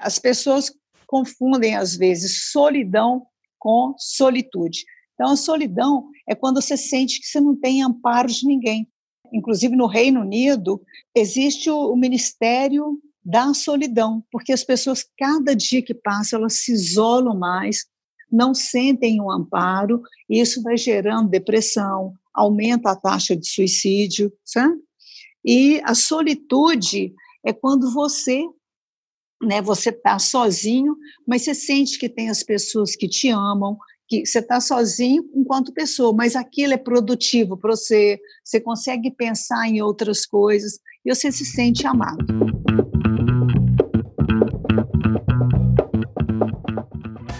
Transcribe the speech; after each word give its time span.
As 0.00 0.18
pessoas 0.18 0.72
confundem, 1.06 1.76
às 1.76 1.96
vezes, 1.96 2.50
solidão 2.50 3.26
com 3.58 3.94
solitude. 3.98 4.84
Então, 5.14 5.32
a 5.32 5.36
solidão 5.36 6.08
é 6.26 6.34
quando 6.34 6.62
você 6.62 6.76
sente 6.76 7.20
que 7.20 7.26
você 7.26 7.40
não 7.40 7.54
tem 7.54 7.82
amparo 7.82 8.28
de 8.28 8.46
ninguém. 8.46 8.88
Inclusive, 9.32 9.76
no 9.76 9.86
Reino 9.86 10.20
Unido, 10.22 10.80
existe 11.14 11.70
o, 11.70 11.94
Ministério 11.94 12.98
da 13.22 13.52
Solidão, 13.52 14.24
porque 14.32 14.52
as 14.52 14.64
pessoas, 14.64 15.04
cada 15.18 15.54
dia 15.54 15.82
que 15.82 15.92
passa, 15.92 16.36
elas 16.36 16.60
se 16.60 16.72
isolam 16.72 17.38
mais, 17.38 17.84
não 18.32 18.54
sentem 18.54 19.20
um 19.20 19.30
amparo, 19.30 20.02
e 20.28 20.40
isso 20.40 20.62
vai 20.62 20.76
gerando 20.76 21.28
depressão, 21.28 22.14
aumenta 22.32 22.90
a 22.90 22.96
taxa 22.96 23.36
de 23.36 23.46
suicídio, 23.46 24.32
sabe? 24.44 24.80
E 25.44 25.80
a 25.84 25.94
solitude 25.94 27.12
é 27.44 27.52
quando 27.52 27.92
você 27.92 28.42
né, 29.42 29.62
você 29.62 29.90
está 29.90 30.18
sozinho, 30.18 30.96
mas 31.26 31.42
você 31.42 31.54
sente 31.54 31.98
que 31.98 32.08
tem 32.08 32.28
as 32.28 32.42
pessoas 32.42 32.94
que 32.94 33.08
te 33.08 33.30
amam, 33.30 33.76
que 34.06 34.26
você 34.26 34.40
está 34.40 34.60
sozinho 34.60 35.24
enquanto 35.34 35.72
pessoa, 35.72 36.12
mas 36.12 36.36
aquilo 36.36 36.74
é 36.74 36.76
produtivo 36.76 37.56
para 37.56 37.74
você, 37.74 38.18
você 38.44 38.60
consegue 38.60 39.10
pensar 39.10 39.66
em 39.68 39.80
outras 39.80 40.26
coisas 40.26 40.78
e 41.04 41.14
você 41.14 41.32
se 41.32 41.44
sente 41.44 41.86
amado. 41.86 42.26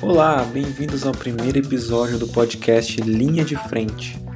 Olá, 0.02 0.42
bem-vindos 0.44 1.04
ao 1.04 1.12
primeiro 1.12 1.58
episódio 1.58 2.18
do 2.18 2.28
podcast 2.28 3.00
Linha 3.00 3.44
de 3.44 3.56
Frente. 3.68 4.29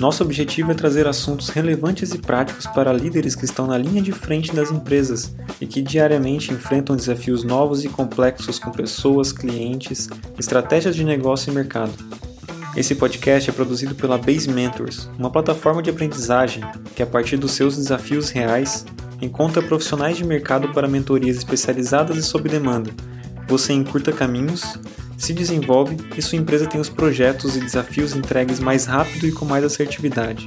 Nosso 0.00 0.22
objetivo 0.22 0.72
é 0.72 0.74
trazer 0.74 1.06
assuntos 1.06 1.50
relevantes 1.50 2.14
e 2.14 2.18
práticos 2.18 2.66
para 2.66 2.90
líderes 2.90 3.34
que 3.34 3.44
estão 3.44 3.66
na 3.66 3.76
linha 3.76 4.00
de 4.00 4.12
frente 4.12 4.50
das 4.56 4.70
empresas 4.70 5.34
e 5.60 5.66
que 5.66 5.82
diariamente 5.82 6.54
enfrentam 6.54 6.96
desafios 6.96 7.44
novos 7.44 7.84
e 7.84 7.88
complexos 7.90 8.58
com 8.58 8.70
pessoas, 8.70 9.30
clientes, 9.30 10.08
estratégias 10.38 10.96
de 10.96 11.04
negócio 11.04 11.52
e 11.52 11.54
mercado. 11.54 11.92
Esse 12.74 12.94
podcast 12.94 13.50
é 13.50 13.52
produzido 13.52 13.94
pela 13.94 14.16
Base 14.16 14.48
Mentors, 14.48 15.10
uma 15.18 15.28
plataforma 15.28 15.82
de 15.82 15.90
aprendizagem 15.90 16.64
que, 16.96 17.02
a 17.02 17.06
partir 17.06 17.36
dos 17.36 17.50
seus 17.50 17.76
desafios 17.76 18.30
reais, 18.30 18.86
encontra 19.20 19.60
profissionais 19.60 20.16
de 20.16 20.24
mercado 20.24 20.72
para 20.72 20.88
mentorias 20.88 21.36
especializadas 21.36 22.16
e 22.16 22.22
sob 22.22 22.48
demanda. 22.48 22.90
Você 23.46 23.74
encurta 23.74 24.12
caminhos 24.12 24.78
se 25.20 25.34
desenvolve 25.34 25.96
e 26.16 26.22
sua 26.22 26.38
empresa 26.38 26.66
tem 26.66 26.80
os 26.80 26.88
projetos 26.88 27.54
e 27.54 27.60
desafios 27.60 28.16
entregues 28.16 28.58
mais 28.58 28.86
rápido 28.86 29.26
e 29.26 29.32
com 29.32 29.44
mais 29.44 29.62
assertividade. 29.62 30.46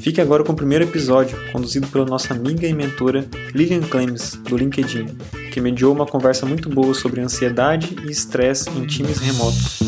Fique 0.00 0.20
agora 0.20 0.42
com 0.44 0.52
o 0.52 0.56
primeiro 0.56 0.84
episódio, 0.84 1.38
conduzido 1.52 1.86
pela 1.86 2.04
nossa 2.04 2.34
amiga 2.34 2.66
e 2.66 2.74
mentora 2.74 3.24
Lilian 3.54 3.80
Clemes, 3.82 4.34
do 4.34 4.56
LinkedIn, 4.56 5.06
que 5.52 5.60
mediou 5.60 5.94
uma 5.94 6.04
conversa 6.04 6.44
muito 6.44 6.68
boa 6.68 6.92
sobre 6.92 7.20
ansiedade 7.20 7.96
e 8.04 8.10
estresse 8.10 8.68
em 8.70 8.86
times 8.86 9.18
remotos. 9.18 9.78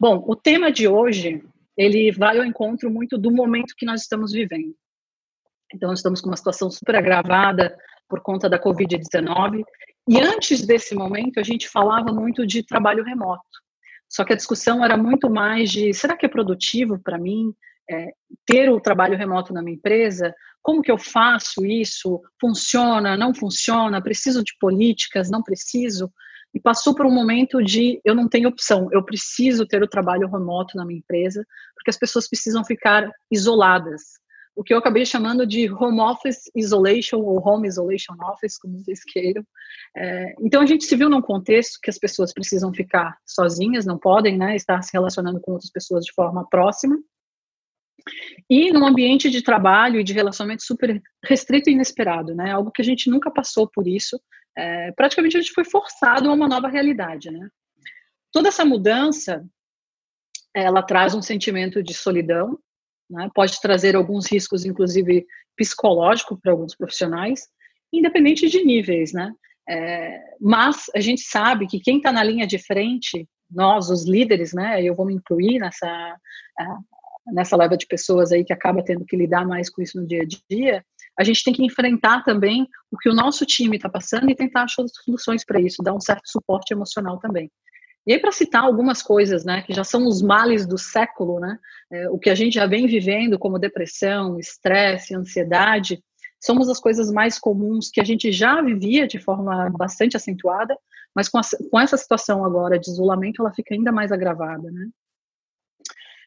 Bom, 0.00 0.24
o 0.26 0.34
tema 0.34 0.72
de 0.72 0.88
hoje, 0.88 1.42
ele 1.76 2.10
vai 2.10 2.38
ao 2.38 2.44
encontro 2.44 2.90
muito 2.90 3.18
do 3.18 3.30
momento 3.30 3.74
que 3.76 3.86
nós 3.86 4.00
estamos 4.00 4.32
vivendo. 4.32 4.74
Então, 5.74 5.92
estamos 5.92 6.22
com 6.22 6.28
uma 6.30 6.36
situação 6.36 6.70
super 6.70 6.96
agravada 6.96 7.76
por 8.08 8.22
conta 8.22 8.48
da 8.48 8.58
Covid-19 8.58 9.62
e 10.08 10.20
antes 10.20 10.64
desse 10.64 10.94
momento, 10.94 11.40
a 11.40 11.42
gente 11.42 11.68
falava 11.68 12.12
muito 12.12 12.46
de 12.46 12.62
trabalho 12.62 13.04
remoto. 13.04 13.42
Só 14.08 14.24
que 14.24 14.32
a 14.32 14.36
discussão 14.36 14.84
era 14.84 14.96
muito 14.96 15.28
mais 15.28 15.70
de: 15.70 15.92
será 15.92 16.16
que 16.16 16.26
é 16.26 16.28
produtivo 16.28 16.98
para 17.02 17.18
mim 17.18 17.52
é, 17.90 18.12
ter 18.46 18.70
o 18.70 18.80
trabalho 18.80 19.16
remoto 19.16 19.52
na 19.52 19.62
minha 19.62 19.76
empresa? 19.76 20.32
Como 20.62 20.82
que 20.82 20.90
eu 20.90 20.98
faço 20.98 21.64
isso? 21.64 22.20
Funciona? 22.40 23.16
Não 23.16 23.34
funciona? 23.34 24.02
Preciso 24.02 24.44
de 24.44 24.52
políticas? 24.60 25.30
Não 25.30 25.42
preciso? 25.42 26.12
E 26.54 26.60
passou 26.60 26.94
por 26.94 27.04
um 27.04 27.10
momento 27.12 27.62
de 27.62 28.00
eu 28.04 28.14
não 28.14 28.28
tenho 28.28 28.48
opção, 28.48 28.88
eu 28.90 29.04
preciso 29.04 29.66
ter 29.66 29.82
o 29.82 29.88
trabalho 29.88 30.26
remoto 30.28 30.76
na 30.76 30.86
minha 30.86 30.98
empresa, 30.98 31.44
porque 31.74 31.90
as 31.90 31.98
pessoas 31.98 32.28
precisam 32.28 32.64
ficar 32.64 33.10
isoladas 33.30 34.02
o 34.56 34.64
que 34.64 34.72
eu 34.72 34.78
acabei 34.78 35.04
chamando 35.04 35.46
de 35.46 35.70
home 35.70 36.00
office 36.00 36.50
isolation 36.56 37.18
ou 37.18 37.46
home 37.46 37.68
isolation 37.68 38.14
office, 38.22 38.56
como 38.58 38.78
vocês 38.78 39.04
queiram. 39.04 39.46
É, 39.94 40.34
então 40.40 40.62
a 40.62 40.66
gente 40.66 40.86
se 40.86 40.96
viu 40.96 41.10
num 41.10 41.20
contexto 41.20 41.78
que 41.82 41.90
as 41.90 41.98
pessoas 41.98 42.32
precisam 42.32 42.72
ficar 42.72 43.18
sozinhas, 43.26 43.84
não 43.84 43.98
podem, 43.98 44.38
né, 44.38 44.56
estar 44.56 44.80
se 44.82 44.90
relacionando 44.94 45.40
com 45.42 45.52
outras 45.52 45.70
pessoas 45.70 46.06
de 46.06 46.12
forma 46.14 46.48
próxima. 46.48 46.96
E 48.48 48.72
num 48.72 48.86
ambiente 48.86 49.28
de 49.28 49.42
trabalho 49.42 50.00
e 50.00 50.04
de 50.04 50.14
relacionamento 50.14 50.62
super 50.64 51.02
restrito 51.22 51.68
e 51.68 51.74
inesperado, 51.74 52.34
né, 52.34 52.52
algo 52.52 52.70
que 52.70 52.80
a 52.80 52.84
gente 52.84 53.10
nunca 53.10 53.30
passou 53.30 53.68
por 53.68 53.86
isso. 53.86 54.18
É, 54.56 54.90
praticamente 54.92 55.36
a 55.36 55.40
gente 55.40 55.52
foi 55.52 55.64
forçado 55.64 56.30
a 56.30 56.32
uma 56.32 56.48
nova 56.48 56.66
realidade, 56.66 57.30
né. 57.30 57.46
Toda 58.32 58.48
essa 58.48 58.64
mudança, 58.64 59.44
ela 60.54 60.82
traz 60.82 61.14
um 61.14 61.20
sentimento 61.20 61.82
de 61.82 61.92
solidão, 61.92 62.58
né? 63.08 63.28
Pode 63.34 63.60
trazer 63.60 63.96
alguns 63.96 64.30
riscos, 64.30 64.64
inclusive 64.64 65.26
psicológicos, 65.56 66.38
para 66.40 66.52
alguns 66.52 66.74
profissionais, 66.74 67.48
independente 67.92 68.48
de 68.48 68.64
níveis, 68.64 69.12
né? 69.12 69.32
É, 69.68 70.20
mas 70.40 70.84
a 70.94 71.00
gente 71.00 71.22
sabe 71.22 71.66
que 71.66 71.80
quem 71.80 71.96
está 71.96 72.12
na 72.12 72.22
linha 72.22 72.46
de 72.46 72.58
frente, 72.58 73.28
nós, 73.50 73.90
os 73.90 74.06
líderes, 74.06 74.52
né? 74.52 74.82
Eu 74.82 74.94
vou 74.94 75.06
me 75.06 75.14
incluir 75.14 75.58
nessa 75.58 76.16
nessa 77.32 77.56
leva 77.56 77.76
de 77.76 77.86
pessoas 77.86 78.30
aí 78.30 78.44
que 78.44 78.52
acaba 78.52 78.84
tendo 78.84 79.04
que 79.04 79.16
lidar 79.16 79.46
mais 79.46 79.68
com 79.68 79.82
isso 79.82 80.00
no 80.00 80.06
dia 80.06 80.22
a 80.22 80.26
dia. 80.48 80.84
A 81.18 81.24
gente 81.24 81.42
tem 81.42 81.52
que 81.52 81.64
enfrentar 81.64 82.22
também 82.22 82.68
o 82.90 82.96
que 82.96 83.08
o 83.08 83.14
nosso 83.14 83.44
time 83.44 83.76
está 83.76 83.88
passando 83.88 84.30
e 84.30 84.34
tentar 84.34 84.64
achar 84.64 84.84
soluções 85.04 85.44
para 85.44 85.60
isso, 85.60 85.82
dar 85.82 85.94
um 85.94 86.00
certo 86.00 86.22
suporte 86.26 86.72
emocional 86.72 87.18
também. 87.18 87.50
E 88.06 88.12
aí, 88.12 88.20
para 88.20 88.30
citar 88.30 88.62
algumas 88.62 89.02
coisas, 89.02 89.44
né, 89.44 89.62
que 89.62 89.72
já 89.72 89.82
são 89.82 90.06
os 90.06 90.22
males 90.22 90.64
do 90.64 90.78
século, 90.78 91.40
né, 91.40 91.58
é, 91.90 92.08
o 92.08 92.18
que 92.18 92.30
a 92.30 92.36
gente 92.36 92.54
já 92.54 92.66
vem 92.66 92.86
vivendo, 92.86 93.38
como 93.38 93.58
depressão, 93.58 94.38
estresse, 94.38 95.14
ansiedade, 95.14 96.00
somos 96.40 96.68
as 96.68 96.78
coisas 96.78 97.10
mais 97.10 97.36
comuns 97.38 97.90
que 97.90 98.00
a 98.00 98.04
gente 98.04 98.30
já 98.30 98.62
vivia 98.62 99.08
de 99.08 99.18
forma 99.18 99.68
bastante 99.70 100.16
acentuada, 100.16 100.78
mas 101.12 101.28
com, 101.28 101.38
a, 101.38 101.42
com 101.68 101.80
essa 101.80 101.96
situação 101.96 102.44
agora 102.44 102.78
de 102.78 102.88
isolamento, 102.88 103.42
ela 103.42 103.52
fica 103.52 103.74
ainda 103.74 103.90
mais 103.90 104.12
agravada, 104.12 104.70
né. 104.70 104.86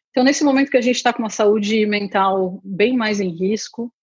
Então, 0.09 0.23
nesse 0.23 0.43
momento 0.43 0.71
que 0.71 0.77
a 0.77 0.81
gente 0.81 0.95
está 0.95 1.13
com 1.13 1.21
uma 1.21 1.29
saúde 1.29 1.85
mental 1.85 2.59
bem 2.63 2.97
mais 2.97 3.21
em 3.21 3.29
risco, 3.29 3.93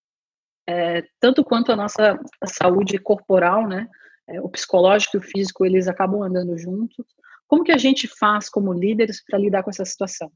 é, 0.66 1.04
tanto 1.20 1.44
quanto 1.44 1.72
a 1.72 1.76
nossa 1.76 2.18
saúde 2.44 2.96
corporal, 2.98 3.68
né, 3.68 3.86
é, 4.28 4.40
o 4.40 4.48
psicológico 4.48 5.16
e 5.16 5.18
o 5.18 5.22
físico, 5.22 5.66
eles 5.66 5.88
acabam 5.88 6.22
andando 6.22 6.56
juntos, 6.56 7.04
como 7.46 7.64
que 7.64 7.72
a 7.72 7.78
gente 7.78 8.08
faz 8.08 8.48
como 8.48 8.72
líderes 8.72 9.22
para 9.24 9.38
lidar 9.38 9.62
com 9.62 9.70
essa 9.70 9.84
situação? 9.84 10.30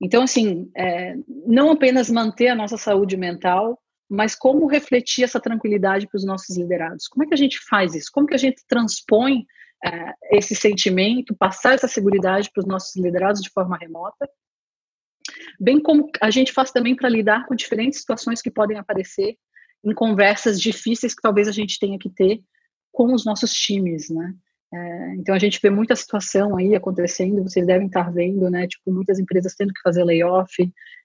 Então, 0.00 0.22
assim, 0.22 0.70
é, 0.76 1.14
não 1.46 1.70
apenas 1.70 2.08
manter 2.08 2.48
a 2.48 2.54
nossa 2.54 2.78
saúde 2.78 3.16
mental, 3.16 3.78
mas 4.08 4.34
como 4.34 4.66
refletir 4.66 5.24
essa 5.24 5.38
tranquilidade 5.38 6.08
para 6.08 6.16
os 6.16 6.24
nossos 6.24 6.56
liderados? 6.56 7.06
Como 7.06 7.22
é 7.22 7.26
que 7.26 7.34
a 7.34 7.36
gente 7.36 7.58
faz 7.68 7.94
isso? 7.94 8.10
Como 8.12 8.26
que 8.26 8.34
a 8.34 8.38
gente 8.38 8.64
transpõe 8.66 9.44
é, 9.84 10.14
esse 10.32 10.54
sentimento, 10.54 11.36
passar 11.36 11.74
essa 11.74 11.86
segurança 11.86 12.50
para 12.52 12.60
os 12.60 12.66
nossos 12.66 12.96
liderados 12.96 13.42
de 13.42 13.50
forma 13.50 13.76
remota? 13.76 14.28
Bem 15.60 15.80
como 15.80 16.10
a 16.20 16.30
gente 16.30 16.52
faz 16.52 16.72
também 16.72 16.96
para 16.96 17.08
lidar 17.08 17.46
com 17.46 17.54
diferentes 17.54 18.00
situações 18.00 18.40
que 18.40 18.50
podem 18.50 18.78
aparecer 18.78 19.36
em 19.84 19.94
conversas 19.94 20.60
difíceis 20.60 21.14
que 21.14 21.22
talvez 21.22 21.46
a 21.46 21.52
gente 21.52 21.78
tenha 21.78 21.98
que 21.98 22.10
ter 22.10 22.40
com 22.90 23.12
os 23.12 23.24
nossos 23.24 23.52
times, 23.52 24.10
né? 24.10 24.34
É, 24.72 25.14
então 25.16 25.34
a 25.34 25.38
gente 25.38 25.58
vê 25.60 25.68
muita 25.68 25.96
situação 25.96 26.56
aí 26.56 26.76
acontecendo, 26.76 27.42
vocês 27.42 27.66
devem 27.66 27.88
estar 27.88 28.12
vendo, 28.12 28.48
né? 28.48 28.68
Tipo, 28.68 28.92
muitas 28.92 29.18
empresas 29.18 29.54
tendo 29.56 29.72
que 29.72 29.80
fazer 29.82 30.04
layoff, 30.04 30.54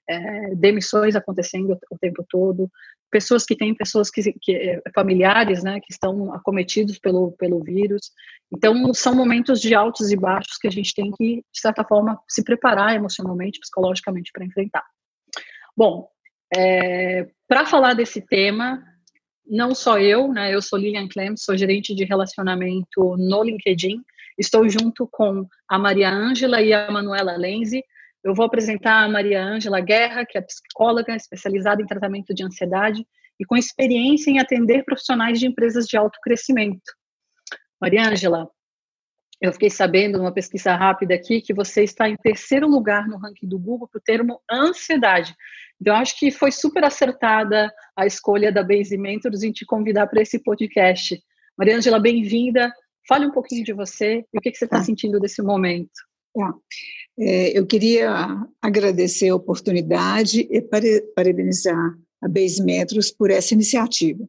é, 0.08 0.54
demissões 0.54 1.16
acontecendo 1.16 1.76
o 1.90 1.98
tempo 1.98 2.24
todo, 2.28 2.70
pessoas 3.10 3.44
que 3.44 3.56
têm 3.56 3.74
pessoas 3.74 4.08
que, 4.08 4.32
que 4.40 4.54
é, 4.54 4.80
familiares, 4.94 5.64
né, 5.64 5.80
que 5.80 5.92
estão 5.92 6.32
acometidos 6.32 6.98
pelo 6.98 7.32
pelo 7.32 7.62
vírus. 7.62 8.12
Então 8.54 8.94
são 8.94 9.14
momentos 9.16 9.60
de 9.60 9.74
altos 9.74 10.12
e 10.12 10.16
baixos 10.16 10.58
que 10.58 10.68
a 10.68 10.70
gente 10.70 10.94
tem 10.94 11.10
que 11.12 11.36
de 11.36 11.60
certa 11.60 11.82
forma 11.84 12.20
se 12.28 12.44
preparar 12.44 12.94
emocionalmente, 12.94 13.58
psicologicamente 13.58 14.30
para 14.32 14.44
enfrentar. 14.44 14.84
Bom, 15.76 16.08
é, 16.54 17.26
para 17.48 17.66
falar 17.66 17.94
desse 17.94 18.20
tema, 18.20 18.80
não 19.46 19.74
só 19.74 19.98
eu, 19.98 20.28
né? 20.32 20.54
Eu 20.54 20.60
sou 20.60 20.78
Lilian 20.78 21.08
Clem, 21.08 21.36
sou 21.36 21.56
gerente 21.56 21.94
de 21.94 22.04
relacionamento 22.04 23.16
no 23.16 23.42
LinkedIn. 23.42 24.02
Estou 24.38 24.68
junto 24.68 25.08
com 25.10 25.46
a 25.68 25.78
Maria 25.78 26.10
Ângela 26.10 26.60
e 26.60 26.72
a 26.72 26.90
Manuela 26.90 27.36
Lenzi. 27.36 27.82
Eu 28.22 28.34
vou 28.34 28.44
apresentar 28.44 29.04
a 29.04 29.08
Maria 29.08 29.42
Ângela 29.42 29.80
Guerra, 29.80 30.26
que 30.26 30.36
é 30.36 30.40
psicóloga 30.40 31.14
especializada 31.14 31.80
em 31.80 31.86
tratamento 31.86 32.34
de 32.34 32.44
ansiedade 32.44 33.06
e 33.38 33.44
com 33.44 33.56
experiência 33.56 34.30
em 34.30 34.38
atender 34.38 34.84
profissionais 34.84 35.38
de 35.38 35.46
empresas 35.46 35.86
de 35.86 35.96
alto 35.96 36.18
crescimento. 36.22 36.92
Maria 37.80 38.08
Ângela, 38.08 38.48
eu 39.40 39.52
fiquei 39.52 39.68
sabendo 39.68 40.18
numa 40.18 40.32
pesquisa 40.32 40.74
rápida 40.74 41.14
aqui 41.14 41.42
que 41.42 41.52
você 41.52 41.84
está 41.84 42.08
em 42.08 42.16
terceiro 42.16 42.66
lugar 42.66 43.06
no 43.06 43.18
ranking 43.18 43.46
do 43.46 43.58
Google 43.58 43.86
para 43.86 43.98
o 43.98 44.02
termo 44.02 44.40
ansiedade. 44.50 45.34
Então, 45.80 45.94
acho 45.96 46.18
que 46.18 46.30
foi 46.30 46.50
super 46.50 46.84
acertada 46.84 47.72
a 47.96 48.06
escolha 48.06 48.50
da 48.50 48.62
Base 48.62 48.96
Mentors 48.96 49.42
em 49.42 49.52
te 49.52 49.64
convidar 49.64 50.06
para 50.06 50.22
esse 50.22 50.38
podcast. 50.38 51.20
Maria 51.56 51.76
Angela, 51.76 51.98
bem-vinda. 51.98 52.72
Fale 53.08 53.26
um 53.26 53.32
pouquinho 53.32 53.64
de 53.64 53.72
você 53.72 54.24
e 54.32 54.38
o 54.38 54.40
que, 54.40 54.50
que 54.50 54.58
você 54.58 54.64
está 54.64 54.78
ah. 54.78 54.84
sentindo 54.84 55.20
desse 55.20 55.42
momento. 55.42 55.90
Ah. 56.38 56.54
É, 57.18 57.58
eu 57.58 57.66
queria 57.66 58.10
agradecer 58.60 59.28
a 59.28 59.34
oportunidade 59.34 60.46
e 60.50 60.62
parabenizar 61.14 61.96
a 62.22 62.28
Base 62.28 62.62
Metros 62.62 63.10
por 63.10 63.30
essa 63.30 63.54
iniciativa. 63.54 64.26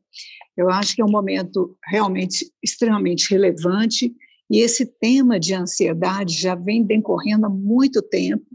Eu 0.56 0.70
acho 0.70 0.96
que 0.96 1.02
é 1.02 1.06
um 1.06 1.12
momento 1.12 1.78
realmente 1.86 2.52
extremamente 2.64 3.30
relevante 3.30 4.14
e 4.50 4.60
esse 4.60 4.86
tema 4.86 5.40
de 5.40 5.54
ansiedade 5.54 6.34
já 6.34 6.56
vem 6.56 6.84
decorrendo 6.84 7.46
há 7.46 7.50
muito 7.50 8.02
tempo, 8.02 8.46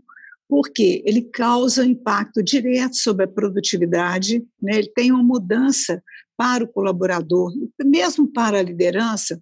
porque 0.53 1.03
ele 1.07 1.23
causa 1.23 1.83
impacto 1.83 2.43
direto 2.43 2.95
sobre 2.97 3.25
a 3.25 3.29
produtividade, 3.29 4.47
né? 4.61 4.81
ele 4.81 4.93
tem 4.95 5.11
uma 5.11 5.23
mudança 5.25 6.05
para 6.37 6.63
o 6.63 6.69
colaborador, 6.69 7.51
mesmo 7.83 8.31
para 8.31 8.59
a 8.59 8.63
liderança, 8.63 9.41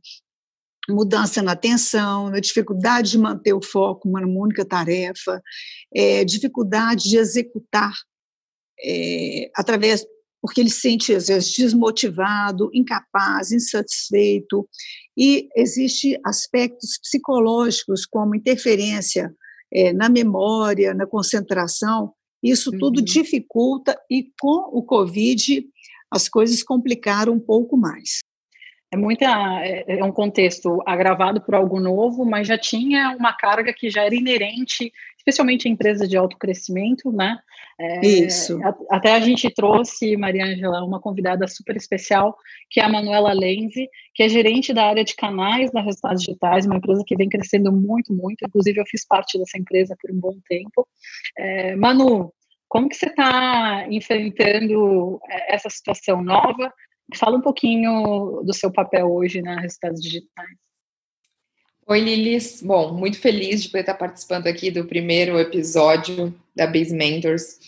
mudança 0.88 1.42
na 1.42 1.50
atenção, 1.50 2.30
na 2.30 2.38
dificuldade 2.38 3.10
de 3.10 3.18
manter 3.18 3.52
o 3.52 3.60
foco 3.60 4.08
numa 4.08 4.40
única 4.40 4.64
tarefa, 4.64 5.42
é, 5.92 6.24
dificuldade 6.24 7.08
de 7.08 7.16
executar 7.16 7.92
é, 8.80 9.50
através 9.56 10.06
porque 10.40 10.60
ele 10.60 10.70
se 10.70 10.82
sente 10.82 11.12
às 11.12 11.26
vezes 11.26 11.52
desmotivado, 11.56 12.70
incapaz, 12.72 13.50
insatisfeito, 13.50 14.64
e 15.18 15.48
existe 15.56 16.16
aspectos 16.24 17.00
psicológicos 17.02 18.06
como 18.06 18.36
interferência 18.36 19.34
é, 19.72 19.92
na 19.92 20.08
memória, 20.08 20.94
na 20.94 21.06
concentração. 21.06 22.12
Isso 22.42 22.70
tudo 22.72 22.98
uhum. 22.98 23.04
dificulta 23.04 23.98
e 24.10 24.30
com 24.40 24.78
o 24.78 24.82
Covid 24.82 25.64
as 26.10 26.28
coisas 26.28 26.62
complicaram 26.62 27.34
um 27.34 27.40
pouco 27.40 27.76
mais. 27.76 28.20
É 28.92 28.96
muita 28.96 29.26
é, 29.62 29.98
é 30.00 30.04
um 30.04 30.10
contexto 30.10 30.82
agravado 30.84 31.40
por 31.40 31.54
algo 31.54 31.78
novo, 31.78 32.24
mas 32.24 32.48
já 32.48 32.58
tinha 32.58 33.14
uma 33.16 33.32
carga 33.32 33.72
que 33.72 33.88
já 33.88 34.04
era 34.04 34.14
inerente, 34.14 34.92
especialmente 35.20 35.68
em 35.68 35.72
empresas 35.72 36.08
de 36.08 36.16
alto 36.16 36.36
crescimento, 36.38 37.12
né? 37.12 37.38
É, 37.78 38.06
Isso. 38.06 38.58
Até 38.90 39.14
a 39.14 39.20
gente 39.20 39.48
trouxe, 39.50 40.16
Maria 40.16 40.44
Angela, 40.44 40.84
uma 40.84 41.00
convidada 41.00 41.46
super 41.46 41.76
especial, 41.76 42.36
que 42.70 42.80
é 42.80 42.84
a 42.84 42.88
Manuela 42.88 43.32
Lenzi, 43.32 43.88
que 44.14 44.22
é 44.22 44.28
gerente 44.28 44.72
da 44.72 44.86
área 44.86 45.04
de 45.04 45.14
canais 45.14 45.70
da 45.70 45.82
Resultados 45.82 46.22
Digitais, 46.22 46.66
uma 46.66 46.76
empresa 46.76 47.04
que 47.06 47.16
vem 47.16 47.28
crescendo 47.28 47.70
muito, 47.70 48.12
muito. 48.14 48.44
Inclusive, 48.46 48.80
eu 48.80 48.86
fiz 48.86 49.06
parte 49.06 49.38
dessa 49.38 49.58
empresa 49.58 49.94
por 50.00 50.10
um 50.10 50.18
bom 50.18 50.36
tempo. 50.48 50.88
É, 51.38 51.76
Manu, 51.76 52.32
como 52.68 52.88
que 52.88 52.96
você 52.96 53.06
está 53.06 53.86
enfrentando 53.90 55.20
é, 55.28 55.54
essa 55.54 55.68
situação 55.68 56.22
nova? 56.22 56.72
Fala 57.16 57.36
um 57.36 57.42
pouquinho 57.42 58.42
do 58.42 58.54
seu 58.54 58.72
papel 58.72 59.10
hoje 59.10 59.42
na 59.42 59.60
Resultados 59.60 60.00
Digitais. 60.00 60.69
Oi, 61.90 61.98
Lilis. 61.98 62.62
Bom, 62.62 62.94
muito 62.94 63.18
feliz 63.18 63.64
de 63.64 63.68
poder 63.68 63.80
estar 63.80 63.94
participando 63.94 64.46
aqui 64.46 64.70
do 64.70 64.84
primeiro 64.84 65.40
episódio 65.40 66.32
da 66.54 66.64
Base 66.64 66.94
Mentors. 66.94 67.58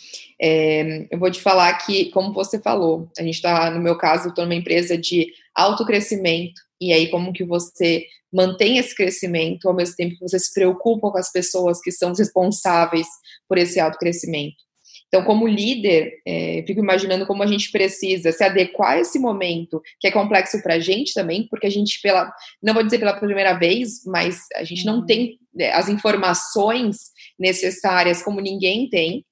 É, 0.40 1.08
eu 1.10 1.18
vou 1.18 1.28
te 1.28 1.40
falar 1.40 1.76
que, 1.78 2.04
como 2.10 2.32
você 2.32 2.60
falou, 2.60 3.10
a 3.18 3.22
gente 3.24 3.34
está, 3.34 3.68
no 3.72 3.80
meu 3.80 3.98
caso, 3.98 4.28
estou 4.28 4.44
numa 4.44 4.54
empresa 4.54 4.96
de 4.96 5.26
alto 5.52 5.84
crescimento, 5.84 6.54
e 6.80 6.92
aí 6.92 7.08
como 7.08 7.32
que 7.32 7.42
você 7.42 8.06
mantém 8.32 8.78
esse 8.78 8.94
crescimento 8.94 9.66
ao 9.66 9.74
mesmo 9.74 9.96
tempo 9.96 10.14
que 10.14 10.28
você 10.28 10.38
se 10.38 10.54
preocupa 10.54 11.10
com 11.10 11.18
as 11.18 11.32
pessoas 11.32 11.80
que 11.80 11.90
são 11.90 12.14
responsáveis 12.14 13.08
por 13.48 13.58
esse 13.58 13.80
alto 13.80 13.98
crescimento. 13.98 14.54
Então, 15.12 15.26
como 15.26 15.46
líder, 15.46 16.22
é, 16.26 16.64
fico 16.66 16.80
imaginando 16.80 17.26
como 17.26 17.42
a 17.42 17.46
gente 17.46 17.70
precisa 17.70 18.32
se 18.32 18.42
adequar 18.42 18.92
a 18.92 19.00
esse 19.00 19.18
momento, 19.18 19.82
que 20.00 20.08
é 20.08 20.10
complexo 20.10 20.62
para 20.62 20.76
a 20.76 20.78
gente 20.78 21.12
também, 21.12 21.46
porque 21.50 21.66
a 21.66 21.70
gente, 21.70 22.00
pela, 22.00 22.32
não 22.62 22.72
vou 22.72 22.82
dizer 22.82 22.98
pela 22.98 23.12
primeira 23.12 23.52
vez, 23.52 24.06
mas 24.06 24.46
a 24.56 24.64
gente 24.64 24.86
não 24.86 25.00
uhum. 25.00 25.06
tem 25.06 25.38
né, 25.54 25.70
as 25.72 25.90
informações 25.90 26.96
necessárias 27.38 28.22
como 28.22 28.40
ninguém 28.40 28.88
tem, 28.88 29.22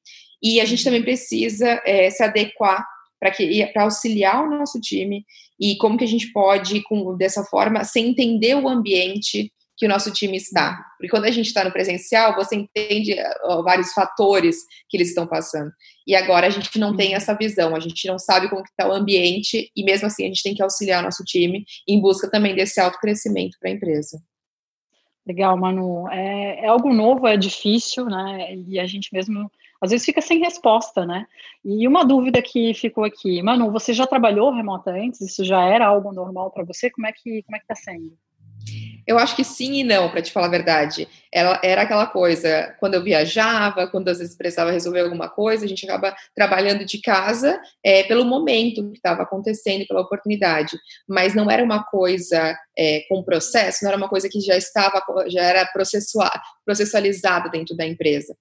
e 0.42 0.60
a 0.60 0.66
gente 0.66 0.84
também 0.84 1.02
precisa 1.02 1.80
é, 1.86 2.10
se 2.10 2.22
adequar 2.22 2.86
para 3.18 3.30
que 3.30 3.64
para 3.72 3.84
auxiliar 3.84 4.44
o 4.44 4.50
nosso 4.50 4.78
time 4.80 5.24
e 5.58 5.76
como 5.76 5.96
que 5.96 6.04
a 6.04 6.08
gente 6.08 6.30
pode, 6.30 6.82
com, 6.82 7.16
dessa 7.16 7.42
forma, 7.44 7.84
sem 7.84 8.08
entender 8.10 8.54
o 8.54 8.68
ambiente 8.68 9.50
que 9.80 9.86
o 9.86 9.88
nosso 9.88 10.12
time 10.12 10.36
está. 10.36 10.76
Porque 10.98 11.08
quando 11.08 11.24
a 11.24 11.30
gente 11.30 11.46
está 11.46 11.64
no 11.64 11.72
presencial, 11.72 12.36
você 12.36 12.54
entende 12.54 13.14
uh, 13.14 13.62
vários 13.62 13.94
fatores 13.94 14.58
que 14.90 14.98
eles 14.98 15.08
estão 15.08 15.26
passando. 15.26 15.72
E 16.06 16.14
agora 16.14 16.46
a 16.46 16.50
gente 16.50 16.78
não 16.78 16.94
tem 16.94 17.14
essa 17.14 17.32
visão, 17.32 17.74
a 17.74 17.80
gente 17.80 18.06
não 18.06 18.18
sabe 18.18 18.50
como 18.50 18.60
está 18.62 18.86
o 18.86 18.92
ambiente 18.92 19.72
e 19.74 19.82
mesmo 19.82 20.06
assim 20.06 20.24
a 20.24 20.26
gente 20.26 20.42
tem 20.42 20.54
que 20.54 20.62
auxiliar 20.62 21.00
o 21.00 21.04
nosso 21.04 21.24
time 21.24 21.64
em 21.88 21.98
busca 21.98 22.30
também 22.30 22.54
desse 22.54 22.78
alto 22.78 22.98
crescimento 22.98 23.56
para 23.58 23.70
a 23.70 23.72
empresa. 23.72 24.22
Legal, 25.26 25.56
Manu. 25.56 26.06
É, 26.10 26.64
é, 26.64 26.66
algo 26.66 26.92
novo, 26.92 27.26
é 27.26 27.38
difícil, 27.38 28.04
né? 28.04 28.54
E 28.68 28.78
a 28.78 28.86
gente 28.86 29.08
mesmo 29.14 29.50
às 29.80 29.92
vezes 29.92 30.04
fica 30.04 30.20
sem 30.20 30.40
resposta, 30.40 31.06
né? 31.06 31.26
E 31.64 31.88
uma 31.88 32.04
dúvida 32.04 32.42
que 32.42 32.74
ficou 32.74 33.02
aqui, 33.04 33.42
Manu, 33.42 33.72
você 33.72 33.94
já 33.94 34.06
trabalhou 34.06 34.52
remota 34.52 34.90
antes? 34.90 35.22
Isso 35.22 35.42
já 35.42 35.64
era 35.64 35.86
algo 35.86 36.12
normal 36.12 36.50
para 36.50 36.64
você? 36.64 36.90
Como 36.90 37.06
é 37.06 37.12
que 37.12 37.42
como 37.44 37.56
é 37.56 37.58
que 37.58 37.64
está 37.64 37.74
sendo? 37.74 38.14
Eu 39.06 39.18
acho 39.18 39.36
que 39.36 39.44
sim 39.44 39.80
e 39.80 39.84
não, 39.84 40.08
para 40.10 40.22
te 40.22 40.32
falar 40.32 40.46
a 40.46 40.50
verdade. 40.50 41.08
Ela 41.32 41.60
era 41.62 41.82
aquela 41.82 42.06
coisa, 42.06 42.74
quando 42.80 42.94
eu 42.94 43.02
viajava, 43.02 43.86
quando 43.86 44.08
às 44.08 44.18
vezes 44.18 44.36
precisava 44.36 44.70
resolver 44.70 45.00
alguma 45.00 45.28
coisa, 45.28 45.64
a 45.64 45.68
gente 45.68 45.84
acaba 45.84 46.14
trabalhando 46.34 46.84
de 46.84 47.00
casa 47.00 47.60
é, 47.84 48.02
pelo 48.04 48.24
momento 48.24 48.90
que 48.90 48.96
estava 48.96 49.22
acontecendo, 49.22 49.86
pela 49.86 50.00
oportunidade. 50.00 50.76
Mas 51.08 51.34
não 51.34 51.50
era 51.50 51.62
uma 51.62 51.84
coisa 51.84 52.56
é, 52.76 53.00
com 53.08 53.22
processo, 53.22 53.84
não 53.84 53.90
era 53.90 53.98
uma 53.98 54.08
coisa 54.08 54.28
que 54.28 54.40
já 54.40 54.56
estava, 54.56 55.02
já 55.28 55.42
era 55.42 55.68
processualizada 56.64 57.48
dentro 57.48 57.76
da 57.76 57.86
empresa. 57.86 58.34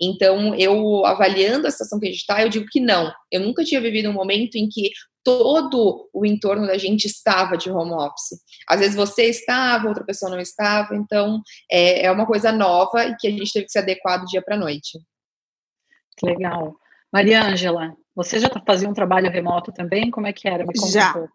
Então, 0.00 0.54
eu 0.54 1.04
avaliando 1.04 1.66
a 1.66 1.70
situação 1.70 1.98
que 1.98 2.06
a 2.06 2.10
gente 2.10 2.20
está, 2.20 2.42
eu 2.42 2.48
digo 2.48 2.66
que 2.70 2.80
não. 2.80 3.12
Eu 3.30 3.40
nunca 3.40 3.64
tinha 3.64 3.80
vivido 3.80 4.08
um 4.08 4.12
momento 4.12 4.56
em 4.56 4.68
que 4.68 4.90
todo 5.26 6.08
o 6.14 6.24
entorno 6.24 6.68
da 6.68 6.78
gente 6.78 7.06
estava 7.06 7.56
de 7.56 7.68
home 7.68 7.90
office. 7.94 8.40
Às 8.68 8.78
vezes 8.78 8.94
você 8.94 9.24
estava, 9.24 9.88
outra 9.88 10.04
pessoa 10.04 10.30
não 10.30 10.38
estava, 10.38 10.94
então 10.94 11.42
é, 11.68 12.06
é 12.06 12.12
uma 12.12 12.24
coisa 12.24 12.52
nova 12.52 13.04
e 13.04 13.16
que 13.16 13.26
a 13.26 13.30
gente 13.32 13.52
teve 13.52 13.64
que 13.64 13.72
se 13.72 13.78
adequar 13.80 14.20
do 14.20 14.26
dia 14.26 14.40
para 14.40 14.54
a 14.54 14.58
noite. 14.58 15.00
Legal. 16.22 16.76
Maria 17.12 17.44
Ângela, 17.44 17.92
você 18.14 18.38
já 18.38 18.48
fazia 18.64 18.88
um 18.88 18.94
trabalho 18.94 19.28
remoto 19.28 19.72
também? 19.72 20.12
Como 20.12 20.28
é 20.28 20.32
que 20.32 20.46
era? 20.46 20.64
já. 20.92 21.18
Um 21.18 21.26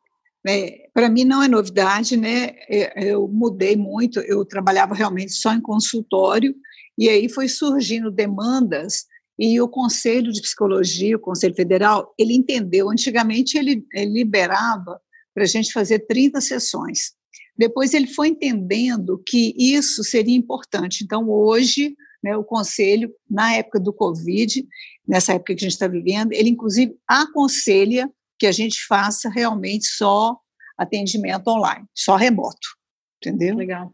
é, 0.48 0.88
para 0.94 1.10
mim 1.10 1.26
não 1.26 1.44
é 1.44 1.50
novidade, 1.50 2.16
né? 2.16 2.52
É, 2.70 3.12
eu 3.12 3.28
mudei 3.28 3.76
muito, 3.76 4.22
eu 4.22 4.46
trabalhava 4.46 4.96
realmente 4.96 5.34
só 5.34 5.52
em 5.54 5.62
consultório, 5.62 6.56
e 6.98 7.10
aí 7.10 7.28
foi 7.28 7.50
surgindo 7.50 8.10
demandas 8.10 9.06
e 9.44 9.60
o 9.60 9.68
Conselho 9.68 10.32
de 10.32 10.40
Psicologia, 10.40 11.18
o 11.18 11.20
Conselho 11.20 11.56
Federal, 11.56 12.14
ele 12.16 12.36
entendeu. 12.36 12.92
Antigamente, 12.92 13.58
ele, 13.58 13.84
ele 13.92 14.12
liberava 14.12 15.02
para 15.34 15.46
a 15.46 15.48
gente 15.48 15.74
fazer 15.74 16.06
30 16.06 16.40
sessões. 16.40 17.14
Depois, 17.58 17.96
ele 17.96 18.06
foi 18.06 18.28
entendendo 18.28 19.20
que 19.28 19.56
isso 19.58 20.04
seria 20.04 20.38
importante. 20.38 21.04
Então, 21.04 21.28
hoje, 21.28 21.96
né, 22.24 22.38
o 22.38 22.44
Conselho, 22.44 23.12
na 23.28 23.56
época 23.56 23.80
do 23.80 23.92
Covid, 23.92 24.64
nessa 25.08 25.34
época 25.34 25.56
que 25.56 25.66
a 25.66 25.68
gente 25.68 25.74
está 25.74 25.88
vivendo, 25.88 26.34
ele, 26.34 26.50
inclusive, 26.50 26.96
aconselha 27.08 28.08
que 28.38 28.46
a 28.46 28.52
gente 28.52 28.86
faça 28.86 29.28
realmente 29.28 29.88
só 29.88 30.38
atendimento 30.78 31.48
online, 31.48 31.88
só 31.96 32.16
remoto. 32.16 32.78
Entendeu? 33.18 33.56
Legal. 33.56 33.92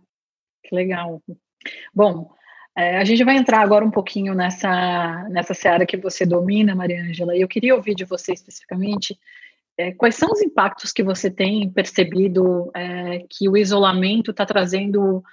Que 0.65 0.75
legal. 0.75 1.23
Bom, 1.93 2.35
é, 2.77 2.97
a 2.97 3.03
gente 3.03 3.23
vai 3.23 3.35
entrar 3.35 3.61
agora 3.61 3.83
um 3.83 3.89
pouquinho 3.89 4.35
nessa, 4.35 5.27
nessa 5.29 5.55
seara 5.55 5.83
que 5.83 5.97
você 5.97 6.27
domina, 6.27 6.75
Maria 6.75 7.01
Ângela, 7.01 7.35
e 7.35 7.41
eu 7.41 7.47
queria 7.47 7.75
ouvir 7.75 7.95
de 7.95 8.05
você 8.05 8.33
especificamente 8.33 9.17
é, 9.75 9.91
quais 9.93 10.13
são 10.13 10.29
os 10.31 10.41
impactos 10.43 10.91
que 10.91 11.01
você 11.01 11.31
tem 11.31 11.67
percebido 11.71 12.69
é, 12.75 13.25
que 13.29 13.49
o 13.49 13.57
isolamento 13.57 14.29
está 14.29 14.45
trazendo 14.45 15.23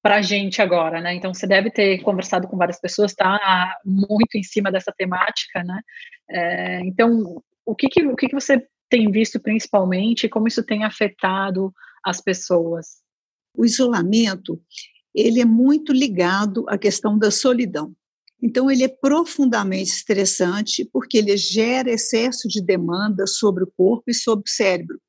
para 0.00 0.16
a 0.16 0.22
gente 0.22 0.62
agora, 0.62 1.00
né? 1.00 1.12
Então, 1.14 1.34
você 1.34 1.46
deve 1.46 1.70
ter 1.70 2.00
conversado 2.02 2.46
com 2.46 2.56
várias 2.56 2.80
pessoas, 2.80 3.10
está 3.10 3.76
muito 3.84 4.36
em 4.36 4.42
cima 4.44 4.70
dessa 4.70 4.92
temática, 4.96 5.64
né? 5.64 5.80
É, 6.30 6.80
então, 6.80 7.42
o 7.66 7.74
que, 7.74 7.88
que, 7.88 8.06
o 8.06 8.14
que, 8.14 8.28
que 8.28 8.34
você 8.34 8.64
tem 8.88 9.10
visto 9.10 9.40
principalmente 9.40 10.28
como 10.28 10.46
isso 10.46 10.64
tem 10.64 10.84
afetado 10.84 11.72
as 12.04 12.20
pessoas? 12.20 13.02
O 13.56 13.64
isolamento, 13.64 14.60
ele 15.14 15.40
é 15.40 15.44
muito 15.44 15.92
ligado 15.92 16.64
à 16.68 16.78
questão 16.78 17.18
da 17.18 17.30
solidão. 17.30 17.94
Então, 18.42 18.68
ele 18.68 18.82
é 18.82 18.88
profundamente 18.88 19.90
estressante 19.90 20.84
porque 20.92 21.18
ele 21.18 21.36
gera 21.36 21.92
excesso 21.92 22.48
de 22.48 22.60
demanda 22.60 23.26
sobre 23.26 23.62
o 23.62 23.72
corpo 23.76 24.04
e 24.08 24.14
sobre 24.14 24.44
o 24.48 24.52
cérebro, 24.52 25.00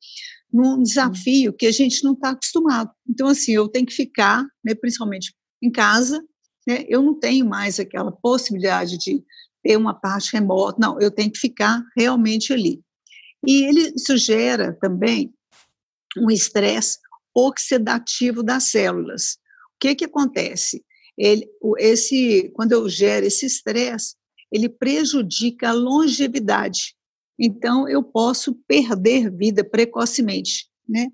num 0.51 0.83
desafio 0.83 1.51
que 1.51 1.65
a 1.65 1.71
gente 1.71 2.03
não 2.03 2.13
está 2.13 2.29
acostumado. 2.29 2.91
Então, 3.09 3.27
assim, 3.27 3.53
eu 3.53 3.67
tenho 3.67 3.87
que 3.87 3.93
ficar, 3.93 4.45
né, 4.63 4.75
principalmente 4.75 5.33
em 5.61 5.71
casa, 5.71 6.23
né, 6.67 6.85
eu 6.87 7.01
não 7.01 7.19
tenho 7.19 7.45
mais 7.47 7.79
aquela 7.79 8.11
possibilidade 8.11 8.99
de 8.99 9.23
ter 9.63 9.77
uma 9.77 9.95
parte 9.95 10.31
remota, 10.33 10.77
não, 10.79 10.99
eu 10.99 11.09
tenho 11.09 11.31
que 11.31 11.39
ficar 11.39 11.81
realmente 11.97 12.53
ali. 12.53 12.81
E 13.47 13.63
ele 13.63 13.97
sugere 13.97 14.73
também 14.73 15.33
um 16.17 16.29
estresse 16.29 16.99
oxidativo 17.33 18.43
das 18.43 18.69
células. 18.69 19.37
O 19.83 19.87
que 19.89 19.95
que 19.95 20.05
acontece? 20.05 20.81
Ele, 21.17 21.45
esse, 21.77 22.49
quando 22.53 22.71
eu 22.71 22.87
gero 22.87 23.25
esse 23.25 23.45
estresse, 23.45 24.15
ele 24.49 24.69
prejudica 24.69 25.69
a 25.69 25.73
longevidade. 25.73 26.95
Então, 27.37 27.89
eu 27.89 28.01
posso 28.01 28.55
perder 28.65 29.29
vida 29.29 29.61
precocemente. 29.61 30.69
Né? 30.87 31.09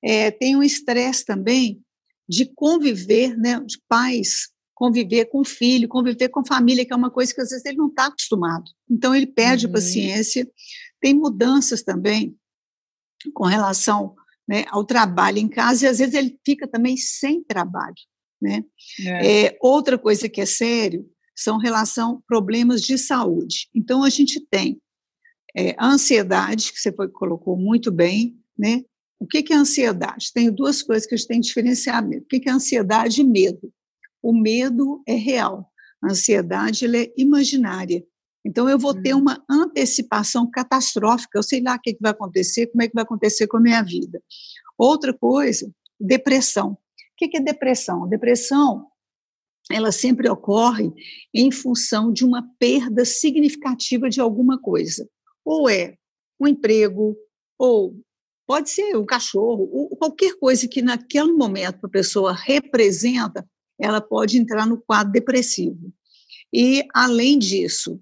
É, 0.00 0.30
tem 0.30 0.54
um 0.54 0.62
estresse 0.62 1.24
também 1.24 1.82
de 2.28 2.46
conviver, 2.54 3.36
né, 3.36 3.58
de 3.60 3.78
pais 3.88 4.52
conviver 4.72 5.26
com 5.26 5.40
o 5.40 5.44
filho, 5.44 5.88
conviver 5.88 6.28
com 6.28 6.40
a 6.40 6.46
família, 6.46 6.84
que 6.84 6.92
é 6.92 6.96
uma 6.96 7.10
coisa 7.10 7.34
que 7.34 7.40
às 7.40 7.50
vezes 7.50 7.64
ele 7.64 7.78
não 7.78 7.88
está 7.88 8.06
acostumado. 8.06 8.64
Então, 8.88 9.14
ele 9.14 9.26
perde 9.26 9.66
uhum. 9.66 9.72
paciência. 9.72 10.48
Tem 11.00 11.12
mudanças 11.12 11.82
também 11.82 12.36
com 13.34 13.44
relação 13.44 14.14
né, 14.48 14.64
ao 14.68 14.84
trabalho 14.84 15.38
em 15.38 15.48
casa, 15.48 15.86
e 15.86 15.88
às 15.88 15.98
vezes 15.98 16.14
ele 16.14 16.38
fica 16.44 16.68
também 16.68 16.96
sem 16.96 17.42
trabalho. 17.42 17.94
Né? 18.42 18.64
É. 19.06 19.44
É, 19.44 19.58
outra 19.60 19.96
coisa 19.96 20.28
que 20.28 20.40
é 20.40 20.46
sério 20.46 21.08
são 21.34 21.58
relação 21.58 22.20
problemas 22.26 22.82
de 22.82 22.98
saúde. 22.98 23.68
Então, 23.72 24.02
a 24.02 24.10
gente 24.10 24.44
tem 24.50 24.80
é, 25.56 25.74
a 25.78 25.86
ansiedade, 25.86 26.72
que 26.72 26.80
você 26.80 26.92
foi, 26.92 27.08
colocou 27.08 27.56
muito 27.56 27.92
bem, 27.92 28.36
né? 28.58 28.82
O 29.20 29.26
que, 29.26 29.42
que 29.42 29.52
é 29.52 29.56
ansiedade? 29.56 30.32
Tem 30.34 30.50
duas 30.50 30.82
coisas 30.82 31.06
que 31.06 31.14
a 31.14 31.16
gente 31.16 31.28
tem 31.28 31.40
que 31.40 31.46
diferenciar. 31.46 32.04
O 32.04 32.24
que, 32.24 32.40
que 32.40 32.48
é 32.48 32.52
ansiedade 32.52 33.20
e 33.20 33.24
medo? 33.24 33.72
O 34.20 34.32
medo 34.32 35.00
é 35.06 35.14
real, 35.14 35.70
a 36.02 36.10
ansiedade 36.10 36.84
é 36.84 37.12
imaginária. 37.16 38.04
Então, 38.44 38.68
eu 38.68 38.78
vou 38.78 38.92
ter 38.92 39.14
uhum. 39.14 39.20
uma 39.20 39.44
antecipação 39.48 40.50
catastrófica, 40.50 41.38
eu 41.38 41.42
sei 41.44 41.62
lá 41.62 41.76
o 41.76 41.80
que, 41.80 41.96
vai 42.00 42.10
acontecer, 42.10 42.66
como 42.66 42.82
é 42.82 42.88
que 42.88 42.94
vai 42.94 43.04
acontecer 43.04 43.46
com 43.46 43.58
a 43.58 43.60
minha 43.60 43.82
vida. 43.82 44.20
Outra 44.76 45.14
coisa, 45.16 45.70
depressão. 46.00 46.76
O 47.24 47.30
que 47.30 47.36
é 47.36 47.40
depressão? 47.40 48.08
Depressão, 48.08 48.88
ela 49.70 49.92
sempre 49.92 50.28
ocorre 50.28 50.92
em 51.32 51.52
função 51.52 52.12
de 52.12 52.24
uma 52.24 52.42
perda 52.58 53.04
significativa 53.04 54.10
de 54.10 54.20
alguma 54.20 54.60
coisa. 54.60 55.08
Ou 55.44 55.68
é 55.68 55.96
um 56.40 56.48
emprego, 56.48 57.16
ou 57.56 57.96
pode 58.44 58.70
ser 58.70 58.96
um 58.96 59.06
cachorro, 59.06 59.68
ou 59.72 59.96
qualquer 59.96 60.36
coisa 60.36 60.66
que 60.66 60.82
naquele 60.82 61.32
momento 61.32 61.86
a 61.86 61.88
pessoa 61.88 62.32
representa, 62.32 63.48
ela 63.78 64.00
pode 64.00 64.36
entrar 64.36 64.66
no 64.66 64.82
quadro 64.82 65.12
depressivo. 65.12 65.92
E, 66.52 66.84
além 66.92 67.38
disso, 67.38 68.00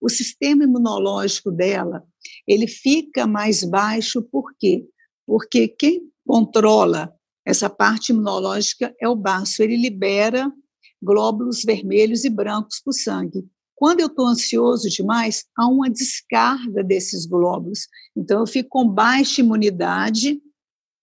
o 0.00 0.08
sistema 0.08 0.64
imunológico 0.64 1.50
dela, 1.50 2.02
ele 2.48 2.66
fica 2.66 3.26
mais 3.26 3.62
baixo, 3.64 4.22
por 4.22 4.54
quê? 4.58 4.88
Porque 5.26 5.68
quem 5.68 6.10
controla 6.26 7.14
essa 7.44 7.68
parte 7.68 8.12
imunológica 8.12 8.94
é 9.00 9.08
o 9.08 9.16
baço, 9.16 9.62
ele 9.62 9.76
libera 9.76 10.50
glóbulos 11.02 11.64
vermelhos 11.64 12.24
e 12.24 12.30
brancos 12.30 12.80
para 12.80 12.90
o 12.90 12.94
sangue. 12.94 13.44
Quando 13.74 14.00
eu 14.00 14.06
estou 14.06 14.26
ansioso 14.26 14.88
demais, 14.88 15.44
há 15.58 15.66
uma 15.66 15.90
descarga 15.90 16.84
desses 16.84 17.26
glóbulos. 17.26 17.88
Então, 18.16 18.40
eu 18.40 18.46
fico 18.46 18.68
com 18.68 18.88
baixa 18.88 19.40
imunidade 19.40 20.40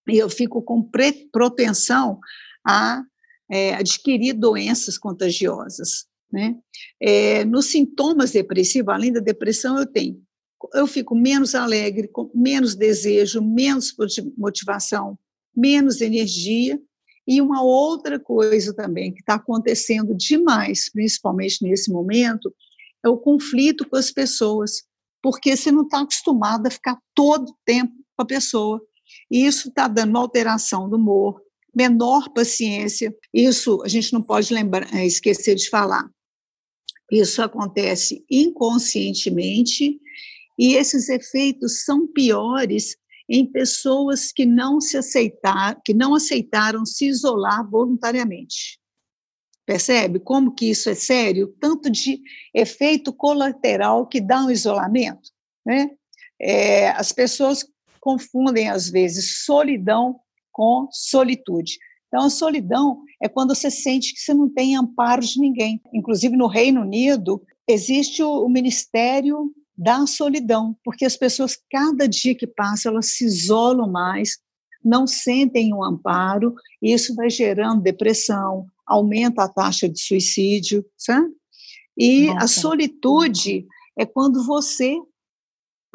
e 0.08 0.17
eu 0.17 0.29
fico 0.29 0.62
com 0.62 0.81
propensão 1.29 2.19
a 2.65 3.03
é, 3.51 3.75
adquirir 3.75 4.34
doenças 4.34 4.98
contagiosas. 4.98 6.05
Né? 6.31 6.55
É, 7.01 7.43
nos 7.43 7.65
sintomas 7.65 8.31
depressivos, 8.31 8.93
além 8.93 9.12
da 9.12 9.19
depressão, 9.19 9.77
eu 9.77 9.86
tenho, 9.86 10.22
eu 10.74 10.88
fico 10.88 11.15
menos 11.15 11.55
alegre, 11.55 12.08
com 12.08 12.31
menos 12.34 12.75
desejo, 12.75 13.41
menos 13.41 13.93
motivação, 14.38 15.17
menos 15.59 16.01
energia. 16.01 16.79
E 17.27 17.41
uma 17.41 17.61
outra 17.61 18.19
coisa 18.19 18.73
também 18.73 19.13
que 19.13 19.19
está 19.19 19.35
acontecendo 19.35 20.15
demais, 20.15 20.89
principalmente 20.91 21.63
nesse 21.63 21.91
momento, 21.91 22.53
é 23.03 23.09
o 23.09 23.17
conflito 23.17 23.87
com 23.87 23.95
as 23.95 24.11
pessoas, 24.11 24.83
porque 25.21 25.55
você 25.55 25.71
não 25.71 25.83
está 25.83 26.01
acostumado 26.01 26.65
a 26.65 26.71
ficar 26.71 26.97
todo 27.13 27.49
o 27.49 27.57
tempo 27.65 27.93
com 28.15 28.23
a 28.23 28.25
pessoa. 28.25 28.81
E 29.29 29.45
isso 29.45 29.69
está 29.69 29.87
dando 29.87 30.09
uma 30.09 30.19
alteração 30.19 30.89
do 30.89 30.95
humor, 30.95 31.41
menor 31.75 32.29
paciência. 32.29 33.15
Isso 33.33 33.81
a 33.83 33.87
gente 33.87 34.11
não 34.11 34.21
pode 34.21 34.53
lembrar, 34.53 34.91
eh, 34.93 35.05
esquecer 35.05 35.55
de 35.55 35.69
falar. 35.69 36.09
Isso 37.11 37.41
acontece 37.41 38.23
inconscientemente 38.29 39.99
e 40.57 40.75
esses 40.75 41.09
efeitos 41.09 41.83
são 41.83 42.05
piores 42.05 42.95
em 43.29 43.45
pessoas 43.45 44.31
que 44.31 44.45
não 44.45 44.81
se 44.81 44.98
aceitaram, 44.98 45.79
que 45.86 45.93
não 45.93 46.15
aceitaram 46.15 46.86
se 46.86 47.05
isolar 47.05 47.69
voluntariamente. 47.69 48.79
Percebe 49.65 50.19
como 50.19 50.55
que 50.55 50.71
isso 50.71 50.89
é 50.89 50.95
sério? 50.95 51.55
Tanto 51.59 51.91
de 51.91 52.19
efeito 52.53 53.13
colateral 53.13 54.07
que 54.07 54.19
dá 54.19 54.43
um 54.43 54.50
isolamento, 54.50 55.29
né? 55.63 55.91
É, 56.41 56.89
as 56.89 57.12
pessoas 57.12 57.63
confundem 58.00 58.69
às 58.69 58.89
vezes 58.89 59.43
solidão 59.45 60.19
com 60.51 60.88
solitude. 60.91 61.77
Então, 62.07 62.25
a 62.25 62.29
solidão 62.29 63.03
é 63.21 63.29
quando 63.29 63.53
você 63.53 63.69
sente 63.69 64.13
que 64.13 64.19
você 64.19 64.33
não 64.33 64.50
tem 64.50 64.75
amparo 64.75 65.21
de 65.21 65.39
ninguém. 65.39 65.79
Inclusive, 65.93 66.36
no 66.36 66.48
Reino 66.48 66.81
Unido, 66.81 67.41
existe 67.67 68.24
o, 68.24 68.50
Ministério 68.50 69.53
da 69.79 70.05
Solidão, 70.05 70.77
porque 70.83 71.05
as 71.05 71.15
pessoas, 71.15 71.57
cada 71.71 72.05
dia 72.05 72.36
que 72.36 72.45
passa, 72.45 72.89
elas 72.89 73.13
se 73.13 73.24
isolam 73.24 73.89
mais, 73.89 74.38
não 74.83 75.07
sentem 75.07 75.74
um 75.74 75.81
amparo, 75.81 76.53
e 76.81 76.93
isso 76.93 77.15
vai 77.15 77.29
gerando 77.29 77.81
depressão, 77.81 78.67
aumenta 78.86 79.43
a 79.43 79.48
taxa 79.48 79.88
de 79.88 79.98
suicídio, 80.01 80.86
sabe? 80.98 81.29
E 81.98 82.27
Nossa. 82.27 82.43
a 82.43 82.48
solitude 82.48 83.65
é 83.98 84.05
quando 84.05 84.45
você 84.45 84.98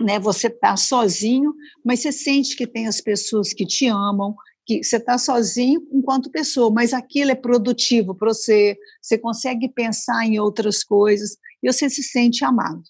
né, 0.00 0.18
você 0.18 0.48
está 0.48 0.76
sozinho, 0.76 1.54
mas 1.84 2.00
você 2.00 2.10
sente 2.10 2.56
que 2.56 2.66
tem 2.66 2.88
as 2.88 3.00
pessoas 3.00 3.52
que 3.52 3.64
te 3.64 3.86
amam, 3.86 4.34
que 4.66 4.82
você 4.82 4.96
está 4.96 5.18
sozinho 5.18 5.86
enquanto 5.92 6.30
pessoa, 6.30 6.68
mas 6.68 6.92
aquilo 6.92 7.30
é 7.30 7.34
produtivo 7.36 8.12
para 8.14 8.32
você, 8.32 8.76
você 9.00 9.16
consegue 9.16 9.68
pensar 9.68 10.26
em 10.26 10.40
outras 10.40 10.82
coisas 10.82 11.36
e 11.62 11.70
você 11.70 11.88
se 11.88 12.02
sente 12.02 12.44
amado. 12.44 12.82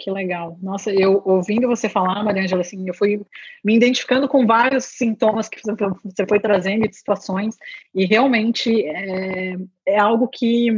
Que 0.00 0.10
legal. 0.10 0.58
Nossa, 0.62 0.90
eu 0.90 1.20
ouvindo 1.26 1.68
você 1.68 1.86
falar, 1.86 2.24
Maria 2.24 2.42
Angela, 2.42 2.62
assim, 2.62 2.88
eu 2.88 2.94
fui 2.94 3.20
me 3.62 3.76
identificando 3.76 4.26
com 4.26 4.46
vários 4.46 4.86
sintomas 4.86 5.46
que 5.46 5.60
você 5.62 6.26
foi 6.26 6.40
trazendo 6.40 6.88
de 6.88 6.96
situações, 6.96 7.54
e 7.94 8.06
realmente 8.06 8.82
é, 8.86 9.56
é 9.86 9.98
algo 9.98 10.26
que 10.26 10.70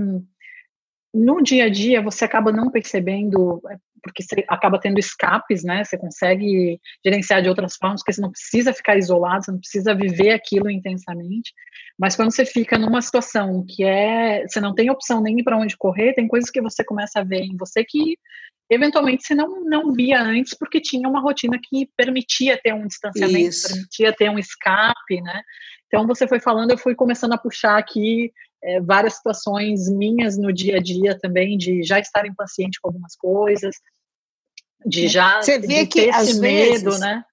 no 1.15 1.41
dia 1.41 1.67
a 1.67 1.69
dia 1.69 2.03
você 2.03 2.25
acaba 2.25 2.51
não 2.51 2.69
percebendo, 2.69 3.63
porque 4.03 4.25
você 4.25 4.45
acaba 4.49 4.81
tendo 4.81 4.99
escapes, 4.99 5.63
né? 5.63 5.85
Você 5.85 5.97
consegue 5.97 6.81
gerenciar 7.05 7.43
de 7.43 7.49
outras 7.49 7.77
formas, 7.77 8.01
porque 8.01 8.15
você 8.15 8.21
não 8.21 8.33
precisa 8.33 8.73
ficar 8.73 8.97
isolado, 8.97 9.45
você 9.45 9.53
não 9.53 9.61
precisa 9.61 9.95
viver 9.95 10.33
aquilo 10.33 10.69
intensamente. 10.69 11.53
Mas 11.97 12.17
quando 12.17 12.33
você 12.33 12.45
fica 12.45 12.77
numa 12.77 13.01
situação 13.01 13.65
que 13.69 13.85
é, 13.85 14.45
você 14.49 14.61
não 14.61 14.75
tem 14.75 14.91
opção 14.91 15.23
nem 15.23 15.45
para 15.45 15.57
onde 15.57 15.77
correr, 15.77 16.15
tem 16.15 16.27
coisas 16.27 16.51
que 16.51 16.61
você 16.61 16.83
começa 16.83 17.21
a 17.21 17.25
ver 17.25 17.43
em 17.43 17.57
você 17.57 17.85
que 17.85 18.17
eventualmente 18.71 19.27
você 19.27 19.35
não, 19.35 19.65
não 19.65 19.93
via 19.93 20.23
antes 20.23 20.55
porque 20.55 20.81
tinha 20.81 21.09
uma 21.09 21.21
rotina 21.21 21.59
que 21.63 21.89
permitia 21.97 22.59
ter 22.63 22.73
um 22.73 22.87
distanciamento, 22.87 23.49
Isso. 23.49 23.69
permitia 23.69 24.13
ter 24.13 24.31
um 24.31 24.39
escape, 24.39 25.21
né? 25.21 25.43
Então 25.87 26.07
você 26.07 26.27
foi 26.27 26.41
falando, 26.41 26.71
eu 26.71 26.79
fui 26.79 26.95
começando 26.95 27.33
a 27.33 27.39
puxar 27.39 27.77
aqui 27.79 28.33
é, 28.65 28.81
várias 28.81 29.15
situações 29.15 29.91
minhas 29.91 30.39
no 30.39 30.53
dia 30.53 30.77
a 30.77 30.81
dia 30.81 31.19
também, 31.19 31.59
de 31.59 31.83
já 31.83 31.99
estar 31.99 32.27
impaciente 32.27 32.81
com 32.81 32.89
algumas 32.89 33.15
coisas, 33.17 33.75
de 34.87 35.09
já 35.09 35.43
você 35.43 35.59
vê 35.59 35.87
que 35.87 36.11
às 36.11 36.39
medo, 36.39 36.85
vezes, 36.85 37.01
né? 37.01 37.25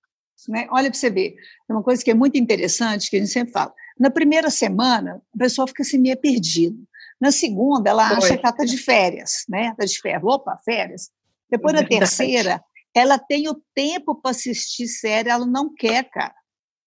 né? 0.48 0.67
Olha 0.71 0.89
para 0.89 1.00
você 1.00 1.09
ver, 1.09 1.36
é 1.69 1.74
uma 1.74 1.83
coisa 1.83 2.03
que 2.03 2.12
é 2.12 2.13
muito 2.13 2.38
interessante, 2.38 3.09
que 3.09 3.15
a 3.15 3.19
gente 3.19 3.31
sempre 3.31 3.53
fala. 3.53 3.74
Na 3.98 4.09
primeira 4.09 4.50
semana, 4.50 5.21
a 5.36 5.38
pessoa 5.38 5.67
fica 5.67 5.83
assim 5.83 5.98
meio 5.98 6.17
perdida. 6.17 6.77
Na 7.19 7.31
segunda, 7.31 7.89
ela 7.89 8.07
Foi. 8.07 8.17
acha 8.17 8.38
que 8.38 8.45
ela 8.45 8.50
está 8.50 8.63
de 8.63 8.77
férias, 8.77 9.43
né? 9.50 9.69
Está 9.69 9.86
de 9.86 10.00
férias. 10.00 10.24
Opa, 10.24 10.57
férias. 10.63 11.09
Depois, 11.50 11.74
na 11.74 11.86
terceira, 11.86 12.63
ela 12.96 13.18
tem 13.18 13.48
o 13.50 13.62
tempo 13.74 14.15
para 14.15 14.32
assistir 14.32 14.88
série, 14.88 15.29
ela 15.29 15.46
não 15.46 15.74
quer, 15.74 16.10
cara. 16.10 16.34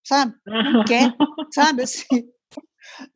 Sabe? 0.05 0.33
Não 0.45 0.83
quer, 0.85 1.13
sabe? 1.53 1.83
Assim, 1.83 2.05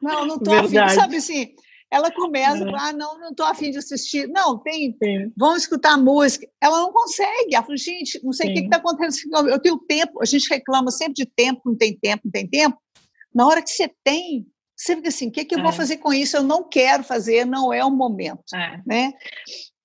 não, 0.02 0.26
não 0.26 0.36
estou 0.38 0.54
afim, 0.54 0.90
sabe 0.90 1.18
assim? 1.18 1.56
Ela 1.90 2.12
começa, 2.12 2.66
é. 2.66 2.72
ah, 2.76 2.92
não, 2.92 3.18
não 3.18 3.30
estou 3.30 3.46
afim 3.46 3.72
de 3.72 3.78
assistir. 3.78 4.28
Não, 4.28 4.60
tem, 4.60 4.96
Sim. 5.02 5.32
vamos 5.38 5.62
escutar 5.62 5.98
música. 5.98 6.46
Ela 6.62 6.82
não 6.82 6.92
consegue. 6.92 7.56
Ela 7.56 7.64
fala, 7.64 7.78
gente, 7.78 8.22
não 8.24 8.34
sei 8.34 8.52
o 8.52 8.54
que 8.54 8.60
está 8.62 8.78
acontecendo. 8.78 9.50
Eu 9.50 9.60
tenho 9.60 9.78
tempo, 9.80 10.22
a 10.22 10.26
gente 10.26 10.50
reclama 10.50 10.92
sempre 10.92 11.14
de 11.14 11.26
tempo, 11.26 11.62
não 11.66 11.78
tem 11.78 11.98
tempo, 11.98 12.24
não 12.26 12.32
tem 12.32 12.48
tempo. 12.48 12.78
Na 13.34 13.48
hora 13.48 13.62
que 13.62 13.70
você 13.70 13.90
tem, 14.04 14.46
você 14.76 14.96
fica 14.98 15.08
assim, 15.08 15.30
o 15.30 15.32
que, 15.32 15.46
que 15.46 15.56
eu 15.56 15.60
é. 15.60 15.64
vou 15.64 15.72
fazer 15.72 15.98
com 15.98 16.14
isso? 16.14 16.36
Eu 16.36 16.44
não 16.44 16.68
quero 16.68 17.04
fazer, 17.04 17.46
não 17.46 17.72
é 17.72 17.86
o 17.86 17.92
momento. 17.92 18.44
É. 18.54 18.82
Né? 18.86 19.14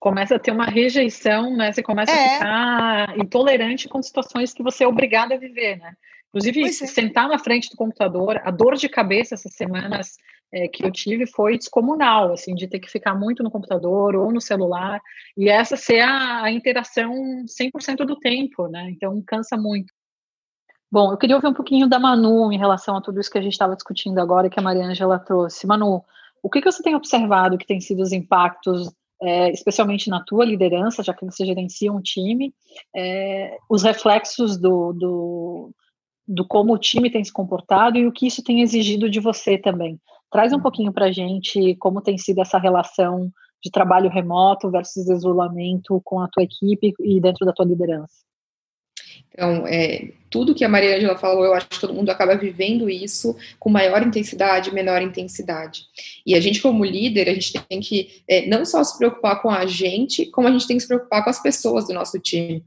Começa 0.03 0.35
a 0.35 0.39
ter 0.39 0.51
uma 0.51 0.65
rejeição, 0.65 1.57
né? 1.57 1.71
Você 1.71 1.81
começa 1.81 2.11
é. 2.11 2.27
a 2.27 2.35
ficar 2.35 3.19
intolerante 3.21 3.89
com 3.89 4.03
situações 4.03 4.53
que 4.53 4.61
você 4.61 4.83
é 4.83 4.89
obrigado 4.89 5.31
a 5.31 5.37
viver, 5.37 5.79
né? 5.79 5.95
Inclusive, 6.27 6.65
é. 6.65 6.73
sentar 6.73 7.29
na 7.29 7.39
frente 7.39 7.71
do 7.71 7.77
computador, 7.77 8.41
a 8.43 8.51
dor 8.51 8.75
de 8.75 8.89
cabeça 8.89 9.37
essas 9.37 9.55
semanas 9.55 10.17
é, 10.53 10.67
que 10.67 10.85
eu 10.85 10.91
tive 10.91 11.25
foi 11.25 11.57
descomunal, 11.57 12.33
assim, 12.33 12.53
de 12.53 12.67
ter 12.67 12.81
que 12.81 12.91
ficar 12.91 13.15
muito 13.15 13.45
no 13.45 13.51
computador 13.51 14.17
ou 14.17 14.33
no 14.33 14.41
celular, 14.41 15.01
e 15.37 15.49
essa 15.49 15.77
ser 15.77 16.01
a, 16.01 16.43
a 16.43 16.51
interação 16.51 17.15
100% 17.47 18.05
do 18.05 18.19
tempo, 18.19 18.67
né? 18.67 18.91
Então, 18.91 19.23
cansa 19.25 19.57
muito. 19.57 19.95
Bom, 20.91 21.13
eu 21.13 21.17
queria 21.17 21.37
ouvir 21.37 21.47
um 21.47 21.55
pouquinho 21.55 21.89
da 21.89 22.01
Manu 22.01 22.51
em 22.51 22.59
relação 22.59 22.97
a 22.97 23.01
tudo 23.01 23.21
isso 23.21 23.31
que 23.31 23.39
a 23.39 23.43
gente 23.43 23.53
estava 23.53 23.77
discutindo 23.77 24.19
agora, 24.19 24.51
que 24.51 24.59
a 24.59 24.63
Maria 24.63 24.85
Angela 24.85 25.21
trouxe. 25.21 25.65
Manu, 25.65 26.03
o 26.43 26.51
que, 26.51 26.61
que 26.61 26.73
você 26.73 26.83
tem 26.83 26.97
observado 26.97 27.57
que 27.57 27.67
tem 27.67 27.81
sido 27.81 28.03
os 28.03 28.11
impactos 28.11 28.93
é, 29.23 29.51
especialmente 29.51 30.11
na 30.11 30.23
tua 30.23 30.45
liderança, 30.45 31.03
já 31.03 31.15
que 31.15 31.25
você 31.25 31.47
gerencia 31.47 31.93
um 31.93 32.01
time, 32.01 32.53
é, 32.95 33.57
os 33.71 33.85
reflexos 33.85 34.59
do, 34.59 34.93
do, 34.93 35.71
do 36.27 36.47
como 36.47 36.75
o 36.75 36.79
time 36.79 37.09
tem 37.09 37.23
se 37.23 37.33
comportado 37.33 37.97
e 37.97 38.07
o 38.07 38.13
que 38.13 38.27
isso 38.27 38.43
tem 38.43 38.61
exigido 38.61 39.09
de 39.09 39.21
você 39.21 39.57
também. 39.57 39.99
Traz 40.31 40.53
um 40.53 40.57
uhum. 40.57 40.63
pouquinho 40.63 40.93
para 40.93 41.07
a 41.07 41.13
gente 41.13 41.77
como 41.77 42.03
tem 42.03 42.19
sido 42.19 42.41
essa 42.41 42.59
relação 42.59 43.31
de 43.63 43.71
trabalho 43.71 44.11
remoto 44.11 44.69
versus 44.71 45.09
isolamento 45.09 46.01
com 46.05 46.21
a 46.21 46.29
tua 46.29 46.43
equipe 46.43 46.93
e 46.99 47.21
dentro 47.21 47.47
da 47.47 47.53
tua 47.53 47.65
liderança. 47.65 48.25
Então, 49.33 49.67
é, 49.67 50.09
tudo 50.31 50.55
que 50.55 50.65
a 50.65 50.69
Maria 50.69 50.97
Angela 50.97 51.17
falou, 51.17 51.45
eu 51.45 51.55
acho 51.55 51.69
que 51.69 51.81
todo 51.81 51.95
mundo 51.95 52.11
acaba 52.11 52.37
vivendo 52.37 52.89
isso 52.89 53.37
com 53.59 53.71
maior 53.71 54.03
intensidade, 54.03 54.73
menor 54.73 55.03
intensidade. 55.03 55.87
E 56.27 56.35
a 56.35 56.41
gente, 56.41 56.61
como 56.61 56.85
líder, 56.85 57.29
a 57.29 57.35
gente 57.35 57.53
tem 57.53 57.81
que 57.81 58.23
é, 58.29 58.47
não 58.47 58.65
só 58.65 58.83
se 58.83 58.97
preocupar 58.97 59.41
com 59.43 59.51
a 59.51 59.67
gente, 59.67 60.27
como 60.27 60.49
a 60.49 60.53
gente 60.53 60.67
tem 60.67 60.77
que 60.77 60.83
se 60.83 60.89
preocupar 60.89 61.23
com 61.23 61.31
as 61.31 61.43
pessoas 61.43 61.87
do 61.87 61.95
nosso 61.95 62.19
time. 62.19 62.65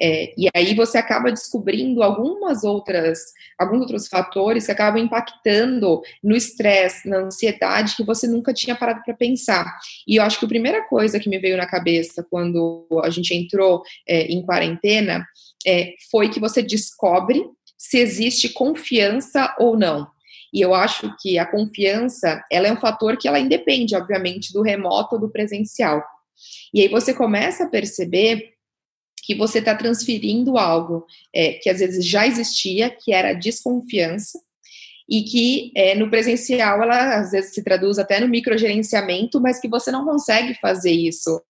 É, 0.00 0.34
e 0.36 0.48
aí 0.54 0.74
você 0.74 0.98
acaba 0.98 1.30
descobrindo 1.30 2.02
algumas 2.02 2.64
outras, 2.64 3.32
alguns 3.58 3.82
outros 3.82 4.08
fatores 4.08 4.66
que 4.66 4.72
acabam 4.72 5.02
impactando 5.02 6.02
no 6.22 6.36
estresse, 6.36 7.08
na 7.08 7.18
ansiedade 7.18 7.96
que 7.96 8.04
você 8.04 8.26
nunca 8.26 8.52
tinha 8.52 8.74
parado 8.74 9.02
para 9.04 9.14
pensar. 9.14 9.72
E 10.06 10.16
eu 10.16 10.22
acho 10.22 10.38
que 10.38 10.44
a 10.44 10.48
primeira 10.48 10.82
coisa 10.88 11.20
que 11.20 11.28
me 11.28 11.38
veio 11.38 11.56
na 11.56 11.66
cabeça 11.66 12.26
quando 12.28 12.86
a 13.04 13.10
gente 13.10 13.34
entrou 13.34 13.82
é, 14.06 14.22
em 14.22 14.42
quarentena 14.42 15.24
é, 15.66 15.94
foi 16.10 16.28
que 16.28 16.40
você 16.40 16.62
descobre 16.62 17.44
se 17.78 17.98
existe 17.98 18.48
confiança 18.48 19.54
ou 19.58 19.76
não. 19.76 20.06
E 20.52 20.60
eu 20.60 20.72
acho 20.72 21.14
que 21.20 21.36
a 21.36 21.44
confiança, 21.44 22.42
ela 22.50 22.68
é 22.68 22.72
um 22.72 22.80
fator 22.80 23.16
que 23.16 23.26
ela 23.26 23.40
independe, 23.40 23.96
obviamente, 23.96 24.52
do 24.52 24.62
remoto 24.62 25.16
ou 25.16 25.20
do 25.20 25.28
presencial. 25.28 26.02
E 26.72 26.80
aí 26.80 26.88
você 26.88 27.12
começa 27.12 27.64
a 27.64 27.68
perceber 27.68 28.53
que 29.24 29.34
você 29.34 29.58
está 29.58 29.74
transferindo 29.74 30.58
algo 30.58 31.06
é, 31.34 31.54
que 31.54 31.70
às 31.70 31.78
vezes 31.78 32.06
já 32.06 32.26
existia, 32.26 32.90
que 32.90 33.12
era 33.12 33.32
desconfiança, 33.32 34.38
e 35.08 35.22
que 35.22 35.72
é, 35.76 35.94
no 35.94 36.10
presencial 36.10 36.82
ela 36.82 37.16
às 37.16 37.30
vezes 37.30 37.54
se 37.54 37.62
traduz 37.62 37.98
até 37.98 38.20
no 38.20 38.28
microgerenciamento, 38.28 39.40
mas 39.40 39.60
que 39.60 39.68
você 39.68 39.90
não 39.90 40.04
consegue 40.04 40.54
fazer 40.54 40.92
isso 40.92 41.42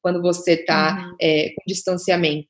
quando 0.00 0.22
você 0.22 0.52
está 0.52 1.08
uhum. 1.10 1.16
é, 1.20 1.50
com 1.50 1.62
distanciamento. 1.66 2.48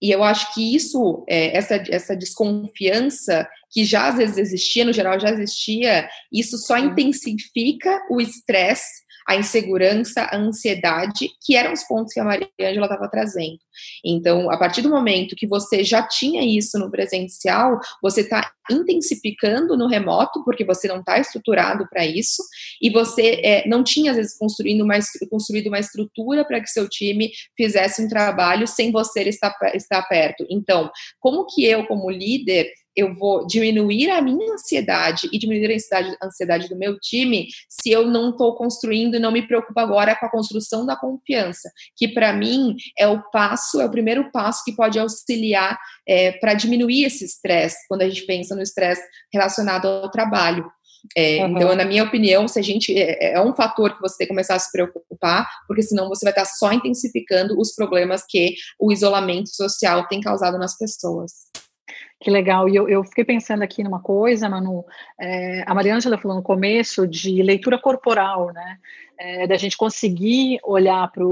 E 0.00 0.10
eu 0.10 0.24
acho 0.24 0.54
que 0.54 0.74
isso, 0.74 1.24
é, 1.28 1.56
essa, 1.56 1.74
essa 1.88 2.16
desconfiança 2.16 3.46
que 3.70 3.84
já 3.84 4.08
às 4.08 4.16
vezes 4.16 4.38
existia, 4.38 4.84
no 4.84 4.92
geral 4.92 5.20
já 5.20 5.30
existia, 5.30 6.08
isso 6.32 6.58
só 6.58 6.78
intensifica 6.78 8.00
o 8.10 8.20
estresse 8.20 9.02
a 9.26 9.36
insegurança, 9.36 10.22
a 10.22 10.36
ansiedade, 10.36 11.28
que 11.44 11.56
eram 11.56 11.72
os 11.72 11.82
pontos 11.84 12.12
que 12.12 12.20
a 12.20 12.24
Maria 12.24 12.48
Ângela 12.60 12.86
estava 12.86 13.08
trazendo. 13.08 13.58
Então, 14.04 14.50
a 14.50 14.56
partir 14.56 14.82
do 14.82 14.90
momento 14.90 15.36
que 15.36 15.46
você 15.46 15.82
já 15.82 16.02
tinha 16.06 16.44
isso 16.44 16.78
no 16.78 16.90
presencial, 16.90 17.78
você 18.02 18.20
está 18.20 18.52
intensificando 18.70 19.76
no 19.76 19.88
remoto, 19.88 20.44
porque 20.44 20.64
você 20.64 20.88
não 20.88 21.00
está 21.00 21.18
estruturado 21.18 21.86
para 21.88 22.06
isso, 22.06 22.42
e 22.80 22.90
você 22.90 23.40
é, 23.42 23.68
não 23.68 23.82
tinha, 23.82 24.10
às 24.10 24.16
vezes, 24.16 24.38
construindo 24.38 24.82
uma, 24.82 24.98
construído 25.30 25.68
uma 25.68 25.78
estrutura 25.78 26.44
para 26.44 26.60
que 26.60 26.68
seu 26.68 26.88
time 26.88 27.30
fizesse 27.56 28.02
um 28.02 28.08
trabalho 28.08 28.66
sem 28.66 28.92
você 28.92 29.22
estar, 29.22 29.54
estar 29.74 30.02
perto. 30.02 30.46
Então, 30.50 30.90
como 31.18 31.46
que 31.46 31.64
eu, 31.64 31.86
como 31.86 32.10
líder, 32.10 32.70
eu 32.96 33.14
vou 33.14 33.46
diminuir 33.46 34.10
a 34.10 34.20
minha 34.20 34.52
ansiedade 34.52 35.28
e 35.32 35.38
diminuir 35.38 35.72
a 35.72 35.74
ansiedade, 35.74 36.16
a 36.20 36.26
ansiedade 36.26 36.68
do 36.68 36.76
meu 36.76 36.98
time 36.98 37.48
se 37.68 37.90
eu 37.90 38.06
não 38.06 38.30
estou 38.30 38.54
construindo 38.54 39.16
e 39.16 39.20
não 39.20 39.32
me 39.32 39.46
preocupo 39.46 39.78
agora 39.78 40.14
com 40.14 40.26
a 40.26 40.30
construção 40.30 40.84
da 40.84 40.96
confiança, 40.96 41.70
que 41.96 42.08
para 42.08 42.32
mim 42.32 42.76
é 42.98 43.06
o 43.06 43.22
passo, 43.30 43.80
é 43.80 43.86
o 43.86 43.90
primeiro 43.90 44.30
passo 44.30 44.62
que 44.64 44.74
pode 44.74 44.98
auxiliar 44.98 45.78
é, 46.06 46.32
para 46.32 46.54
diminuir 46.54 47.04
esse 47.04 47.24
estresse, 47.24 47.86
quando 47.88 48.02
a 48.02 48.08
gente 48.08 48.22
pensa 48.26 48.54
no 48.54 48.62
estresse 48.62 49.02
relacionado 49.32 49.86
ao 49.86 50.10
trabalho. 50.10 50.70
É, 51.16 51.44
uhum. 51.44 51.56
Então, 51.56 51.74
na 51.74 51.84
minha 51.84 52.04
opinião, 52.04 52.46
se 52.46 52.58
a 52.58 52.62
gente 52.62 52.96
é, 52.96 53.34
é, 53.34 53.40
um 53.40 53.54
fator 53.54 53.94
que 53.94 54.00
você 54.00 54.18
tem 54.18 54.26
que 54.26 54.32
começar 54.32 54.54
a 54.54 54.58
se 54.58 54.70
preocupar, 54.70 55.48
porque 55.66 55.82
senão 55.82 56.08
você 56.08 56.24
vai 56.24 56.32
estar 56.32 56.44
só 56.44 56.72
intensificando 56.72 57.58
os 57.58 57.74
problemas 57.74 58.22
que 58.28 58.54
o 58.78 58.92
isolamento 58.92 59.48
social 59.48 60.06
tem 60.06 60.20
causado 60.20 60.58
nas 60.58 60.76
pessoas. 60.78 61.32
Que 62.22 62.30
legal. 62.30 62.68
E 62.68 62.76
eu, 62.76 62.88
eu, 62.88 63.02
fiquei 63.02 63.24
pensando 63.24 63.62
aqui 63.62 63.82
numa 63.82 63.98
coisa, 63.98 64.48
Manu. 64.48 64.84
É, 65.20 65.64
a 65.66 65.74
Mariângela 65.74 66.16
falou 66.16 66.36
no 66.36 66.42
começo 66.42 67.04
de 67.04 67.42
leitura 67.42 67.76
corporal, 67.76 68.52
né? 68.52 68.78
É, 69.18 69.46
da 69.48 69.56
gente 69.56 69.76
conseguir 69.76 70.60
olhar 70.62 71.10
para 71.10 71.24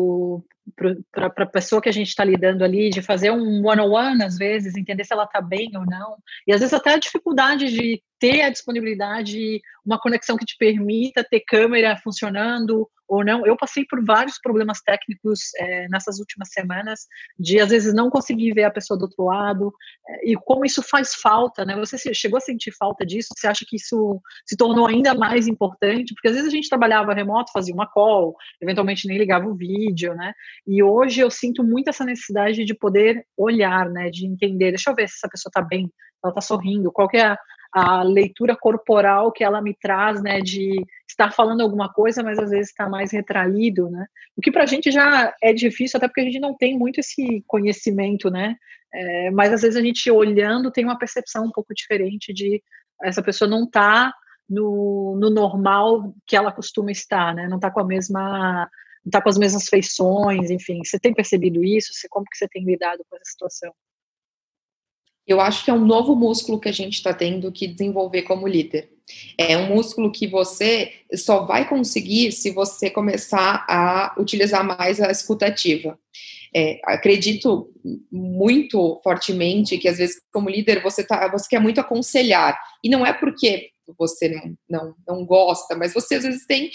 a 1.16 1.46
pessoa 1.46 1.80
que 1.80 1.88
a 1.88 1.92
gente 1.92 2.08
está 2.08 2.24
lidando 2.24 2.64
ali, 2.64 2.90
de 2.90 3.02
fazer 3.02 3.30
um 3.30 3.66
one-on-one, 3.66 3.80
-on 3.80 4.14
-one, 4.16 4.24
às 4.24 4.36
vezes, 4.36 4.76
entender 4.76 5.04
se 5.04 5.12
ela 5.12 5.24
está 5.24 5.40
bem 5.40 5.70
ou 5.76 5.84
não. 5.84 6.16
E 6.46 6.52
às 6.52 6.60
vezes 6.60 6.74
até 6.74 6.94
a 6.94 6.98
dificuldade 6.98 7.70
de 7.70 8.02
ter 8.20 8.42
a 8.42 8.50
disponibilidade, 8.50 9.60
uma 9.84 9.98
conexão 9.98 10.36
que 10.36 10.44
te 10.44 10.56
permita 10.58 11.24
ter 11.24 11.40
câmera 11.40 11.96
funcionando 11.96 12.86
ou 13.10 13.24
não. 13.24 13.44
Eu 13.44 13.56
passei 13.56 13.84
por 13.84 14.04
vários 14.04 14.38
problemas 14.38 14.80
técnicos 14.80 15.52
é, 15.56 15.88
nessas 15.88 16.20
últimas 16.20 16.50
semanas, 16.52 17.06
de 17.36 17.58
às 17.58 17.70
vezes 17.70 17.92
não 17.92 18.08
conseguir 18.08 18.52
ver 18.52 18.62
a 18.62 18.70
pessoa 18.70 18.96
do 18.96 19.02
outro 19.02 19.24
lado, 19.24 19.72
é, 20.08 20.30
e 20.30 20.36
como 20.36 20.64
isso 20.64 20.80
faz 20.80 21.14
falta, 21.14 21.64
né? 21.64 21.74
Você 21.76 22.14
chegou 22.14 22.36
a 22.36 22.40
sentir 22.40 22.72
falta 22.78 23.04
disso? 23.04 23.30
Você 23.36 23.48
acha 23.48 23.64
que 23.66 23.76
isso 23.76 24.20
se 24.46 24.56
tornou 24.56 24.86
ainda 24.86 25.12
mais 25.12 25.48
importante? 25.48 26.14
Porque 26.14 26.28
às 26.28 26.34
vezes 26.34 26.48
a 26.48 26.54
gente 26.54 26.68
trabalhava 26.68 27.12
remoto, 27.12 27.50
fazia 27.52 27.74
uma 27.74 27.90
call, 27.90 28.36
eventualmente 28.60 29.08
nem 29.08 29.18
ligava 29.18 29.48
o 29.48 29.56
vídeo, 29.56 30.14
né? 30.14 30.32
E 30.66 30.82
hoje 30.82 31.20
eu 31.20 31.30
sinto 31.30 31.62
muito 31.64 31.88
essa 31.88 32.04
necessidade 32.04 32.64
de 32.64 32.74
poder 32.74 33.24
olhar, 33.36 33.88
né? 33.88 34.10
De 34.10 34.26
entender, 34.26 34.70
deixa 34.70 34.90
eu 34.90 34.94
ver 34.94 35.08
se 35.08 35.16
essa 35.16 35.28
pessoa 35.28 35.50
está 35.50 35.62
bem, 35.62 35.90
ela 36.22 36.30
está 36.30 36.40
sorrindo, 36.40 36.92
qual 36.92 37.08
que 37.08 37.16
é 37.16 37.26
a, 37.26 37.38
a 37.72 38.02
leitura 38.02 38.56
corporal 38.56 39.32
que 39.32 39.44
ela 39.44 39.62
me 39.62 39.74
traz, 39.74 40.22
né, 40.22 40.40
de 40.40 40.84
estar 41.08 41.32
falando 41.32 41.60
alguma 41.60 41.92
coisa, 41.92 42.22
mas 42.22 42.38
às 42.38 42.50
vezes 42.50 42.68
está 42.68 42.88
mais 42.88 43.12
retraído, 43.12 43.88
né? 43.90 44.06
O 44.36 44.40
que 44.40 44.50
para 44.50 44.64
a 44.64 44.66
gente 44.66 44.90
já 44.90 45.34
é 45.42 45.52
difícil, 45.52 45.96
até 45.96 46.08
porque 46.08 46.20
a 46.20 46.24
gente 46.24 46.40
não 46.40 46.56
tem 46.56 46.78
muito 46.78 47.00
esse 47.00 47.42
conhecimento, 47.46 48.30
né? 48.30 48.56
É, 48.92 49.30
mas 49.30 49.52
às 49.52 49.62
vezes 49.62 49.76
a 49.76 49.82
gente 49.82 50.10
olhando 50.10 50.70
tem 50.70 50.84
uma 50.84 50.98
percepção 50.98 51.44
um 51.44 51.52
pouco 51.52 51.72
diferente 51.74 52.32
de 52.32 52.62
essa 53.02 53.22
pessoa 53.22 53.48
não 53.48 53.64
está 53.64 54.12
no, 54.48 55.16
no 55.18 55.30
normal 55.30 56.12
que 56.26 56.36
ela 56.36 56.50
costuma 56.50 56.90
estar, 56.90 57.34
né? 57.34 57.46
Não 57.48 57.56
está 57.56 57.70
com 57.70 57.80
a 57.80 57.86
mesma 57.86 58.68
não 59.04 59.08
está 59.08 59.22
com 59.22 59.28
as 59.28 59.38
mesmas 59.38 59.68
feições, 59.68 60.50
enfim. 60.50 60.80
Você 60.84 60.98
tem 60.98 61.14
percebido 61.14 61.64
isso? 61.64 61.90
Como 62.10 62.26
que 62.26 62.36
você 62.36 62.48
tem 62.48 62.64
lidado 62.64 63.04
com 63.08 63.16
essa 63.16 63.30
situação? 63.30 63.72
eu 65.30 65.40
acho 65.40 65.64
que 65.64 65.70
é 65.70 65.74
um 65.74 65.84
novo 65.84 66.16
músculo 66.16 66.58
que 66.58 66.68
a 66.68 66.72
gente 66.72 66.94
está 66.94 67.14
tendo 67.14 67.52
que 67.52 67.68
desenvolver 67.68 68.22
como 68.22 68.48
líder. 68.48 68.90
É 69.38 69.56
um 69.56 69.74
músculo 69.74 70.10
que 70.10 70.26
você 70.26 70.92
só 71.14 71.44
vai 71.44 71.68
conseguir 71.68 72.32
se 72.32 72.50
você 72.50 72.90
começar 72.90 73.64
a 73.68 74.14
utilizar 74.18 74.64
mais 74.64 75.00
a 75.00 75.10
escutativa. 75.10 75.98
É, 76.54 76.80
acredito 76.84 77.72
muito 78.10 79.00
fortemente 79.04 79.78
que 79.78 79.88
às 79.88 79.98
vezes 79.98 80.20
como 80.32 80.50
líder 80.50 80.82
você 80.82 81.04
tá, 81.04 81.28
você 81.28 81.48
quer 81.48 81.60
muito 81.60 81.80
aconselhar 81.80 82.58
e 82.82 82.88
não 82.88 83.06
é 83.06 83.12
porque 83.12 83.70
você 83.98 84.28
não, 84.28 84.56
não, 84.68 84.94
não 85.06 85.26
gosta, 85.26 85.76
mas 85.76 85.92
você 85.92 86.16
às 86.16 86.24
vezes 86.24 86.46
tem 86.46 86.70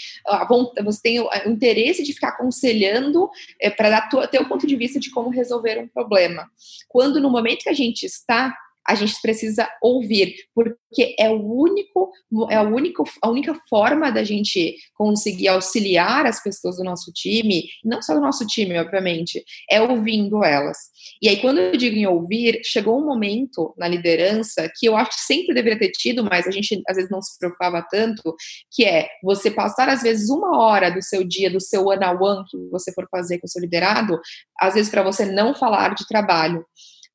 você 0.84 1.00
tem 1.02 1.20
o 1.20 1.28
interesse 1.46 2.02
de 2.02 2.12
ficar 2.12 2.28
aconselhando 2.28 3.28
é, 3.60 3.70
para 3.70 3.90
dar 3.90 4.08
ter 4.28 4.40
o 4.40 4.48
ponto 4.48 4.66
de 4.66 4.76
vista 4.76 4.98
de 4.98 5.10
como 5.10 5.30
resolver 5.30 5.78
um 5.78 5.88
problema. 5.88 6.50
Quando 6.88 7.20
no 7.20 7.30
momento 7.30 7.62
que 7.62 7.70
a 7.70 7.74
gente 7.74 8.04
está 8.04 8.54
a 8.88 8.94
gente 8.94 9.20
precisa 9.20 9.68
ouvir, 9.82 10.34
porque 10.54 11.14
é 11.18 11.28
o 11.28 11.42
único, 11.42 12.10
é 12.50 12.56
a, 12.56 12.62
único, 12.62 13.04
a 13.22 13.28
única 13.28 13.54
forma 13.68 14.10
da 14.10 14.22
gente 14.22 14.76
conseguir 14.94 15.48
auxiliar 15.48 16.26
as 16.26 16.42
pessoas 16.42 16.76
do 16.76 16.84
nosso 16.84 17.12
time, 17.12 17.64
não 17.84 18.00
só 18.00 18.14
do 18.14 18.20
nosso 18.20 18.46
time, 18.46 18.78
obviamente, 18.78 19.44
é 19.70 19.80
ouvindo 19.80 20.44
elas. 20.44 20.78
E 21.20 21.28
aí, 21.28 21.40
quando 21.40 21.58
eu 21.58 21.76
digo 21.76 21.96
em 21.96 22.06
ouvir, 22.06 22.60
chegou 22.64 22.98
um 22.98 23.04
momento 23.04 23.74
na 23.76 23.88
liderança 23.88 24.70
que 24.76 24.86
eu 24.86 24.96
acho 24.96 25.10
que 25.10 25.20
sempre 25.20 25.54
deveria 25.54 25.78
ter 25.78 25.90
tido, 25.90 26.24
mas 26.24 26.46
a 26.46 26.50
gente 26.50 26.80
às 26.88 26.96
vezes 26.96 27.10
não 27.10 27.20
se 27.20 27.38
preocupava 27.38 27.84
tanto, 27.90 28.34
que 28.70 28.84
é 28.84 29.08
você 29.22 29.50
passar 29.50 29.88
às 29.88 30.02
vezes 30.02 30.30
uma 30.30 30.58
hora 30.58 30.90
do 30.90 31.02
seu 31.02 31.24
dia, 31.24 31.50
do 31.50 31.60
seu 31.60 31.86
one-on-one 31.86 32.44
que 32.48 32.56
você 32.70 32.92
for 32.92 33.06
fazer 33.10 33.38
com 33.38 33.46
o 33.46 33.50
seu 33.50 33.60
liderado, 33.60 34.18
às 34.60 34.74
vezes 34.74 34.90
para 34.90 35.02
você 35.02 35.24
não 35.24 35.54
falar 35.54 35.94
de 35.94 36.06
trabalho 36.06 36.64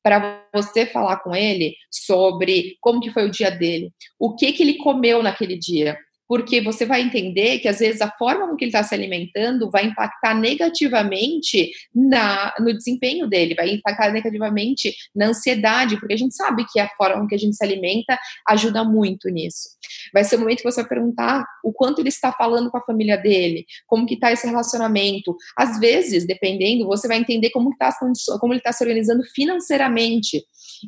para 0.03 0.43
você 0.53 0.85
falar 0.85 1.17
com 1.17 1.35
ele 1.35 1.75
sobre 1.89 2.77
como 2.81 2.99
que 2.99 3.11
foi 3.11 3.25
o 3.25 3.31
dia 3.31 3.51
dele, 3.51 3.91
o 4.19 4.35
que 4.35 4.51
que 4.51 4.63
ele 4.63 4.77
comeu 4.77 5.21
naquele 5.21 5.57
dia, 5.57 5.97
porque 6.31 6.61
você 6.61 6.85
vai 6.85 7.01
entender 7.01 7.59
que 7.59 7.67
às 7.67 7.79
vezes 7.79 7.99
a 7.99 8.09
forma 8.09 8.47
com 8.47 8.55
que 8.55 8.63
ele 8.63 8.69
está 8.69 8.81
se 8.81 8.95
alimentando 8.95 9.69
vai 9.69 9.83
impactar 9.83 10.33
negativamente 10.33 11.69
na, 11.93 12.53
no 12.57 12.73
desempenho 12.73 13.27
dele, 13.27 13.53
vai 13.53 13.69
impactar 13.71 14.13
negativamente 14.13 14.95
na 15.13 15.27
ansiedade, 15.27 15.99
porque 15.99 16.13
a 16.13 16.17
gente 16.17 16.33
sabe 16.33 16.65
que 16.71 16.79
a 16.79 16.87
forma 16.95 17.19
com 17.19 17.27
que 17.27 17.35
a 17.35 17.37
gente 17.37 17.57
se 17.57 17.65
alimenta 17.65 18.17
ajuda 18.47 18.81
muito 18.81 19.27
nisso. 19.27 19.71
Vai 20.13 20.23
ser 20.23 20.37
o 20.37 20.39
momento 20.39 20.59
que 20.59 20.71
você 20.71 20.79
vai 20.79 20.87
perguntar 20.87 21.45
o 21.65 21.73
quanto 21.73 21.99
ele 21.99 22.07
está 22.07 22.31
falando 22.31 22.71
com 22.71 22.77
a 22.77 22.85
família 22.85 23.17
dele, 23.17 23.65
como 23.85 24.05
que 24.05 24.13
está 24.13 24.31
esse 24.31 24.47
relacionamento. 24.47 25.35
Às 25.57 25.81
vezes, 25.81 26.25
dependendo, 26.25 26.87
você 26.87 27.09
vai 27.09 27.17
entender 27.17 27.49
como, 27.49 27.75
tá, 27.75 27.93
como 28.39 28.53
ele 28.53 28.61
está 28.61 28.71
se 28.71 28.81
organizando 28.81 29.21
financeiramente. 29.35 30.41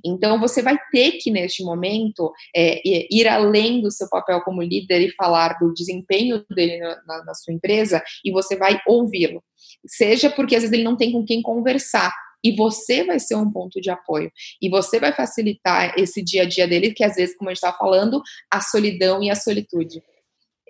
Então, 0.03 0.39
você 0.39 0.61
vai 0.61 0.77
ter 0.91 1.13
que, 1.13 1.31
neste 1.31 1.63
momento, 1.63 2.31
é, 2.55 2.81
ir 2.85 3.27
além 3.27 3.81
do 3.81 3.91
seu 3.91 4.09
papel 4.09 4.41
como 4.41 4.61
líder 4.61 5.01
e 5.01 5.15
falar 5.15 5.57
do 5.59 5.73
desempenho 5.73 6.43
dele 6.49 6.79
na, 7.05 7.23
na 7.25 7.33
sua 7.33 7.53
empresa 7.53 8.01
e 8.23 8.31
você 8.31 8.55
vai 8.55 8.79
ouvi-lo. 8.87 9.43
Seja 9.85 10.29
porque 10.29 10.55
às 10.55 10.61
vezes 10.61 10.73
ele 10.73 10.83
não 10.83 10.95
tem 10.95 11.11
com 11.11 11.25
quem 11.25 11.41
conversar, 11.41 12.11
e 12.43 12.53
você 12.55 13.05
vai 13.05 13.19
ser 13.19 13.35
um 13.35 13.49
ponto 13.49 13.79
de 13.79 13.89
apoio. 13.89 14.29
E 14.61 14.69
você 14.69 14.99
vai 14.99 15.13
facilitar 15.13 15.93
esse 15.97 16.21
dia 16.21 16.41
a 16.41 16.45
dia 16.45 16.67
dele, 16.67 16.93
que 16.93 17.03
às 17.03 17.15
vezes, 17.15 17.37
como 17.37 17.49
a 17.49 17.53
gente 17.53 17.63
estava 17.63 17.77
falando, 17.77 18.21
a 18.51 18.59
solidão 18.59 19.23
e 19.23 19.29
a 19.29 19.35
solitude. 19.35 20.03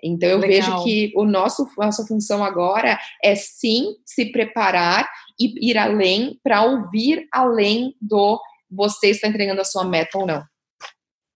Então 0.02 0.28
eu 0.28 0.38
Legal. 0.38 0.50
vejo 0.50 0.84
que 0.84 1.12
o 1.16 1.24
nosso 1.24 1.66
nossa 1.78 2.06
função 2.06 2.44
agora 2.44 2.98
é 3.22 3.34
sim 3.34 3.96
se 4.04 4.26
preparar 4.26 5.08
e 5.40 5.70
ir 5.70 5.78
além 5.78 6.38
para 6.42 6.62
ouvir 6.62 7.26
além 7.32 7.94
do 8.00 8.38
você 8.74 9.08
está 9.08 9.28
entregando 9.28 9.60
a 9.60 9.64
suma 9.64 9.84
meta 9.84 10.18
ou 10.18 10.26
não. 10.26 10.44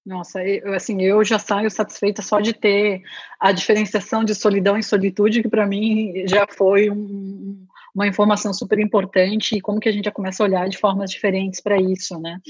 Nossa, 0.08 0.42
eu, 0.42 0.72
assim, 0.72 1.02
eu 1.02 1.22
já 1.22 1.38
saio 1.38 1.70
satisfeita 1.70 2.22
só 2.22 2.40
de 2.40 2.54
ter 2.54 3.02
a 3.38 3.52
diferenciação 3.52 4.24
de 4.24 4.34
solidão 4.34 4.78
e 4.78 4.82
solitude, 4.82 5.42
que 5.42 5.50
para 5.50 5.66
mim 5.66 6.26
já 6.26 6.46
foi 6.46 6.88
um, 6.88 7.66
uma 7.94 8.06
informação 8.06 8.54
super 8.54 8.78
importante 8.78 9.54
e 9.54 9.60
como 9.60 9.78
que 9.78 9.88
a 9.88 9.92
gente 9.92 10.06
já 10.06 10.10
começa 10.10 10.42
a 10.42 10.46
olhar 10.46 10.66
de 10.68 10.78
formas 10.78 11.10
diferentes 11.10 11.60
para 11.60 11.78
isso, 11.78 12.18
né? 12.18 12.40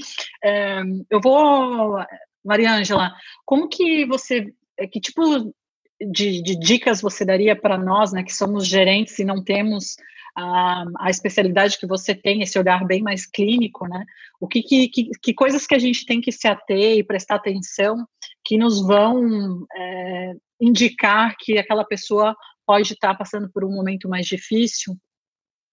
É, 0.41 0.81
eu 1.09 1.19
vou, 1.19 1.97
Maria 2.45 2.71
Ângela, 2.71 3.11
como 3.45 3.67
que 3.67 4.05
você, 4.05 4.53
é, 4.77 4.87
que 4.87 5.01
tipo 5.01 5.53
de, 5.99 6.41
de 6.41 6.57
dicas 6.57 7.01
você 7.01 7.25
daria 7.25 7.55
para 7.55 7.77
nós, 7.77 8.13
né, 8.13 8.23
que 8.23 8.33
somos 8.33 8.65
gerentes 8.65 9.19
e 9.19 9.25
não 9.25 9.43
temos 9.43 9.97
a, 10.39 10.85
a, 10.99 11.09
especialidade 11.09 11.77
que 11.77 11.85
você 11.85 12.15
tem, 12.15 12.41
esse 12.41 12.57
olhar 12.57 12.85
bem 12.85 13.01
mais 13.01 13.25
clínico, 13.25 13.87
né? 13.87 14.05
O 14.39 14.47
que, 14.47 14.63
que, 14.63 14.87
que, 14.87 15.09
que 15.21 15.33
coisas 15.33 15.67
que 15.67 15.75
a 15.75 15.79
gente 15.79 16.05
tem 16.05 16.21
que 16.21 16.31
se 16.31 16.47
ater 16.47 16.97
e 16.97 17.03
prestar 17.03 17.35
atenção 17.35 18.07
que 18.43 18.57
nos 18.57 18.81
vão 18.81 19.65
é, 19.75 20.33
indicar 20.61 21.35
que 21.37 21.57
aquela 21.57 21.83
pessoa 21.83 22.35
pode 22.65 22.93
estar 22.93 23.15
passando 23.15 23.49
por 23.51 23.65
um 23.65 23.71
momento 23.71 24.07
mais 24.07 24.25
difícil, 24.25 24.95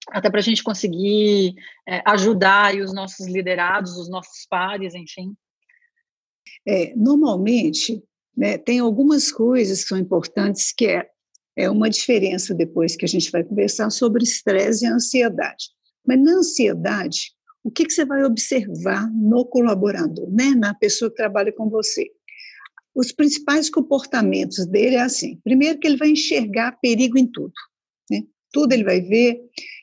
até 0.08 0.30
para 0.30 0.40
a 0.40 0.42
gente 0.42 0.62
conseguir 0.62 1.54
é, 1.88 2.02
ajudar 2.06 2.74
os 2.74 2.92
nossos 2.92 3.26
liderados, 3.26 3.96
os 3.96 4.08
nossos 4.08 4.46
pares, 4.48 4.94
enfim. 4.94 5.34
É, 6.66 6.92
normalmente, 6.96 8.02
né, 8.36 8.58
tem 8.58 8.80
algumas 8.80 9.30
coisas 9.30 9.82
que 9.82 9.88
são 9.88 9.98
importantes 9.98 10.72
que 10.72 10.86
é 10.86 11.08
é 11.56 11.70
uma 11.70 11.88
diferença 11.88 12.54
depois 12.54 12.94
que 12.94 13.04
a 13.04 13.08
gente 13.08 13.30
vai 13.30 13.42
conversar 13.42 13.90
sobre 13.90 14.22
estresse 14.22 14.84
e 14.84 14.88
ansiedade. 14.88 15.70
Mas 16.06 16.22
na 16.22 16.32
ansiedade, 16.32 17.32
o 17.64 17.70
que, 17.70 17.84
que 17.84 17.92
você 17.92 18.04
vai 18.04 18.22
observar 18.22 19.10
no 19.10 19.44
colaborador, 19.44 20.30
né? 20.30 20.50
na 20.50 20.74
pessoa 20.74 21.10
que 21.10 21.16
trabalha 21.16 21.52
com 21.52 21.68
você? 21.68 22.08
Os 22.94 23.10
principais 23.10 23.68
comportamentos 23.68 24.66
dele 24.66 24.96
é 24.96 25.00
assim: 25.00 25.40
primeiro, 25.42 25.78
que 25.78 25.86
ele 25.86 25.96
vai 25.96 26.10
enxergar 26.10 26.78
perigo 26.80 27.18
em 27.18 27.26
tudo, 27.26 27.52
né? 28.10 28.22
tudo 28.52 28.72
ele 28.72 28.84
vai 28.84 29.00
ver. 29.00 29.40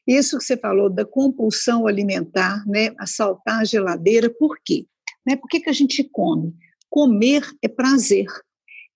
Isso 0.07 0.37
que 0.37 0.43
você 0.43 0.57
falou 0.57 0.89
da 0.89 1.05
compulsão 1.05 1.87
alimentar, 1.87 2.63
né? 2.67 2.93
assaltar 2.97 3.59
a 3.59 3.65
geladeira, 3.65 4.29
por 4.29 4.57
quê? 4.63 4.85
Né? 5.25 5.35
Por 5.35 5.47
que, 5.47 5.59
que 5.59 5.69
a 5.69 5.73
gente 5.73 6.03
come? 6.03 6.53
Comer 6.89 7.43
é 7.61 7.67
prazer. 7.67 8.27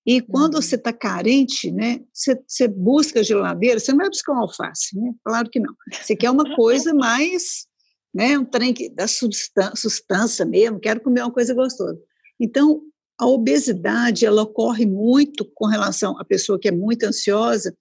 E 0.07 0.21
quando 0.21 0.55
uhum. 0.55 0.61
você 0.61 0.75
está 0.75 0.93
carente, 0.93 1.69
né, 1.69 1.99
você, 2.13 2.41
você, 2.47 2.65
busca 2.65 3.21
geladeira, 3.21 3.77
você 3.77 3.91
não 3.91 3.97
vai 3.97 4.07
buscar 4.07 4.31
um 4.31 4.39
alface, 4.39 4.97
né? 4.97 5.13
Claro 5.21 5.49
que 5.49 5.59
não. 5.59 5.75
Você 5.91 6.15
quer 6.15 6.31
uma 6.31 6.55
coisa 6.55 6.93
mais, 6.93 7.67
né, 8.15 8.39
um 8.39 8.45
trem 8.45 8.73
que, 8.73 8.89
da 8.89 9.05
substância 9.05 10.45
mesmo, 10.45 10.79
quero 10.79 11.01
comer 11.01 11.23
uma 11.23 11.33
coisa 11.33 11.53
gostosa. 11.53 11.99
Então, 12.39 12.81
a 13.19 13.27
obesidade, 13.27 14.25
ela 14.25 14.43
ocorre 14.43 14.85
muito 14.85 15.43
com 15.53 15.65
relação 15.65 16.17
à 16.17 16.23
pessoa 16.23 16.57
que 16.57 16.69
é 16.69 16.71
muito 16.71 17.03
ansiosa, 17.03 17.75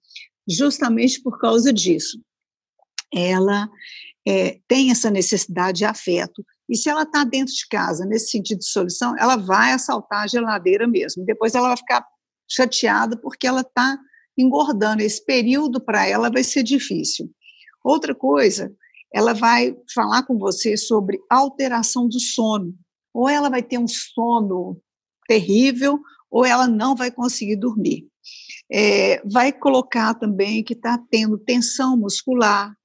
justamente 0.45 1.21
por 1.21 1.39
causa 1.39 1.71
disso. 1.71 2.19
Ela 3.13 3.69
é, 4.27 4.59
tem 4.67 4.91
essa 4.91 5.09
necessidade 5.09 5.77
de 5.77 5.85
afeto, 5.85 6.43
e 6.69 6.75
se 6.75 6.89
ela 6.89 7.03
está 7.03 7.23
dentro 7.23 7.53
de 7.53 7.65
casa, 7.69 8.05
nesse 8.05 8.31
sentido 8.31 8.59
de 8.59 8.67
solução, 8.67 9.15
ela 9.17 9.37
vai 9.37 9.71
assaltar 9.71 10.23
a 10.23 10.27
geladeira 10.27 10.85
mesmo. 10.85 11.23
Depois 11.23 11.55
ela 11.55 11.69
vai 11.69 11.77
ficar 11.77 12.05
chateada 12.47 13.17
porque 13.17 13.47
ela 13.47 13.61
está 13.61 13.97
engordando. 14.37 15.01
Esse 15.01 15.23
período 15.23 15.81
para 15.81 16.07
ela 16.07 16.29
vai 16.29 16.43
ser 16.43 16.63
difícil. 16.63 17.29
Outra 17.83 18.13
coisa, 18.13 18.73
ela 19.13 19.33
vai 19.33 19.75
falar 19.93 20.23
com 20.23 20.37
você 20.37 20.75
sobre 20.77 21.19
alteração 21.29 22.07
do 22.07 22.19
sono. 22.19 22.73
Ou 23.13 23.27
ela 23.27 23.49
vai 23.49 23.63
ter 23.63 23.77
um 23.77 23.87
sono 23.87 24.79
terrível, 25.27 25.99
ou 26.29 26.45
ela 26.45 26.67
não 26.67 26.95
vai 26.95 27.11
conseguir 27.11 27.55
dormir. 27.55 28.07
É, 28.71 29.21
vai 29.25 29.51
colocar 29.51 30.13
também 30.13 30.63
que 30.63 30.73
está 30.73 30.97
tendo 31.09 31.37
tensão 31.37 31.97
muscular, 31.97 32.75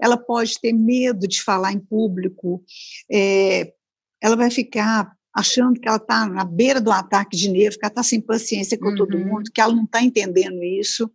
ela 0.00 0.16
pode 0.16 0.60
ter 0.60 0.72
medo 0.72 1.26
de 1.26 1.42
falar 1.42 1.72
em 1.72 1.80
público, 1.80 2.62
é, 3.10 3.72
ela 4.20 4.36
vai 4.36 4.50
ficar 4.50 5.16
achando 5.38 5.78
que 5.78 5.88
ela 5.88 5.98
está 5.98 6.26
na 6.26 6.44
beira 6.44 6.80
do 6.80 6.90
ataque 6.90 7.36
de 7.36 7.48
nervo, 7.48 7.78
que 7.78 7.84
ela 7.84 7.92
está 7.92 8.02
sem 8.02 8.20
paciência 8.20 8.78
com 8.78 8.88
uhum. 8.88 8.96
todo 8.96 9.18
mundo, 9.18 9.50
que 9.54 9.60
ela 9.60 9.74
não 9.74 9.84
está 9.84 10.02
entendendo 10.02 10.62
isso. 10.64 11.10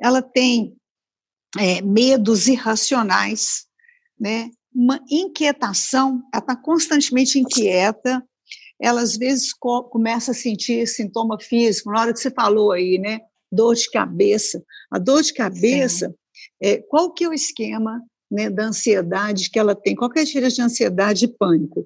Ela 0.00 0.22
tem 0.22 0.76
é, 1.58 1.82
medos 1.82 2.46
irracionais, 2.46 3.66
né? 4.18 4.50
uma 4.72 5.00
inquietação, 5.10 6.22
ela 6.32 6.40
está 6.40 6.54
constantemente 6.54 7.38
inquieta, 7.38 8.24
ela 8.80 9.02
às 9.02 9.16
vezes 9.16 9.52
co 9.52 9.82
começa 9.84 10.30
a 10.30 10.34
sentir 10.34 10.86
sintoma 10.86 11.38
físico, 11.40 11.90
na 11.90 12.00
hora 12.00 12.12
que 12.12 12.20
você 12.20 12.30
falou 12.30 12.72
aí, 12.72 12.98
né? 12.98 13.20
Dor 13.50 13.74
de 13.74 13.90
cabeça. 13.90 14.62
A 14.90 14.98
dor 14.98 15.22
de 15.22 15.34
cabeça, 15.34 16.14
é, 16.62 16.78
qual 16.78 17.12
que 17.12 17.24
é 17.24 17.28
o 17.28 17.34
esquema 17.34 18.00
né, 18.30 18.48
da 18.48 18.66
ansiedade 18.66 19.50
que 19.50 19.58
ela 19.58 19.74
tem? 19.74 19.96
Qual 19.96 20.10
é 20.16 20.20
a 20.20 20.24
diferença 20.24 20.56
de 20.56 20.62
ansiedade 20.62 21.24
e 21.24 21.28
pânico? 21.28 21.84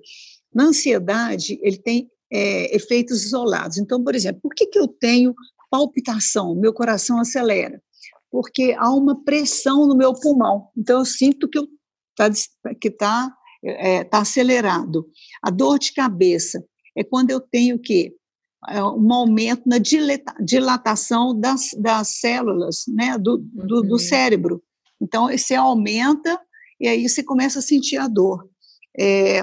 Na 0.54 0.64
ansiedade, 0.64 1.58
ele 1.62 1.78
tem 1.78 2.08
é, 2.32 2.74
efeitos 2.74 3.24
isolados. 3.24 3.78
Então, 3.78 4.02
por 4.02 4.14
exemplo, 4.14 4.40
por 4.42 4.54
que, 4.54 4.66
que 4.66 4.78
eu 4.78 4.88
tenho 4.88 5.34
palpitação? 5.70 6.54
Meu 6.54 6.72
coração 6.72 7.18
acelera. 7.18 7.82
Porque 8.30 8.74
há 8.78 8.92
uma 8.92 9.22
pressão 9.24 9.86
no 9.86 9.96
meu 9.96 10.12
pulmão. 10.12 10.68
Então, 10.76 10.98
eu 10.98 11.04
sinto 11.04 11.48
que 11.48 11.58
está 11.58 12.74
que 12.80 12.90
tá, 12.90 13.32
é, 13.64 14.04
tá 14.04 14.18
acelerado. 14.18 15.06
A 15.42 15.50
dor 15.50 15.78
de 15.78 15.92
cabeça 15.92 16.64
é 16.96 17.02
quando 17.02 17.30
eu 17.30 17.40
tenho 17.40 17.76
o 17.76 17.78
quê? 17.80 18.14
É 18.68 18.82
um 18.82 19.12
aumento 19.12 19.62
na 19.66 19.76
dilatação 20.40 21.38
das, 21.38 21.70
das 21.76 22.18
células 22.20 22.84
né, 22.88 23.18
do, 23.18 23.38
do, 23.38 23.82
do 23.82 23.92
uhum. 23.92 23.98
cérebro. 23.98 24.62
Então, 25.00 25.28
você 25.28 25.54
aumenta 25.54 26.40
e 26.80 26.88
aí 26.88 27.08
você 27.08 27.22
começa 27.22 27.58
a 27.58 27.62
sentir 27.62 27.98
a 27.98 28.08
dor. 28.08 28.48
É, 28.98 29.42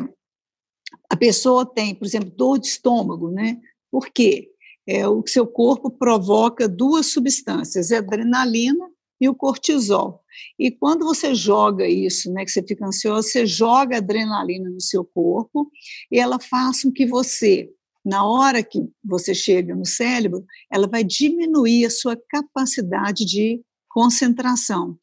a 1.11 1.17
pessoa 1.17 1.65
tem, 1.65 1.93
por 1.93 2.05
exemplo, 2.05 2.31
dor 2.31 2.57
de 2.57 2.67
estômago, 2.67 3.29
né? 3.29 3.59
Por 3.91 4.09
quê? 4.09 4.49
É, 4.87 5.05
o 5.05 5.21
seu 5.27 5.45
corpo 5.45 5.91
provoca 5.91 6.69
duas 6.69 7.07
substâncias, 7.07 7.91
adrenalina 7.91 8.89
e 9.19 9.27
o 9.27 9.35
cortisol. 9.35 10.23
E 10.57 10.71
quando 10.71 11.03
você 11.03 11.35
joga 11.35 11.85
isso, 11.85 12.31
né, 12.31 12.45
que 12.45 12.51
você 12.51 12.63
fica 12.63 12.85
ansioso, 12.85 13.27
você 13.27 13.45
joga 13.45 13.97
adrenalina 13.97 14.69
no 14.69 14.79
seu 14.79 15.03
corpo 15.03 15.69
e 16.09 16.17
ela 16.17 16.39
faz 16.39 16.83
com 16.83 16.91
que 16.93 17.05
você, 17.05 17.69
na 18.05 18.25
hora 18.25 18.63
que 18.63 18.79
você 19.03 19.35
chega 19.35 19.75
no 19.75 19.85
cérebro, 19.85 20.45
ela 20.71 20.87
vai 20.87 21.03
diminuir 21.03 21.87
a 21.87 21.89
sua 21.89 22.15
capacidade 22.29 23.25
de 23.25 23.61
concentração. 23.89 24.97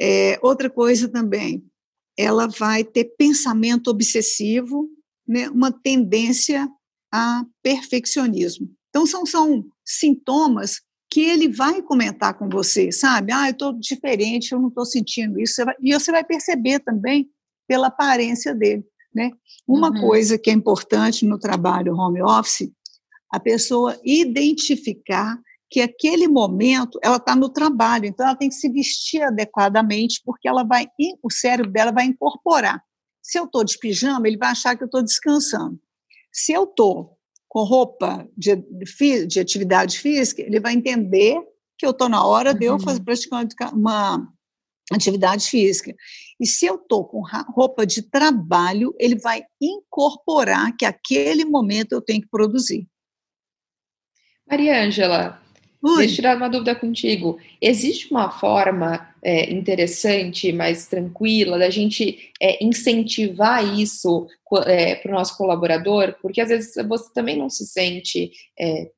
É, 0.00 0.38
outra 0.42 0.70
coisa 0.70 1.06
também, 1.06 1.62
ela 2.16 2.46
vai 2.46 2.82
ter 2.82 3.14
pensamento 3.18 3.88
obsessivo, 3.88 4.88
né, 5.26 5.48
uma 5.48 5.72
tendência 5.72 6.68
a 7.12 7.44
perfeccionismo. 7.62 8.68
Então, 8.90 9.06
são, 9.06 9.24
são 9.24 9.64
sintomas 9.84 10.80
que 11.10 11.20
ele 11.20 11.48
vai 11.48 11.80
comentar 11.80 12.34
com 12.34 12.48
você, 12.48 12.90
sabe? 12.90 13.32
Ah, 13.32 13.48
eu 13.48 13.52
estou 13.52 13.72
diferente, 13.72 14.52
eu 14.52 14.60
não 14.60 14.68
estou 14.68 14.84
sentindo 14.84 15.40
isso. 15.40 15.62
e 15.80 15.92
você 15.92 16.10
vai 16.10 16.24
perceber 16.24 16.80
também 16.80 17.28
pela 17.68 17.86
aparência 17.86 18.54
dele, 18.54 18.84
né? 19.14 19.30
Uma 19.66 19.90
uhum. 19.90 20.00
coisa 20.00 20.36
que 20.36 20.50
é 20.50 20.52
importante 20.52 21.24
no 21.24 21.38
trabalho 21.38 21.94
home 21.94 22.20
office, 22.22 22.70
a 23.30 23.38
pessoa 23.40 23.98
identificar 24.04 25.38
que 25.70 25.80
aquele 25.80 26.28
momento 26.28 26.98
ela 27.02 27.16
está 27.16 27.34
no 27.34 27.48
trabalho, 27.48 28.06
então 28.06 28.26
ela 28.26 28.36
tem 28.36 28.48
que 28.48 28.54
se 28.54 28.68
vestir 28.68 29.22
adequadamente, 29.22 30.20
porque 30.24 30.48
ela 30.48 30.62
vai, 30.62 30.86
o 31.22 31.30
cérebro 31.30 31.72
dela 31.72 31.90
vai 31.90 32.04
incorporar. 32.04 32.82
Se 33.24 33.38
eu 33.38 33.44
estou 33.46 33.64
de 33.64 33.78
pijama, 33.78 34.28
ele 34.28 34.36
vai 34.36 34.50
achar 34.50 34.76
que 34.76 34.82
eu 34.82 34.86
estou 34.86 35.02
descansando. 35.02 35.80
Se 36.30 36.52
eu 36.52 36.64
estou 36.64 37.16
com 37.48 37.64
roupa 37.64 38.28
de, 38.36 38.54
de, 38.56 39.26
de, 39.26 39.40
atividade 39.40 39.98
física, 39.98 40.42
ele 40.42 40.60
vai 40.60 40.74
entender 40.74 41.40
que 41.78 41.86
eu 41.86 41.92
estou 41.92 42.08
na 42.08 42.22
hora 42.26 42.52
uhum. 42.52 42.58
de 42.58 42.64
eu 42.66 42.78
fazer, 42.78 42.98
uhum. 42.98 43.04
praticar 43.04 43.72
uma 43.72 44.28
atividade 44.92 45.48
física. 45.48 45.94
E 46.38 46.46
se 46.46 46.66
eu 46.66 46.74
estou 46.74 47.06
com 47.06 47.22
roupa 47.48 47.86
de 47.86 48.02
trabalho, 48.02 48.94
ele 48.98 49.18
vai 49.18 49.42
incorporar 49.58 50.76
que 50.76 50.84
aquele 50.84 51.46
momento 51.46 51.92
eu 51.92 52.02
tenho 52.02 52.20
que 52.20 52.28
produzir. 52.28 52.86
Maria 54.46 54.84
Ângela, 54.84 55.40
Oi. 55.84 55.98
deixa 55.98 56.12
eu 56.12 56.16
tirar 56.16 56.36
uma 56.38 56.48
dúvida 56.48 56.74
contigo. 56.74 57.38
Existe 57.60 58.10
uma 58.10 58.30
forma 58.30 59.06
é, 59.22 59.52
interessante, 59.52 60.50
mais 60.50 60.86
tranquila, 60.86 61.58
da 61.58 61.68
gente 61.68 62.32
é, 62.40 62.64
incentivar 62.64 63.62
isso 63.78 64.26
é, 64.64 64.94
para 64.94 65.12
o 65.12 65.14
nosso 65.14 65.36
colaborador, 65.36 66.14
porque 66.22 66.40
às 66.40 66.48
vezes 66.48 66.72
você 66.88 67.12
também 67.12 67.36
não 67.36 67.50
se 67.50 67.66
sente 67.66 68.32
é, 68.58 68.82
é, 68.82 68.88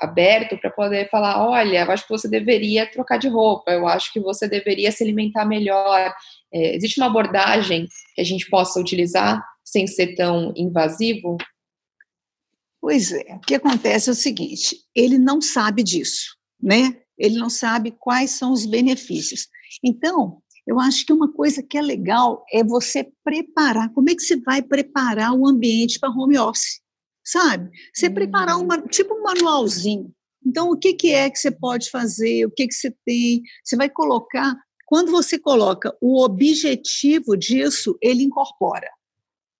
aberto 0.00 0.58
para 0.58 0.70
poder 0.70 1.08
falar, 1.08 1.46
olha, 1.48 1.84
eu 1.84 1.90
acho 1.92 2.02
que 2.02 2.12
você 2.12 2.28
deveria 2.28 2.90
trocar 2.90 3.18
de 3.18 3.28
roupa, 3.28 3.70
eu 3.70 3.86
acho 3.86 4.12
que 4.12 4.18
você 4.18 4.48
deveria 4.48 4.90
se 4.90 5.04
alimentar 5.04 5.44
melhor. 5.44 6.12
É, 6.52 6.74
existe 6.74 6.98
uma 6.98 7.06
abordagem 7.06 7.86
que 8.16 8.20
a 8.20 8.24
gente 8.24 8.50
possa 8.50 8.80
utilizar 8.80 9.40
sem 9.64 9.86
ser 9.86 10.16
tão 10.16 10.52
invasivo? 10.56 11.36
Pois 12.80 13.12
é, 13.12 13.34
o 13.34 13.40
que 13.40 13.54
acontece 13.54 14.08
é 14.08 14.12
o 14.12 14.16
seguinte, 14.16 14.76
ele 14.94 15.18
não 15.18 15.40
sabe 15.40 15.82
disso, 15.82 16.36
né? 16.62 17.02
ele 17.18 17.38
não 17.38 17.50
sabe 17.50 17.90
quais 17.90 18.30
são 18.30 18.52
os 18.52 18.64
benefícios. 18.64 19.48
Então, 19.82 20.40
eu 20.66 20.78
acho 20.78 21.04
que 21.04 21.12
uma 21.12 21.32
coisa 21.32 21.62
que 21.62 21.76
é 21.76 21.82
legal 21.82 22.44
é 22.52 22.62
você 22.62 23.10
preparar. 23.24 23.92
Como 23.92 24.08
é 24.08 24.14
que 24.14 24.22
você 24.22 24.36
vai 24.36 24.62
preparar 24.62 25.32
o 25.32 25.46
ambiente 25.46 25.98
para 25.98 26.10
home 26.10 26.38
office? 26.38 26.80
Sabe? 27.24 27.70
Você 27.92 28.08
preparar 28.08 28.58
uma, 28.58 28.80
tipo 28.82 29.14
um 29.14 29.22
manualzinho. 29.22 30.14
Então, 30.46 30.70
o 30.70 30.78
que, 30.78 30.94
que 30.94 31.12
é 31.12 31.28
que 31.28 31.38
você 31.38 31.50
pode 31.50 31.90
fazer? 31.90 32.46
O 32.46 32.50
que, 32.50 32.66
que 32.68 32.74
você 32.74 32.94
tem? 33.04 33.42
Você 33.64 33.76
vai 33.76 33.90
colocar. 33.90 34.54
Quando 34.86 35.10
você 35.10 35.38
coloca 35.38 35.94
o 36.00 36.22
objetivo 36.22 37.36
disso, 37.36 37.98
ele 38.00 38.22
incorpora, 38.22 38.88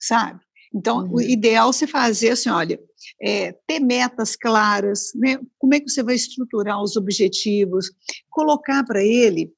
sabe? 0.01 0.41
Então, 0.75 0.99
uhum. 0.99 1.15
o 1.15 1.21
ideal 1.21 1.71
é 1.71 1.73
você 1.73 1.87
fazer 1.87 2.31
assim, 2.31 2.51
olha, 2.51 2.79
é, 3.23 3.53
ter 3.67 3.81
metas 3.81 4.37
claras, 4.37 5.13
né? 5.15 5.39
como 5.59 5.75
é 5.75 5.81
que 5.81 5.89
você 5.89 6.03
vai 6.03 6.15
estruturar 6.15 6.83
os 6.83 6.97
objetivos, 6.97 7.91
colocar 8.31 8.85
para 8.85 9.03
ele 9.03 9.53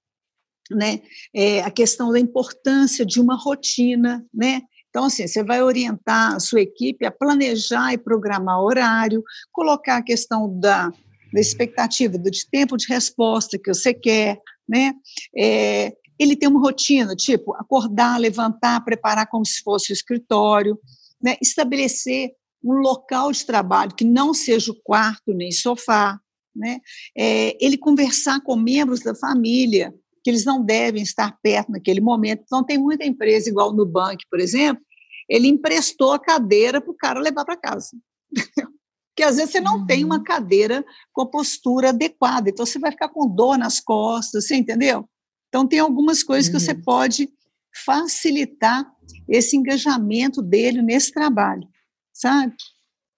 né, 0.71 1.01
é, 1.35 1.63
a 1.63 1.71
questão 1.71 2.13
da 2.13 2.21
importância 2.21 3.05
de 3.05 3.21
uma 3.21 3.37
rotina, 3.37 4.25
né? 4.33 4.63
Então, 4.89 5.05
assim, 5.05 5.27
você 5.27 5.43
vai 5.43 5.63
orientar 5.63 6.35
a 6.35 6.41
sua 6.41 6.61
equipe 6.61 7.07
a 7.07 7.13
planejar 7.13 7.93
e 7.93 7.99
programar 7.99 8.61
horário, 8.61 9.23
colocar 9.53 9.97
a 9.99 10.03
questão 10.03 10.59
da, 10.59 10.93
da 11.33 11.41
expectativa, 11.41 12.19
do 12.19 12.31
de 12.31 12.49
tempo 12.49 12.77
de 12.77 12.87
resposta 12.89 13.59
que 13.59 13.73
você 13.73 13.95
quer, 13.95 14.41
né? 14.69 14.93
É, 15.37 15.93
ele 16.19 16.37
tem 16.37 16.49
uma 16.49 16.61
rotina, 16.61 17.15
tipo, 17.15 17.55
acordar, 17.55 18.19
levantar, 18.19 18.85
preparar 18.85 19.27
como 19.27 19.47
se 19.47 19.63
fosse 19.63 19.93
o 19.93 19.95
escritório, 19.95 20.79
né? 21.23 21.37
estabelecer 21.41 22.31
um 22.63 22.75
local 22.75 23.33
de 23.33 23.45
trabalho 23.45 23.95
que 23.95 24.05
não 24.05 24.35
seja 24.35 24.73
o 24.73 24.81
quarto 24.83 25.33
nem 25.33 25.51
sofá, 25.51 26.21
né? 26.55 26.79
É, 27.17 27.57
ele 27.65 27.79
conversar 27.79 28.41
com 28.43 28.57
membros 28.57 29.01
da 29.01 29.15
família, 29.15 29.95
que 30.23 30.31
eles 30.31 30.45
não 30.45 30.63
devem 30.63 31.03
estar 31.03 31.39
perto 31.43 31.73
naquele 31.73 32.01
momento. 32.01 32.43
Então, 32.45 32.65
tem 32.65 32.77
muita 32.77 33.05
empresa, 33.05 33.49
igual 33.49 33.71
no 33.71 33.85
Nubank, 33.85 34.25
por 34.31 34.41
exemplo, 34.41 34.83
ele 35.29 35.49
emprestou 35.49 36.13
a 36.13 36.19
cadeira 36.19 36.81
para 36.81 36.91
o 36.91 36.97
cara 36.97 37.21
levar 37.21 37.45
para 37.45 37.57
casa. 37.57 37.91
Porque 39.11 39.23
às 39.23 39.37
vezes 39.37 39.53
você 39.53 39.61
não 39.61 39.79
uhum. 39.79 39.87
tem 39.87 40.05
uma 40.05 40.23
cadeira 40.23 40.85
com 41.13 41.23
a 41.23 41.27
postura 41.27 41.91
adequada, 41.91 42.49
então 42.49 42.65
você 42.65 42.79
vai 42.79 42.91
ficar 42.91 43.09
com 43.09 43.29
dor 43.29 43.59
nas 43.59 43.81
costas, 43.81 44.47
você 44.47 44.57
entendeu? 44.57 45.09
Então, 45.49 45.67
tem 45.67 45.79
algumas 45.79 46.23
coisas 46.23 46.47
uhum. 46.47 46.59
que 46.59 46.65
você 46.65 46.73
uhum. 46.73 46.83
pode 46.83 47.29
facilitar 47.73 48.85
esse 49.29 49.57
engajamento 49.57 50.43
dele 50.43 50.83
nesse 50.83 51.13
trabalho, 51.13 51.67
sabe? 52.13 52.55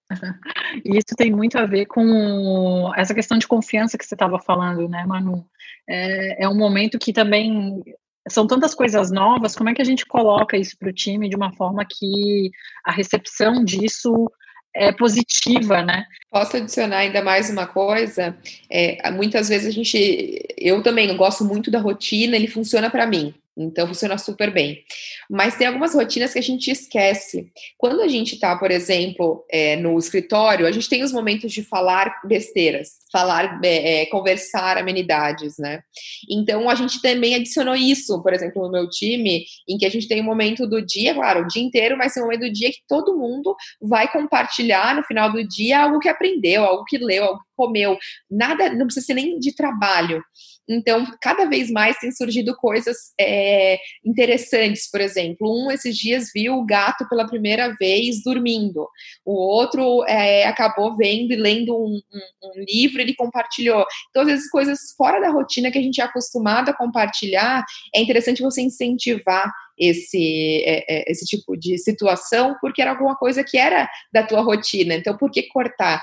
Isso 0.85 1.15
tem 1.17 1.31
muito 1.31 1.57
a 1.57 1.65
ver 1.65 1.85
com 1.85 2.91
essa 2.95 3.13
questão 3.13 3.37
de 3.37 3.47
confiança 3.47 3.97
que 3.97 4.05
você 4.05 4.15
estava 4.15 4.39
falando, 4.39 4.87
né, 4.87 5.05
Manu? 5.05 5.45
É, 5.87 6.45
é, 6.45 6.49
um 6.49 6.55
momento 6.55 6.99
que 6.99 7.11
também 7.11 7.83
são 8.29 8.47
tantas 8.47 8.73
coisas 8.73 9.11
novas, 9.11 9.55
como 9.55 9.69
é 9.69 9.73
que 9.73 9.81
a 9.81 9.85
gente 9.85 10.05
coloca 10.05 10.57
isso 10.57 10.77
para 10.77 10.89
o 10.89 10.93
time 10.93 11.29
de 11.29 11.35
uma 11.35 11.51
forma 11.53 11.85
que 11.85 12.51
a 12.85 12.91
recepção 12.91 13.63
disso 13.63 14.31
é 14.75 14.91
positiva, 14.91 15.83
né? 15.83 16.05
Posso 16.31 16.57
adicionar 16.57 16.97
ainda 16.97 17.21
mais 17.21 17.49
uma 17.49 17.67
coisa? 17.67 18.35
É, 18.69 19.11
muitas 19.11 19.49
vezes 19.49 19.67
a 19.67 19.71
gente, 19.71 20.41
eu 20.57 20.81
também 20.81 21.15
gosto 21.15 21.43
muito 21.43 21.69
da 21.69 21.79
rotina, 21.79 22.35
ele 22.35 22.47
funciona 22.47 22.89
para 22.89 23.05
mim. 23.05 23.35
Então 23.55 23.87
funciona 23.87 24.17
super 24.17 24.51
bem. 24.51 24.83
Mas 25.29 25.55
tem 25.55 25.67
algumas 25.67 25.93
rotinas 25.93 26.33
que 26.33 26.39
a 26.39 26.43
gente 26.43 26.71
esquece. 26.71 27.51
Quando 27.77 28.01
a 28.01 28.07
gente 28.07 28.33
está, 28.33 28.57
por 28.57 28.71
exemplo, 28.71 29.45
é, 29.51 29.75
no 29.75 29.97
escritório, 29.97 30.65
a 30.65 30.71
gente 30.71 30.89
tem 30.89 31.03
os 31.03 31.11
momentos 31.11 31.51
de 31.51 31.63
falar 31.63 32.21
besteiras, 32.25 32.93
falar, 33.11 33.59
é, 33.63 34.01
é, 34.01 34.05
conversar 34.07 34.77
amenidades, 34.77 35.57
né? 35.59 35.81
Então 36.29 36.69
a 36.69 36.75
gente 36.75 37.01
também 37.01 37.35
adicionou 37.35 37.75
isso, 37.75 38.21
por 38.23 38.33
exemplo, 38.33 38.63
no 38.63 38.71
meu 38.71 38.89
time, 38.89 39.45
em 39.69 39.77
que 39.77 39.85
a 39.85 39.89
gente 39.89 40.07
tem 40.07 40.21
um 40.21 40.25
momento 40.25 40.67
do 40.67 40.83
dia, 40.83 41.13
claro, 41.13 41.41
o 41.41 41.47
dia 41.47 41.61
inteiro 41.61 41.95
vai 41.95 42.09
ser 42.09 42.21
um 42.21 42.23
momento 42.23 42.41
do 42.41 42.51
dia 42.51 42.71
que 42.71 42.81
todo 42.87 43.17
mundo 43.17 43.55
vai 43.79 44.11
compartilhar 44.11 44.95
no 44.95 45.03
final 45.03 45.31
do 45.31 45.47
dia 45.47 45.81
algo 45.81 45.99
que 45.99 46.09
aprendeu, 46.09 46.63
algo 46.63 46.85
que 46.85 46.97
leu, 46.97 47.23
algo 47.23 47.39
que 47.39 47.53
comeu. 47.55 47.97
Nada, 48.29 48.69
não 48.73 48.85
precisa 48.85 49.05
ser 49.05 49.13
nem 49.13 49.37
de 49.39 49.55
trabalho. 49.55 50.23
Então, 50.67 51.05
cada 51.21 51.45
vez 51.45 51.69
mais 51.69 51.97
tem 51.97 52.11
surgido 52.11 52.55
coisas 52.55 52.97
é, 53.19 53.77
interessantes, 54.05 54.89
por 54.89 55.01
exemplo. 55.01 55.47
Um, 55.47 55.71
esses 55.71 55.95
dias, 55.97 56.31
viu 56.33 56.55
o 56.55 56.65
gato 56.65 57.07
pela 57.09 57.27
primeira 57.27 57.75
vez 57.79 58.23
dormindo. 58.23 58.87
O 59.25 59.33
outro 59.33 60.03
é, 60.05 60.45
acabou 60.45 60.95
vendo 60.95 61.33
e 61.33 61.35
lendo 61.35 61.75
um, 61.75 62.01
um, 62.13 62.49
um 62.49 62.63
livro, 62.65 63.01
ele 63.01 63.13
compartilhou. 63.13 63.85
Então, 64.09 64.21
às 64.21 64.27
vezes, 64.29 64.49
coisas 64.49 64.79
fora 64.97 65.19
da 65.19 65.29
rotina 65.29 65.71
que 65.71 65.77
a 65.77 65.81
gente 65.81 65.99
é 65.99 66.03
acostumado 66.03 66.69
a 66.69 66.73
compartilhar, 66.73 67.63
é 67.93 68.01
interessante 68.01 68.41
você 68.41 68.61
incentivar 68.61 69.51
esse, 69.77 70.63
é, 70.65 71.11
esse 71.11 71.25
tipo 71.25 71.57
de 71.57 71.77
situação, 71.77 72.55
porque 72.61 72.81
era 72.81 72.91
alguma 72.91 73.15
coisa 73.15 73.43
que 73.43 73.57
era 73.57 73.89
da 74.11 74.23
tua 74.23 74.41
rotina. 74.41 74.93
Então, 74.93 75.17
por 75.17 75.31
que 75.31 75.43
cortar? 75.43 76.01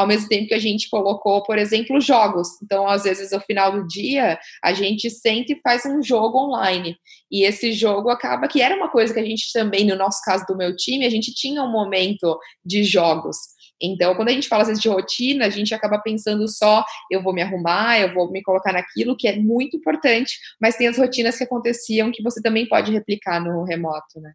Ao 0.00 0.06
mesmo 0.06 0.28
tempo 0.28 0.48
que 0.48 0.54
a 0.54 0.58
gente 0.58 0.88
colocou, 0.88 1.42
por 1.42 1.58
exemplo, 1.58 2.00
jogos. 2.00 2.48
Então, 2.62 2.88
às 2.88 3.02
vezes, 3.02 3.32
no 3.32 3.40
final 3.40 3.70
do 3.70 3.86
dia, 3.86 4.38
a 4.64 4.72
gente 4.72 5.10
sente 5.10 5.52
e 5.52 5.60
faz 5.60 5.84
um 5.84 6.02
jogo 6.02 6.38
online. 6.38 6.96
E 7.30 7.44
esse 7.44 7.72
jogo 7.72 8.08
acaba 8.08 8.48
que 8.48 8.62
era 8.62 8.74
uma 8.74 8.88
coisa 8.88 9.12
que 9.12 9.20
a 9.20 9.24
gente 9.24 9.52
também, 9.52 9.84
no 9.84 9.94
nosso 9.94 10.22
caso 10.24 10.46
do 10.48 10.56
meu 10.56 10.74
time, 10.74 11.04
a 11.04 11.10
gente 11.10 11.34
tinha 11.34 11.62
um 11.62 11.70
momento 11.70 12.38
de 12.64 12.82
jogos. 12.82 13.36
Então, 13.78 14.14
quando 14.14 14.28
a 14.28 14.32
gente 14.32 14.48
fala 14.48 14.62
às 14.62 14.68
vezes 14.68 14.82
de 14.82 14.88
rotina, 14.88 15.44
a 15.44 15.50
gente 15.50 15.74
acaba 15.74 15.98
pensando 15.98 16.48
só, 16.48 16.82
eu 17.10 17.22
vou 17.22 17.34
me 17.34 17.42
arrumar, 17.42 18.00
eu 18.00 18.14
vou 18.14 18.30
me 18.30 18.42
colocar 18.42 18.72
naquilo, 18.72 19.16
que 19.16 19.28
é 19.28 19.36
muito 19.36 19.76
importante, 19.76 20.38
mas 20.58 20.76
tem 20.76 20.88
as 20.88 20.96
rotinas 20.96 21.36
que 21.36 21.44
aconteciam 21.44 22.10
que 22.10 22.22
você 22.22 22.40
também 22.40 22.66
pode 22.66 22.90
replicar 22.90 23.38
no 23.38 23.64
remoto, 23.64 24.18
né? 24.20 24.32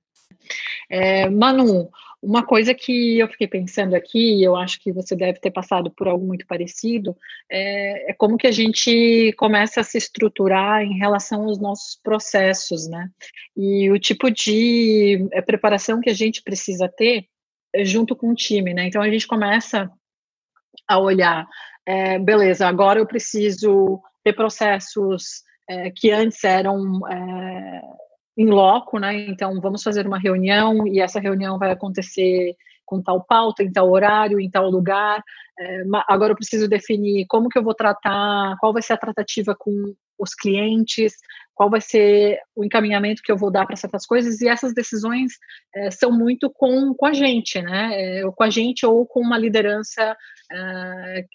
É, 0.89 1.30
Manu, 1.30 1.89
Uma 2.21 2.43
coisa 2.43 2.73
que 2.73 3.19
eu 3.19 3.28
fiquei 3.28 3.47
pensando 3.47 3.95
aqui, 3.95 4.39
e 4.39 4.43
eu 4.43 4.56
acho 4.56 4.80
que 4.80 4.91
você 4.91 5.15
deve 5.15 5.39
ter 5.39 5.51
passado 5.51 5.91
por 5.91 6.08
algo 6.08 6.25
muito 6.25 6.45
parecido, 6.47 7.15
é, 7.49 8.12
é, 8.12 8.13
como 8.13 8.38
que 8.38 8.47
a 8.47 8.51
gente 8.51 9.34
começa 9.38 9.82
a 9.82 9.84
se 9.84 9.97
estruturar 9.97 10.82
em 10.82 10.97
relação 10.97 11.43
aos 11.43 11.60
nossos 11.60 11.99
processos, 12.01 12.88
né? 12.88 13.10
E 13.56 13.89
o 13.91 13.99
tipo 13.99 14.32
de 14.32 15.28
é, 15.32 15.41
preparação 15.41 16.01
que 16.01 16.10
a 16.10 16.13
gente 16.13 16.41
precisa 16.41 16.88
ter 16.88 17.28
é, 17.73 17.86
junto 17.86 18.15
com 18.15 18.32
o 18.32 18.36
time, 18.36 18.73
né? 18.73 18.88
Então 18.88 19.01
a 19.01 19.10
gente 19.10 19.28
começa 19.28 19.91
a 20.88 20.99
olhar, 20.99 21.47
é, 21.86 22.17
beleza, 22.19 22.67
agora 22.67 22.99
eu 22.99 23.06
preciso 23.06 24.01
ter 24.23 24.34
processos 24.34 25.43
é, 25.69 25.91
que 25.91 26.12
antes 26.12 26.43
eram 26.43 27.08
é, 27.08 27.82
em 28.37 28.49
loco, 28.49 28.99
né? 28.99 29.27
Então, 29.27 29.59
vamos 29.61 29.83
fazer 29.83 30.05
uma 30.05 30.19
reunião 30.19 30.87
e 30.87 30.99
essa 30.99 31.19
reunião 31.19 31.57
vai 31.57 31.71
acontecer 31.71 32.55
com 32.85 33.01
tal 33.01 33.23
pauta, 33.23 33.63
em 33.63 33.71
tal 33.71 33.89
horário, 33.89 34.39
em 34.39 34.49
tal 34.49 34.69
lugar. 34.69 35.23
É, 35.59 35.83
agora 36.07 36.33
eu 36.33 36.35
preciso 36.35 36.67
definir 36.67 37.25
como 37.27 37.49
que 37.49 37.57
eu 37.57 37.63
vou 37.63 37.73
tratar, 37.73 38.55
qual 38.59 38.73
vai 38.73 38.81
ser 38.81 38.93
a 38.93 38.97
tratativa 38.97 39.55
com 39.57 39.95
os 40.19 40.33
clientes, 40.33 41.13
qual 41.53 41.69
vai 41.69 41.81
ser 41.81 42.39
o 42.55 42.63
encaminhamento 42.63 43.21
que 43.23 43.31
eu 43.31 43.37
vou 43.37 43.51
dar 43.51 43.65
para 43.65 43.75
certas 43.75 44.05
coisas, 44.05 44.41
e 44.41 44.47
essas 44.47 44.73
decisões 44.73 45.33
é, 45.73 45.89
são 45.91 46.11
muito 46.11 46.49
com, 46.49 46.93
com 46.93 47.05
a 47.05 47.13
gente, 47.13 47.61
né? 47.61 47.89
É, 47.93 48.23
com 48.23 48.43
a 48.43 48.49
gente 48.49 48.85
ou 48.85 49.05
com 49.05 49.21
uma 49.21 49.37
liderança 49.37 50.15
é, 50.51 51.25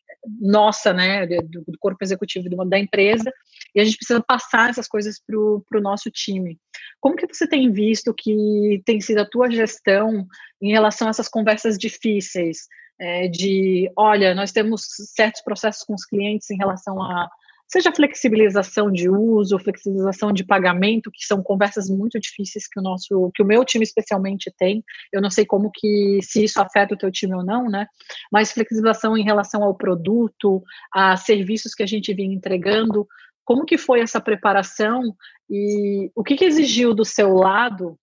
nossa, 0.41 0.93
né? 0.93 1.27
Do, 1.27 1.65
do 1.67 1.79
corpo 1.79 2.03
executivo 2.03 2.49
da 2.67 2.79
empresa, 2.79 3.33
e 3.75 3.81
a 3.81 3.85
gente 3.85 3.97
precisa 3.97 4.23
passar 4.23 4.71
essas 4.71 4.89
coisas 4.89 5.21
para 5.25 5.39
o 5.39 5.83
nosso 5.83 6.11
time. 6.11 6.59
Como 7.01 7.17
que 7.17 7.27
você 7.27 7.47
tem 7.47 7.73
visto 7.73 8.15
que 8.15 8.83
tem 8.85 9.01
sido 9.01 9.19
a 9.19 9.29
tua 9.29 9.51
gestão 9.51 10.27
em 10.61 10.73
relação 10.73 11.07
a 11.07 11.11
essas 11.11 11.29
conversas 11.29 11.79
difíceis? 11.79 12.67
É, 13.03 13.29
de, 13.29 13.91
olha, 13.97 14.35
nós 14.35 14.53
temos 14.53 14.83
certos 15.15 15.41
processos 15.43 15.83
com 15.85 15.95
os 15.95 16.05
clientes 16.05 16.51
em 16.51 16.57
relação 16.57 17.03
a 17.03 17.31
seja 17.71 17.93
flexibilização 17.95 18.91
de 18.91 19.09
uso, 19.09 19.59
flexibilização 19.59 20.33
de 20.33 20.45
pagamento, 20.45 21.11
que 21.11 21.25
são 21.25 21.41
conversas 21.41 21.89
muito 21.89 22.19
difíceis 22.19 22.67
que 22.67 22.81
o 22.81 22.83
nosso, 22.83 23.31
que 23.33 23.43
o 23.43 23.47
meu 23.47 23.65
time 23.65 23.85
especialmente 23.85 24.53
tem. 24.59 24.83
Eu 25.13 25.23
não 25.23 25.31
sei 25.31 25.47
como 25.47 25.71
que 25.73 26.19
se 26.21 26.45
isso 26.45 26.61
afeta 26.61 26.95
o 26.95 26.99
teu 26.99 27.13
time 27.13 27.35
ou 27.35 27.45
não, 27.45 27.71
né? 27.71 27.87
Mas 28.33 28.51
flexibilização 28.51 29.17
em 29.17 29.23
relação 29.23 29.63
ao 29.63 29.77
produto, 29.77 30.63
a 30.93 31.17
serviços 31.17 31.73
que 31.73 31.85
a 31.85 31.87
gente 31.87 32.13
vinha 32.13 32.35
entregando, 32.35 33.07
como 33.45 33.65
que 33.65 33.79
foi 33.79 34.01
essa 34.01 34.21
preparação 34.21 35.15
e 35.49 36.11
o 36.15 36.25
que, 36.25 36.37
que 36.37 36.45
exigiu 36.45 36.93
do 36.93 37.05
seu 37.05 37.35
lado 37.35 37.97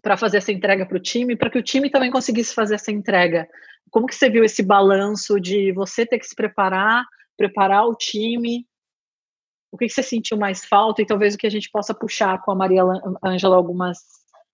para 0.00 0.16
fazer 0.16 0.38
essa 0.38 0.52
entrega 0.52 0.86
para 0.86 0.96
o 0.96 1.02
time, 1.02 1.36
para 1.36 1.50
que 1.50 1.58
o 1.58 1.62
time 1.62 1.90
também 1.90 2.10
conseguisse 2.10 2.54
fazer 2.54 2.76
essa 2.76 2.92
entrega? 2.92 3.48
Como 3.90 4.06
que 4.06 4.14
você 4.14 4.30
viu 4.30 4.44
esse 4.44 4.62
balanço 4.62 5.40
de 5.40 5.72
você 5.72 6.06
ter 6.06 6.20
que 6.20 6.26
se 6.26 6.36
preparar 6.36 7.04
preparar 7.40 7.86
o 7.86 7.94
time? 7.94 8.66
O 9.72 9.78
que, 9.78 9.88
você 9.88 10.02
sentiu 10.02 10.36
mais 10.36 10.62
falta 10.62 11.00
e 11.00 11.06
talvez 11.06 11.34
o 11.34 11.38
que 11.38 11.46
a 11.46 11.50
gente 11.50 11.70
possa 11.70 11.94
puxar 11.94 12.42
com 12.42 12.50
a 12.50 12.54
Maria 12.54 12.82
Ângela 13.24 13.56
algumas, 13.56 13.98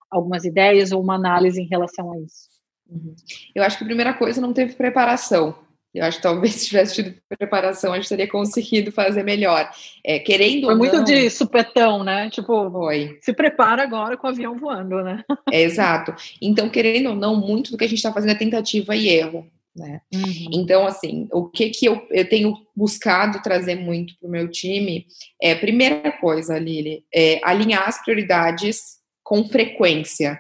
algumas 0.09 0.45
ideias 0.45 0.93
ou 0.93 1.03
uma 1.03 1.17
análise 1.17 1.61
em 1.61 1.67
relação 1.67 2.13
a 2.13 2.19
isso? 2.21 2.49
Uhum. 2.89 3.17
Eu 3.55 3.65
acho 3.65 3.77
que 3.77 3.83
a 3.83 3.87
primeira 3.87 4.15
coisa 4.15 4.41
não 4.41 4.53
teve 4.53 4.75
preparação. 4.75 5.59
Eu 5.93 6.05
acho 6.05 6.19
que 6.19 6.23
talvez 6.23 6.55
se 6.55 6.67
tivesse 6.67 6.95
tido 6.95 7.15
preparação, 7.29 7.93
a 7.93 7.97
gente 7.97 8.09
teria 8.09 8.29
conseguido 8.29 8.93
fazer 8.93 9.25
melhor. 9.25 9.69
É, 10.05 10.21
querendo 10.21 10.67
Foi 10.67 10.75
muito 10.77 10.99
não... 10.99 11.05
de 11.05 11.29
supetão, 11.31 12.05
né? 12.05 12.31
Tipo, 12.31 12.71
Foi. 12.71 13.19
se 13.21 13.33
prepara 13.33 13.83
agora 13.83 14.17
com 14.17 14.29
o 14.29 14.31
avião 14.31 14.57
voando, 14.57 15.03
né? 15.03 15.25
É, 15.51 15.63
exato. 15.63 16.15
Então, 16.41 16.69
querendo 16.69 17.09
ou 17.09 17.17
não, 17.17 17.35
muito 17.35 17.73
do 17.73 17.79
que 17.79 17.85
a 17.85 17.89
gente 17.89 17.99
está 17.99 18.13
fazendo 18.13 18.31
é 18.31 18.35
tentativa 18.35 18.95
e 18.95 19.09
erro. 19.09 19.51
Né? 19.77 20.01
Uhum. 20.15 20.49
Então, 20.53 20.87
assim, 20.87 21.29
o 21.31 21.49
que 21.49 21.69
que 21.69 21.87
eu, 21.87 22.07
eu 22.11 22.27
tenho 22.27 22.57
buscado 22.75 23.43
trazer 23.43 23.75
muito 23.75 24.19
para 24.19 24.27
o 24.27 24.31
meu 24.31 24.51
time 24.51 25.07
é, 25.41 25.55
primeira 25.55 26.11
coisa, 26.13 26.59
Lili, 26.59 27.05
é 27.15 27.41
alinhar 27.45 27.87
as 27.87 28.03
prioridades 28.03 28.97
com 29.23 29.47
frequência. 29.47 30.39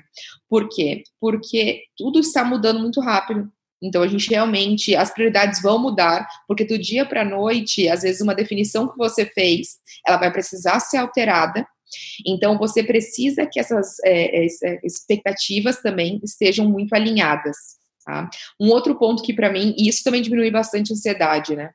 Por 0.48 0.68
quê? 0.70 1.02
Porque 1.20 1.82
tudo 1.98 2.20
está 2.20 2.44
mudando 2.44 2.80
muito 2.80 3.00
rápido. 3.00 3.50
Então, 3.82 4.02
a 4.02 4.08
gente 4.08 4.30
realmente, 4.30 4.96
as 4.96 5.12
prioridades 5.12 5.60
vão 5.60 5.78
mudar, 5.78 6.26
porque 6.48 6.64
do 6.64 6.78
dia 6.78 7.04
para 7.04 7.20
a 7.20 7.24
noite, 7.24 7.88
às 7.88 8.02
vezes, 8.02 8.22
uma 8.22 8.34
definição 8.34 8.88
que 8.88 8.96
você 8.96 9.26
fez, 9.26 9.76
ela 10.06 10.16
vai 10.16 10.32
precisar 10.32 10.80
ser 10.80 10.96
alterada. 10.96 11.66
Então, 12.26 12.56
você 12.56 12.82
precisa 12.82 13.46
que 13.46 13.60
essas 13.60 13.96
é, 14.02 14.44
é 14.44 14.80
expectativas 14.82 15.82
também 15.82 16.20
estejam 16.24 16.66
muito 16.66 16.94
alinhadas. 16.94 17.76
Tá? 18.06 18.30
Um 18.60 18.70
outro 18.70 18.96
ponto 18.96 19.20
que 19.20 19.34
para 19.34 19.52
mim, 19.52 19.74
e 19.76 19.88
isso 19.88 20.04
também 20.04 20.22
diminui 20.22 20.48
bastante 20.48 20.92
a 20.92 20.94
ansiedade, 20.94 21.56
né? 21.56 21.70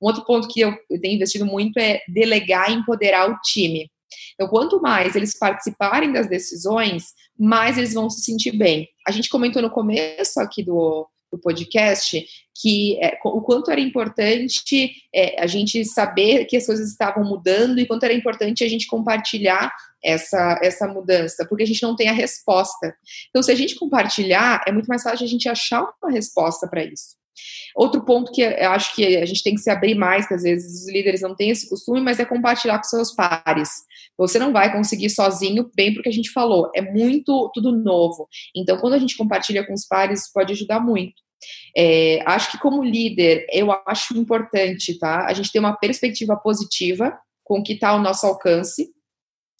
Um 0.00 0.06
outro 0.06 0.24
ponto 0.24 0.46
que 0.46 0.60
eu, 0.60 0.72
eu 0.88 1.00
tenho 1.00 1.16
investido 1.16 1.44
muito 1.44 1.76
é 1.76 2.00
delegar 2.08 2.70
e 2.70 2.74
empoderar 2.74 3.28
o 3.28 3.36
time. 3.40 3.90
Então, 4.34 4.46
quanto 4.48 4.80
mais 4.80 5.16
eles 5.16 5.36
participarem 5.36 6.12
das 6.12 6.28
decisões, 6.28 7.06
mais 7.36 7.76
eles 7.76 7.94
vão 7.94 8.08
se 8.08 8.22
sentir 8.22 8.52
bem. 8.52 8.88
A 9.06 9.10
gente 9.10 9.28
comentou 9.28 9.60
no 9.60 9.70
começo 9.70 10.40
aqui 10.40 10.62
do, 10.62 11.08
do 11.32 11.38
podcast 11.38 12.24
que 12.60 13.02
é, 13.02 13.18
o 13.24 13.40
quanto 13.40 13.70
era 13.70 13.80
importante 13.80 14.92
é, 15.14 15.42
a 15.42 15.46
gente 15.46 15.84
saber 15.84 16.44
que 16.44 16.56
as 16.56 16.66
coisas 16.66 16.90
estavam 16.90 17.24
mudando 17.24 17.78
e 17.78 17.86
quanto 17.86 18.04
era 18.04 18.12
importante 18.12 18.62
a 18.62 18.68
gente 18.68 18.86
compartilhar 18.86 19.72
essa, 20.04 20.60
essa 20.62 20.86
mudança, 20.86 21.46
porque 21.48 21.62
a 21.62 21.66
gente 21.66 21.82
não 21.82 21.96
tem 21.96 22.08
a 22.08 22.12
resposta. 22.12 22.94
Então, 23.30 23.42
se 23.42 23.50
a 23.50 23.54
gente 23.54 23.74
compartilhar, 23.76 24.62
é 24.66 24.72
muito 24.72 24.86
mais 24.86 25.02
fácil 25.02 25.24
a 25.24 25.28
gente 25.28 25.48
achar 25.48 25.88
uma 26.02 26.12
resposta 26.12 26.68
para 26.68 26.84
isso. 26.84 27.16
Outro 27.74 28.04
ponto 28.04 28.30
que 28.30 28.42
eu 28.42 28.70
acho 28.70 28.94
que 28.94 29.16
a 29.16 29.24
gente 29.24 29.42
tem 29.42 29.54
que 29.54 29.60
se 29.60 29.70
abrir 29.70 29.94
mais, 29.94 30.28
que 30.28 30.34
às 30.34 30.42
vezes 30.42 30.82
os 30.82 30.92
líderes 30.92 31.22
não 31.22 31.34
têm 31.34 31.50
esse 31.50 31.68
costume, 31.68 32.00
mas 32.00 32.20
é 32.20 32.24
compartilhar 32.24 32.76
com 32.76 32.84
seus 32.84 33.14
pares. 33.14 33.70
Você 34.18 34.38
não 34.38 34.52
vai 34.52 34.70
conseguir 34.70 35.08
sozinho, 35.08 35.70
bem 35.74 35.94
porque 35.94 36.10
a 36.10 36.12
gente 36.12 36.30
falou, 36.30 36.70
é 36.74 36.82
muito 36.82 37.50
tudo 37.54 37.72
novo. 37.72 38.28
Então, 38.54 38.76
quando 38.76 38.94
a 38.94 38.98
gente 38.98 39.16
compartilha 39.16 39.66
com 39.66 39.72
os 39.72 39.86
pares, 39.86 40.30
pode 40.30 40.52
ajudar 40.52 40.80
muito. 40.80 41.21
É, 41.76 42.22
acho 42.26 42.52
que 42.52 42.58
como 42.58 42.82
líder, 42.82 43.46
eu 43.50 43.72
acho 43.86 44.16
importante, 44.16 44.98
tá? 44.98 45.26
A 45.26 45.32
gente 45.32 45.50
ter 45.50 45.58
uma 45.58 45.76
perspectiva 45.76 46.36
positiva 46.36 47.16
com 47.44 47.58
o 47.58 47.62
que 47.62 47.74
está 47.74 47.90
ao 47.90 48.00
nosso 48.00 48.26
alcance 48.26 48.90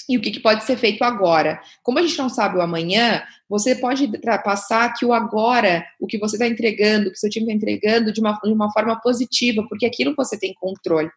e 0.09 0.17
o 0.17 0.21
que, 0.21 0.31
que, 0.31 0.41
pode 0.41 0.65
ser 0.65 0.77
feito 0.77 1.03
agora. 1.03 1.61
Como 1.83 1.99
a 1.99 2.03
gente 2.03 2.19
não 2.19 2.29
sabe 2.29 2.59
o 2.59 2.61
amanhã, 2.61 3.23
você 3.49 3.75
pode 3.75 4.11
passar 4.45 4.93
que 4.95 5.07
o 5.07 5.13
agora, 5.13 5.85
o 6.01 6.07
que 6.07 6.19
você 6.19 6.37
está 6.37 6.47
entregando, 6.47 7.09
o 7.09 7.13
que 7.13 7.19
seu 7.19 7.31
time 7.31 7.47
está 7.47 7.55
entregando, 7.55 8.13
de 8.13 8.21
uma, 8.21 8.39
de 8.43 8.53
uma 8.53 8.71
forma 8.73 9.01
positiva, 9.01 9.65
porque 9.69 9.87
aquilo 9.87 10.15
você 10.17 10.39
tem 10.39 10.53
controle. 10.55 11.11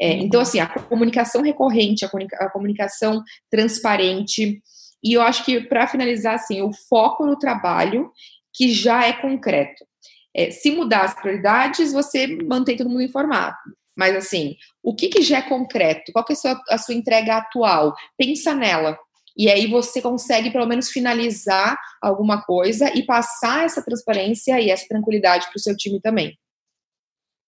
É, 0.00 0.12
uhum. 0.12 0.18
Então, 0.20 0.40
assim, 0.40 0.60
a 0.60 0.66
comunicação 0.66 1.42
recorrente, 1.42 2.04
a, 2.04 2.08
comunica 2.08 2.36
a 2.36 2.50
comunicação 2.50 3.22
transparente, 3.50 4.60
e 5.02 5.12
eu 5.12 5.22
acho 5.22 5.44
que, 5.44 5.60
para 5.60 5.86
finalizar, 5.86 6.34
assim, 6.34 6.60
o 6.60 6.72
foco 6.72 7.24
no 7.24 7.38
trabalho 7.38 8.10
que 8.58 8.72
já 8.72 9.06
é 9.06 9.12
concreto. 9.12 9.86
É, 10.34 10.50
se 10.50 10.72
mudar 10.72 11.02
as 11.02 11.14
prioridades, 11.14 11.92
você 11.92 12.26
mantém 12.26 12.76
todo 12.76 12.90
mundo 12.90 13.02
informado. 13.02 13.56
Mas, 13.96 14.16
assim, 14.16 14.56
o 14.82 14.94
que, 14.94 15.08
que 15.08 15.22
já 15.22 15.38
é 15.38 15.42
concreto? 15.42 16.10
Qual 16.12 16.24
que 16.24 16.32
é 16.32 16.34
a 16.34 16.36
sua, 16.36 16.62
a 16.70 16.78
sua 16.78 16.94
entrega 16.94 17.36
atual? 17.36 17.94
Pensa 18.16 18.52
nela. 18.52 18.98
E 19.36 19.48
aí 19.48 19.68
você 19.68 20.02
consegue, 20.02 20.50
pelo 20.50 20.66
menos, 20.66 20.90
finalizar 20.90 21.78
alguma 22.02 22.42
coisa 22.42 22.92
e 22.96 23.04
passar 23.06 23.64
essa 23.64 23.80
transparência 23.80 24.60
e 24.60 24.70
essa 24.70 24.88
tranquilidade 24.88 25.46
para 25.46 25.56
o 25.56 25.60
seu 25.60 25.76
time 25.76 26.00
também. 26.00 26.36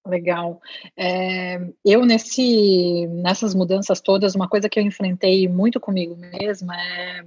Legal. 0.07 0.61
É, 0.97 1.59
eu, 1.85 2.05
nesse, 2.05 3.07
nessas 3.09 3.53
mudanças 3.53 4.01
todas, 4.01 4.37
uma 4.37 4.49
coisa 4.49 4.69
que 4.69 4.79
eu 4.79 4.85
enfrentei 4.85 5.49
muito 5.49 5.81
comigo 5.81 6.17
mesma 6.17 6.75
é 6.81 7.25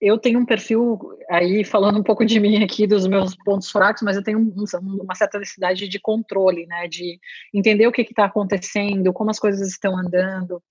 eu 0.00 0.18
tenho 0.18 0.38
um 0.38 0.46
perfil, 0.46 0.98
aí 1.28 1.64
falando 1.64 1.98
um 1.98 2.02
pouco 2.02 2.24
de 2.24 2.38
mim 2.38 2.62
aqui, 2.62 2.86
dos 2.86 3.06
meus 3.06 3.34
pontos 3.36 3.70
fracos, 3.70 4.02
mas 4.02 4.16
eu 4.16 4.22
tenho 4.22 4.38
uma 4.38 5.14
certa 5.14 5.38
necessidade 5.38 5.88
de 5.88 5.98
controle, 5.98 6.66
né, 6.66 6.86
de 6.86 7.18
entender 7.52 7.86
o 7.86 7.92
que 7.92 8.02
está 8.02 8.26
acontecendo, 8.26 9.12
como 9.12 9.30
as 9.30 9.38
coisas 9.38 9.68
estão 9.68 9.98
andando, 9.98 10.62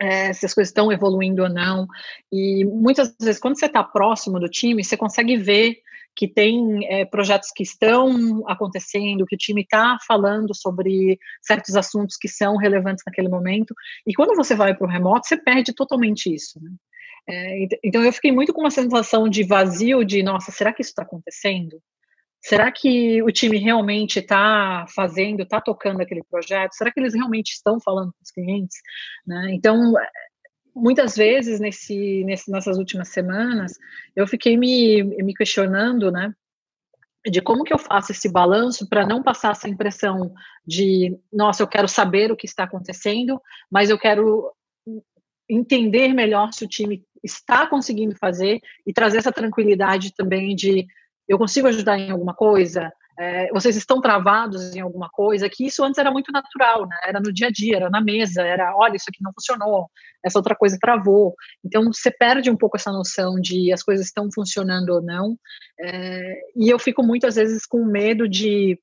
é, 0.00 0.32
se 0.32 0.46
as 0.46 0.54
coisas 0.54 0.70
estão 0.70 0.92
evoluindo 0.92 1.42
ou 1.42 1.48
não, 1.48 1.86
e 2.32 2.64
muitas 2.64 3.14
vezes, 3.20 3.40
quando 3.40 3.58
você 3.58 3.66
está 3.66 3.82
próximo 3.82 4.38
do 4.38 4.48
time, 4.48 4.84
você 4.84 4.96
consegue 4.96 5.36
ver 5.36 5.76
que 6.16 6.28
tem 6.28 6.86
é, 6.86 7.04
projetos 7.04 7.50
que 7.54 7.62
estão 7.62 8.44
acontecendo, 8.48 9.24
que 9.26 9.34
o 9.34 9.38
time 9.38 9.62
está 9.62 9.96
falando 10.06 10.54
sobre 10.54 11.18
certos 11.40 11.76
assuntos 11.76 12.16
que 12.16 12.28
são 12.28 12.56
relevantes 12.56 13.02
naquele 13.06 13.28
momento, 13.28 13.74
e 14.06 14.14
quando 14.14 14.36
você 14.36 14.54
vai 14.54 14.74
para 14.74 14.86
o 14.86 14.90
remoto, 14.90 15.26
você 15.26 15.36
perde 15.36 15.72
totalmente 15.72 16.32
isso, 16.32 16.60
né? 16.62 16.70
É, 17.30 17.68
então 17.84 18.04
eu 18.04 18.12
fiquei 18.12 18.32
muito 18.32 18.52
com 18.52 18.60
uma 18.60 18.70
sensação 18.70 19.28
de 19.28 19.44
vazio, 19.44 20.04
de 20.04 20.22
nossa, 20.22 20.50
será 20.50 20.72
que 20.72 20.82
isso 20.82 20.90
está 20.90 21.02
acontecendo? 21.02 21.80
Será 22.42 22.72
que 22.72 23.22
o 23.22 23.30
time 23.30 23.58
realmente 23.58 24.18
está 24.18 24.86
fazendo, 24.94 25.42
está 25.42 25.60
tocando 25.60 26.00
aquele 26.00 26.22
projeto? 26.24 26.72
Será 26.72 26.90
que 26.90 26.98
eles 26.98 27.14
realmente 27.14 27.50
estão 27.50 27.78
falando 27.78 28.12
com 28.12 28.22
os 28.22 28.30
clientes? 28.30 28.78
Né? 29.26 29.50
Então 29.52 29.92
muitas 30.74 31.16
vezes 31.16 31.60
nesse, 31.60 32.24
nesse, 32.24 32.50
nessas 32.50 32.78
últimas 32.78 33.08
semanas 33.08 33.72
eu 34.14 34.26
fiquei 34.26 34.56
me, 34.56 35.02
me 35.02 35.34
questionando, 35.34 36.10
né, 36.10 36.32
de 37.26 37.42
como 37.42 37.64
que 37.64 37.72
eu 37.72 37.78
faço 37.78 38.12
esse 38.12 38.30
balanço 38.30 38.88
para 38.88 39.06
não 39.06 39.22
passar 39.22 39.52
essa 39.52 39.68
impressão 39.68 40.32
de, 40.66 41.18
nossa, 41.32 41.62
eu 41.62 41.68
quero 41.68 41.88
saber 41.88 42.32
o 42.32 42.36
que 42.36 42.46
está 42.46 42.64
acontecendo, 42.64 43.40
mas 43.70 43.90
eu 43.90 43.98
quero 43.98 44.50
entender 45.48 46.14
melhor 46.14 46.52
se 46.52 46.64
o 46.64 46.68
time 46.68 47.04
está 47.22 47.66
conseguindo 47.66 48.16
fazer 48.16 48.60
e 48.86 48.92
trazer 48.92 49.18
essa 49.18 49.32
tranquilidade 49.32 50.14
também 50.14 50.54
de 50.54 50.86
eu 51.28 51.38
consigo 51.38 51.68
ajudar 51.68 51.98
em 51.98 52.10
alguma 52.10 52.34
coisa, 52.34 52.92
é, 53.20 53.50
vocês 53.52 53.76
estão 53.76 54.00
travados 54.00 54.74
em 54.74 54.80
alguma 54.80 55.10
coisa, 55.10 55.48
que 55.48 55.66
isso 55.66 55.84
antes 55.84 55.98
era 55.98 56.10
muito 56.10 56.32
natural, 56.32 56.88
né? 56.88 56.96
Era 57.04 57.20
no 57.20 57.30
dia 57.30 57.48
a 57.48 57.50
dia, 57.50 57.76
era 57.76 57.90
na 57.90 58.00
mesa, 58.00 58.42
era, 58.42 58.74
olha, 58.74 58.96
isso 58.96 59.04
aqui 59.10 59.22
não 59.22 59.30
funcionou, 59.32 59.90
essa 60.24 60.38
outra 60.38 60.56
coisa 60.56 60.78
travou. 60.80 61.34
Então, 61.62 61.84
você 61.92 62.10
perde 62.10 62.50
um 62.50 62.56
pouco 62.56 62.78
essa 62.78 62.90
noção 62.90 63.34
de 63.38 63.70
as 63.72 63.82
coisas 63.82 64.06
estão 64.06 64.30
funcionando 64.34 64.88
ou 64.88 65.02
não. 65.02 65.36
É, 65.78 66.40
e 66.56 66.70
eu 66.70 66.78
fico 66.78 67.02
muitas 67.02 67.34
vezes 67.34 67.66
com 67.66 67.84
medo 67.84 68.26
de 68.26 68.80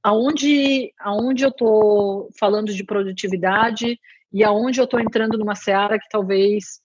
aonde, 0.00 0.92
aonde 1.00 1.44
eu 1.44 1.50
estou 1.50 2.30
falando 2.38 2.72
de 2.72 2.84
produtividade 2.84 3.98
e 4.32 4.44
aonde 4.44 4.78
eu 4.78 4.84
estou 4.84 5.00
entrando 5.00 5.36
numa 5.36 5.56
seara 5.56 5.98
que 5.98 6.08
talvez 6.08 6.83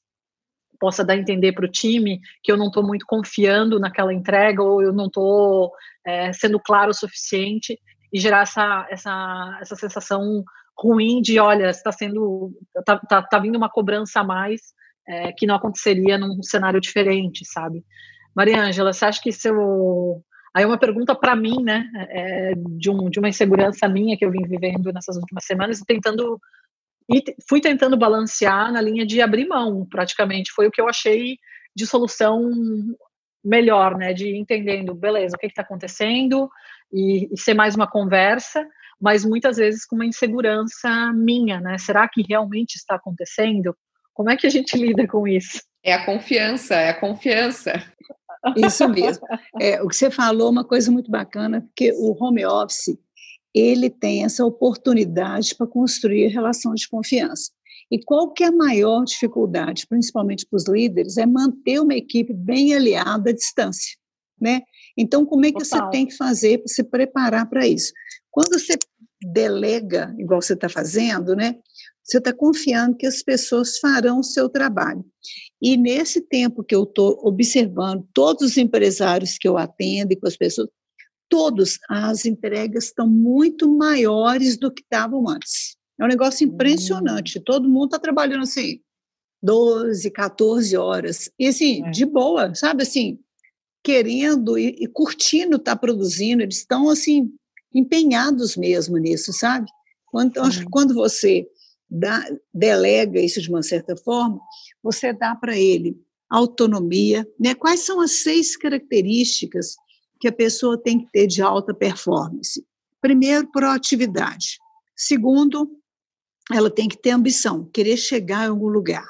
possa 0.79 1.03
dar 1.03 1.13
a 1.13 1.17
entender 1.17 1.51
para 1.51 1.65
o 1.65 1.71
time 1.71 2.19
que 2.41 2.51
eu 2.51 2.57
não 2.57 2.67
estou 2.67 2.83
muito 2.83 3.05
confiando 3.05 3.79
naquela 3.79 4.13
entrega 4.13 4.63
ou 4.63 4.81
eu 4.81 4.93
não 4.93 5.07
estou 5.07 5.71
é, 6.05 6.31
sendo 6.33 6.59
claro 6.59 6.91
o 6.91 6.93
suficiente 6.93 7.79
e 8.11 8.19
gerar 8.19 8.41
essa, 8.41 8.87
essa, 8.89 9.57
essa 9.61 9.75
sensação 9.75 10.43
ruim 10.77 11.21
de, 11.21 11.39
olha, 11.39 11.69
está 11.69 11.91
sendo, 11.91 12.53
tá, 12.85 12.97
tá, 12.97 13.21
tá, 13.21 13.39
vindo 13.39 13.57
uma 13.57 13.69
cobrança 13.69 14.21
a 14.21 14.23
mais 14.23 14.61
é, 15.07 15.31
que 15.33 15.45
não 15.45 15.55
aconteceria 15.55 16.17
num 16.17 16.41
cenário 16.41 16.79
diferente, 16.79 17.45
sabe? 17.45 17.83
Maria 18.35 18.63
Ângela, 18.63 18.93
você 18.93 19.05
acha 19.05 19.21
que 19.21 19.31
seu 19.31 20.23
Aí 20.53 20.63
é 20.63 20.67
uma 20.67 20.79
pergunta 20.79 21.13
para 21.13 21.35
mim, 21.35 21.61
né, 21.61 21.87
é, 22.09 22.53
de, 22.55 22.89
um, 22.89 23.09
de 23.09 23.19
uma 23.19 23.29
insegurança 23.29 23.87
minha 23.87 24.17
que 24.17 24.25
eu 24.25 24.31
vim 24.31 24.41
vivendo 24.47 24.91
nessas 24.91 25.15
últimas 25.15 25.45
semanas, 25.45 25.79
tentando 25.85 26.39
e 27.09 27.23
fui 27.47 27.59
tentando 27.59 27.97
balancear 27.97 28.71
na 28.71 28.81
linha 28.81 29.05
de 29.05 29.21
abrir 29.21 29.47
mão, 29.47 29.85
praticamente. 29.89 30.51
Foi 30.51 30.67
o 30.67 30.71
que 30.71 30.79
eu 30.79 30.87
achei 30.87 31.37
de 31.75 31.87
solução 31.87 32.51
melhor, 33.43 33.97
né? 33.97 34.13
De 34.13 34.35
entendendo, 34.37 34.93
beleza, 34.93 35.35
o 35.35 35.39
que 35.39 35.47
está 35.47 35.63
acontecendo 35.63 36.49
e, 36.91 37.33
e, 37.33 37.37
ser 37.37 37.53
mais 37.53 37.75
uma 37.75 37.89
conversa, 37.89 38.65
mas 39.01 39.25
muitas 39.25 39.57
vezes 39.57 39.85
com 39.85 39.95
uma 39.95 40.05
insegurança 40.05 41.11
minha, 41.13 41.59
né? 41.59 41.77
Será 41.77 42.07
que 42.07 42.23
realmente 42.27 42.75
está 42.75 42.95
acontecendo? 42.95 43.75
Como 44.13 44.29
é 44.29 44.37
que 44.37 44.45
a 44.45 44.49
gente 44.49 44.77
lida 44.77 45.07
com 45.07 45.27
isso? 45.27 45.61
É 45.83 45.93
a 45.93 46.05
confiança, 46.05 46.75
é 46.75 46.89
a 46.89 46.99
confiança. 46.99 47.73
Isso 48.55 48.87
mesmo. 48.87 49.25
É, 49.59 49.81
o 49.81 49.87
que 49.87 49.95
você 49.95 50.11
falou 50.11 50.47
é 50.47 50.51
uma 50.51 50.63
coisa 50.63 50.91
muito 50.91 51.09
bacana, 51.09 51.61
porque 51.61 51.91
o 51.93 52.15
home 52.21 52.45
office 52.45 52.97
ele 53.53 53.89
tem 53.89 54.23
essa 54.23 54.45
oportunidade 54.45 55.55
para 55.55 55.67
construir 55.67 56.27
relação 56.27 56.73
de 56.73 56.87
confiança. 56.87 57.51
E 57.91 57.99
qual 58.03 58.31
que 58.31 58.43
é 58.43 58.47
a 58.47 58.51
maior 58.51 59.03
dificuldade, 59.03 59.87
principalmente 59.87 60.45
para 60.45 60.57
os 60.57 60.67
líderes, 60.67 61.17
é 61.17 61.25
manter 61.25 61.79
uma 61.79 61.95
equipe 61.95 62.33
bem 62.33 62.73
aliada 62.73 63.31
à 63.31 63.33
distância, 63.33 63.97
né? 64.39 64.61
Então, 64.95 65.25
como 65.25 65.45
é 65.45 65.51
que 65.51 65.63
Total. 65.63 65.85
você 65.85 65.91
tem 65.91 66.05
que 66.05 66.15
fazer 66.15 66.59
para 66.59 66.67
se 66.67 66.83
preparar 66.83 67.49
para 67.49 67.67
isso? 67.67 67.91
Quando 68.29 68.59
você 68.59 68.77
delega, 69.21 70.15
igual 70.17 70.41
você 70.41 70.53
está 70.53 70.69
fazendo, 70.69 71.35
né? 71.35 71.55
Você 72.03 72.17
está 72.17 72.33
confiando 72.33 72.95
que 72.97 73.05
as 73.05 73.21
pessoas 73.21 73.77
farão 73.79 74.19
o 74.19 74.23
seu 74.23 74.49
trabalho. 74.49 75.05
E 75.61 75.77
nesse 75.77 76.21
tempo 76.21 76.63
que 76.63 76.73
eu 76.73 76.83
estou 76.83 77.19
observando 77.23 78.07
todos 78.13 78.51
os 78.51 78.57
empresários 78.57 79.37
que 79.37 79.47
eu 79.47 79.57
atendo 79.57 80.13
e 80.13 80.15
com 80.15 80.27
as 80.27 80.37
pessoas, 80.37 80.69
todos 81.29 81.79
as 81.87 82.25
entregas 82.25 82.85
estão 82.85 83.07
muito 83.07 83.71
maiores 83.71 84.57
do 84.57 84.71
que 84.71 84.81
estavam 84.81 85.29
antes. 85.29 85.77
É 85.99 86.03
um 86.03 86.07
negócio 86.07 86.45
impressionante. 86.45 87.37
Hum. 87.37 87.43
Todo 87.45 87.69
mundo 87.69 87.85
está 87.85 87.99
trabalhando 87.99 88.43
assim, 88.43 88.81
12, 89.41 90.09
14 90.11 90.75
horas. 90.75 91.29
E 91.37 91.47
assim, 91.47 91.85
é. 91.85 91.91
de 91.91 92.05
boa, 92.05 92.53
sabe 92.55 92.83
assim, 92.83 93.19
querendo 93.83 94.57
e, 94.57 94.75
e 94.79 94.87
curtindo 94.87 95.57
estar 95.57 95.75
tá 95.75 95.79
produzindo. 95.79 96.41
Eles 96.41 96.57
estão 96.57 96.89
assim, 96.89 97.31
empenhados 97.73 98.57
mesmo 98.57 98.97
nisso, 98.97 99.31
sabe? 99.31 99.69
Quando, 100.07 100.37
acho 100.39 100.61
que 100.61 100.69
quando 100.69 100.93
você 100.93 101.47
dá, 101.89 102.25
delega 102.53 103.19
isso 103.19 103.41
de 103.41 103.49
uma 103.49 103.61
certa 103.61 103.95
forma, 103.95 104.39
você 104.81 105.13
dá 105.13 105.35
para 105.35 105.57
ele 105.57 106.01
autonomia, 106.29 107.27
né? 107.39 107.55
Quais 107.55 107.81
são 107.81 107.99
as 107.99 108.23
seis 108.23 108.55
características 108.55 109.75
que 110.19 110.27
a 110.27 110.31
pessoa 110.31 110.81
tem 110.81 110.99
que 110.99 111.11
ter 111.11 111.27
de 111.27 111.41
alta 111.41 111.73
performance? 111.73 112.63
Primeiro, 113.01 113.49
proatividade. 113.51 114.57
Segundo, 114.95 115.69
ela 116.51 116.69
tem 116.69 116.87
que 116.87 116.97
ter 116.97 117.11
ambição, 117.11 117.69
querer 117.71 117.95
chegar 117.95 118.45
em 118.45 118.49
algum 118.49 118.67
lugar. 118.67 119.07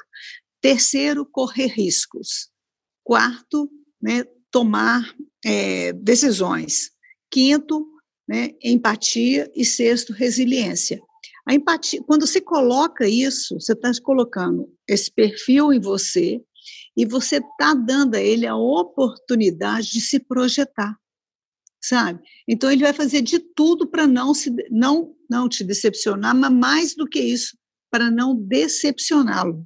Terceiro, 0.60 1.26
correr 1.26 1.66
riscos. 1.66 2.50
Quarto, 3.02 3.68
né, 4.00 4.24
tomar 4.50 5.02
é, 5.44 5.92
decisões. 5.92 6.90
Quinto, 7.30 7.86
né, 8.28 8.50
empatia. 8.62 9.50
E 9.54 9.64
sexto, 9.64 10.12
resiliência. 10.12 11.00
A 11.46 11.54
empatia, 11.54 12.02
quando 12.06 12.26
você 12.26 12.40
coloca 12.40 13.08
isso, 13.08 13.58
você 13.58 13.72
está 13.72 13.90
colocando 14.02 14.72
esse 14.86 15.10
perfil 15.10 15.72
em 15.72 15.80
você 15.80 16.40
e 16.96 17.06
você 17.06 17.36
está 17.36 17.74
dando 17.74 18.14
a 18.14 18.20
ele 18.20 18.46
a 18.46 18.56
oportunidade 18.56 19.90
de 19.90 20.00
se 20.00 20.18
projetar, 20.18 20.96
sabe? 21.80 22.20
Então 22.46 22.70
ele 22.70 22.82
vai 22.82 22.92
fazer 22.92 23.22
de 23.22 23.38
tudo 23.38 23.86
para 23.88 24.06
não 24.06 24.34
se 24.34 24.54
não 24.70 25.14
não 25.28 25.48
te 25.48 25.62
decepcionar, 25.62 26.34
mas 26.34 26.52
mais 26.52 26.94
do 26.96 27.06
que 27.06 27.20
isso, 27.20 27.56
para 27.88 28.10
não 28.10 28.34
decepcioná-lo. 28.34 29.64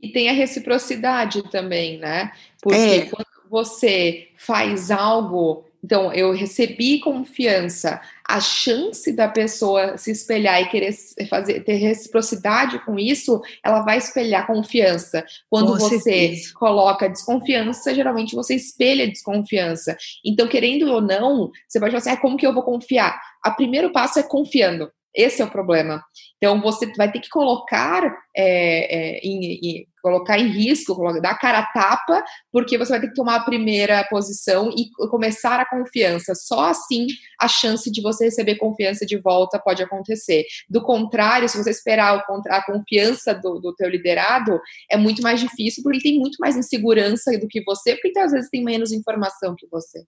E 0.00 0.10
tem 0.10 0.30
a 0.30 0.32
reciprocidade 0.32 1.42
também, 1.50 1.98
né? 1.98 2.32
Porque 2.62 2.78
é. 2.78 3.06
quando 3.06 3.26
você 3.50 4.28
faz 4.36 4.90
algo 4.90 5.66
então, 5.84 6.10
eu 6.14 6.32
recebi 6.32 6.98
confiança, 6.98 8.00
a 8.26 8.40
chance 8.40 9.12
da 9.12 9.28
pessoa 9.28 9.98
se 9.98 10.10
espelhar 10.10 10.62
e 10.62 10.68
querer 10.70 10.96
fazer, 11.28 11.62
ter 11.62 11.74
reciprocidade 11.74 12.82
com 12.86 12.98
isso, 12.98 13.42
ela 13.62 13.82
vai 13.82 13.98
espelhar 13.98 14.46
confiança. 14.46 15.22
Quando 15.50 15.72
com 15.72 15.78
você 15.78 16.00
certeza. 16.00 16.54
coloca 16.54 17.06
desconfiança, 17.06 17.94
geralmente 17.94 18.34
você 18.34 18.54
espelha 18.54 19.06
desconfiança. 19.06 19.94
Então, 20.24 20.48
querendo 20.48 20.90
ou 20.90 21.02
não, 21.02 21.50
você 21.68 21.78
vai 21.78 21.90
falar 21.90 21.98
assim: 21.98 22.10
ah, 22.10 22.16
como 22.16 22.38
que 22.38 22.46
eu 22.46 22.54
vou 22.54 22.62
confiar? 22.62 23.20
O 23.46 23.50
primeiro 23.52 23.92
passo 23.92 24.18
é 24.18 24.22
confiando. 24.22 24.90
Esse 25.14 25.40
é 25.40 25.44
o 25.44 25.50
problema. 25.50 26.02
Então, 26.36 26.60
você 26.60 26.92
vai 26.96 27.10
ter 27.10 27.20
que 27.20 27.28
colocar, 27.28 28.02
é, 28.36 29.16
é, 29.16 29.18
em, 29.20 29.60
em, 29.62 29.86
colocar 30.02 30.38
em 30.38 30.48
risco, 30.48 30.94
dar 31.20 31.38
cara 31.38 31.60
a 31.60 31.66
tapa, 31.72 32.22
porque 32.50 32.76
você 32.76 32.90
vai 32.90 33.00
ter 33.00 33.08
que 33.08 33.14
tomar 33.14 33.36
a 33.36 33.44
primeira 33.44 34.02
posição 34.10 34.70
e 34.76 34.90
começar 35.08 35.60
a 35.60 35.68
confiança. 35.68 36.34
Só 36.34 36.64
assim 36.64 37.06
a 37.40 37.46
chance 37.46 37.90
de 37.90 38.02
você 38.02 38.24
receber 38.24 38.56
confiança 38.56 39.06
de 39.06 39.16
volta 39.16 39.58
pode 39.58 39.82
acontecer. 39.82 40.44
Do 40.68 40.82
contrário, 40.82 41.48
se 41.48 41.56
você 41.56 41.70
esperar 41.70 42.24
a 42.48 42.66
confiança 42.66 43.32
do, 43.34 43.60
do 43.60 43.74
teu 43.74 43.88
liderado, 43.88 44.60
é 44.90 44.96
muito 44.96 45.22
mais 45.22 45.38
difícil, 45.38 45.82
porque 45.82 45.98
ele 45.98 46.02
tem 46.02 46.18
muito 46.18 46.36
mais 46.40 46.56
insegurança 46.56 47.38
do 47.38 47.46
que 47.46 47.62
você, 47.62 47.94
porque 47.94 48.08
então, 48.08 48.24
às 48.24 48.32
vezes 48.32 48.50
tem 48.50 48.64
menos 48.64 48.92
informação 48.92 49.54
que 49.56 49.66
você. 49.70 50.04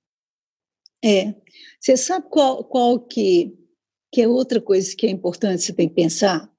É. 1.04 1.34
Você 1.80 1.96
sabe 1.96 2.26
qual, 2.28 2.64
qual 2.64 2.98
que 3.00 3.65
que 4.16 4.22
é 4.22 4.26
outra 4.26 4.62
coisa 4.62 4.96
que 4.96 5.06
é 5.06 5.10
importante 5.10 5.62
você 5.62 5.74
tem 5.74 5.90
que 5.90 5.94
pensar. 5.94 6.50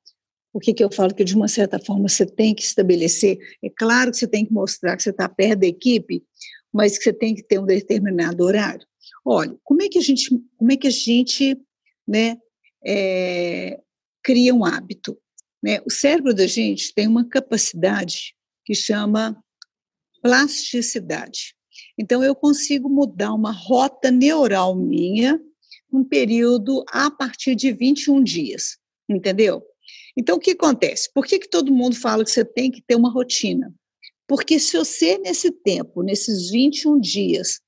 O 0.54 0.60
que, 0.60 0.76
que 0.76 0.84
eu 0.84 0.92
falo 0.92 1.12
que 1.16 1.24
de 1.24 1.36
uma 1.36 1.48
certa 1.48 1.80
forma 1.80 2.08
você 2.08 2.24
tem 2.24 2.54
que 2.54 2.62
estabelecer. 2.62 3.40
É 3.64 3.68
claro 3.68 4.12
que 4.12 4.18
você 4.18 4.28
tem 4.28 4.46
que 4.46 4.54
mostrar 4.54 4.96
que 4.96 5.02
você 5.02 5.10
está 5.10 5.28
perto 5.28 5.62
da 5.62 5.66
equipe, 5.66 6.24
mas 6.72 7.00
que 7.00 7.06
você 7.06 7.14
tem 7.14 7.34
que 7.34 7.42
ter 7.42 7.58
um 7.58 7.66
determinado 7.66 8.44
horário. 8.44 8.86
Olha, 9.26 9.58
como 9.64 9.82
é 9.82 9.90
que 9.90 9.98
a 9.98 10.02
gente, 10.04 10.30
como 10.56 10.72
é 10.72 10.78
que 10.78 10.86
a 10.86 10.92
gente, 10.92 11.60
né, 12.08 12.38
é, 12.86 13.80
cria 14.22 14.54
um 14.54 14.64
hábito? 14.64 15.18
Né? 15.64 15.82
O 15.84 15.90
cérebro 15.90 16.36
da 16.36 16.46
gente 16.46 16.94
tem 16.94 17.08
uma 17.08 17.28
capacidade 17.28 18.36
que 18.64 18.76
chama 18.76 19.36
plasticidade. 20.22 21.56
Então, 21.98 22.24
eu 22.24 22.36
consigo 22.36 22.88
mudar 22.88 23.34
uma 23.34 23.52
rota 23.52 24.12
neural 24.12 24.76
minha 24.76 25.42
um 25.92 26.04
período 26.04 26.84
a 26.90 27.10
partir 27.10 27.56
de 27.56 27.72
21 27.72 28.24
dias, 28.24 28.78
entendeu? 29.08 29.64
Então, 30.16 30.38
o 30.38 30.40
que 30.40 30.52
acontece? 30.52 31.10
Por 31.14 31.26
que, 31.26 31.40
que 31.40 31.50
todo 31.50 31.74
mundo 31.74 31.96
fala 31.96 32.24
que 32.24 32.32
você 32.32 32.44
tem 32.44 32.72
que 32.72 32.82
ter 32.82 32.96
uma 32.96 33.12
rotina? 33.12 33.74
Porque 34.28 34.60
se 34.60 34.78
você, 34.78 35.18
nesse 35.18 35.52
tempo, 35.52 36.04
nesses 36.04 36.50
21 36.50 37.00
dias, 37.00 37.62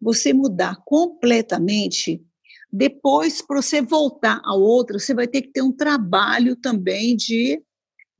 você 0.00 0.32
mudar 0.32 0.76
completamente, 0.84 2.22
depois, 2.70 3.40
para 3.40 3.62
você 3.62 3.80
voltar 3.80 4.40
a 4.44 4.54
outra, 4.54 4.98
você 4.98 5.14
vai 5.14 5.26
ter 5.26 5.42
que 5.42 5.52
ter 5.52 5.62
um 5.62 5.72
trabalho 5.72 6.56
também 6.56 7.16
de 7.16 7.62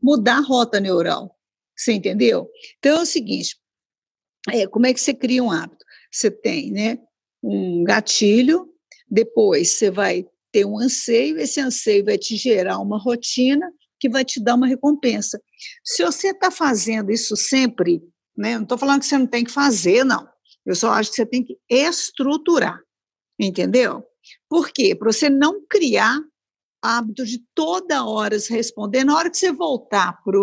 mudar 0.00 0.38
a 0.38 0.42
rota 0.42 0.78
neural. 0.78 1.36
Você 1.76 1.92
entendeu? 1.92 2.48
Então 2.78 2.98
é 2.98 3.02
o 3.02 3.06
seguinte: 3.06 3.56
é, 4.50 4.66
como 4.66 4.86
é 4.86 4.92
que 4.92 5.00
você 5.00 5.14
cria 5.14 5.42
um 5.42 5.50
hábito? 5.50 5.84
Você 6.10 6.30
tem 6.30 6.70
né, 6.70 6.98
um 7.42 7.82
gatilho, 7.82 8.71
depois 9.12 9.72
você 9.72 9.90
vai 9.90 10.26
ter 10.50 10.64
um 10.64 10.78
anseio, 10.78 11.38
esse 11.38 11.60
anseio 11.60 12.02
vai 12.02 12.16
te 12.16 12.34
gerar 12.34 12.78
uma 12.78 12.98
rotina 12.98 13.70
que 14.00 14.08
vai 14.08 14.24
te 14.24 14.42
dar 14.42 14.54
uma 14.54 14.66
recompensa. 14.66 15.38
Se 15.84 16.02
você 16.02 16.28
está 16.28 16.50
fazendo 16.50 17.12
isso 17.12 17.36
sempre, 17.36 18.02
né, 18.34 18.54
não 18.54 18.62
estou 18.62 18.78
falando 18.78 19.00
que 19.00 19.06
você 19.06 19.18
não 19.18 19.26
tem 19.26 19.44
que 19.44 19.50
fazer, 19.50 20.02
não. 20.02 20.26
Eu 20.64 20.74
só 20.74 20.92
acho 20.92 21.10
que 21.10 21.16
você 21.16 21.26
tem 21.26 21.44
que 21.44 21.58
estruturar, 21.68 22.80
entendeu? 23.38 24.02
Por 24.48 24.70
quê? 24.72 24.94
Para 24.94 25.12
você 25.12 25.28
não 25.28 25.62
criar 25.68 26.18
hábito 26.80 27.26
de 27.26 27.44
toda 27.54 28.06
hora 28.06 28.40
se 28.40 28.50
responder, 28.52 29.04
na 29.04 29.14
hora 29.14 29.30
que 29.30 29.36
você 29.36 29.52
voltar 29.52 30.18
para 30.24 30.40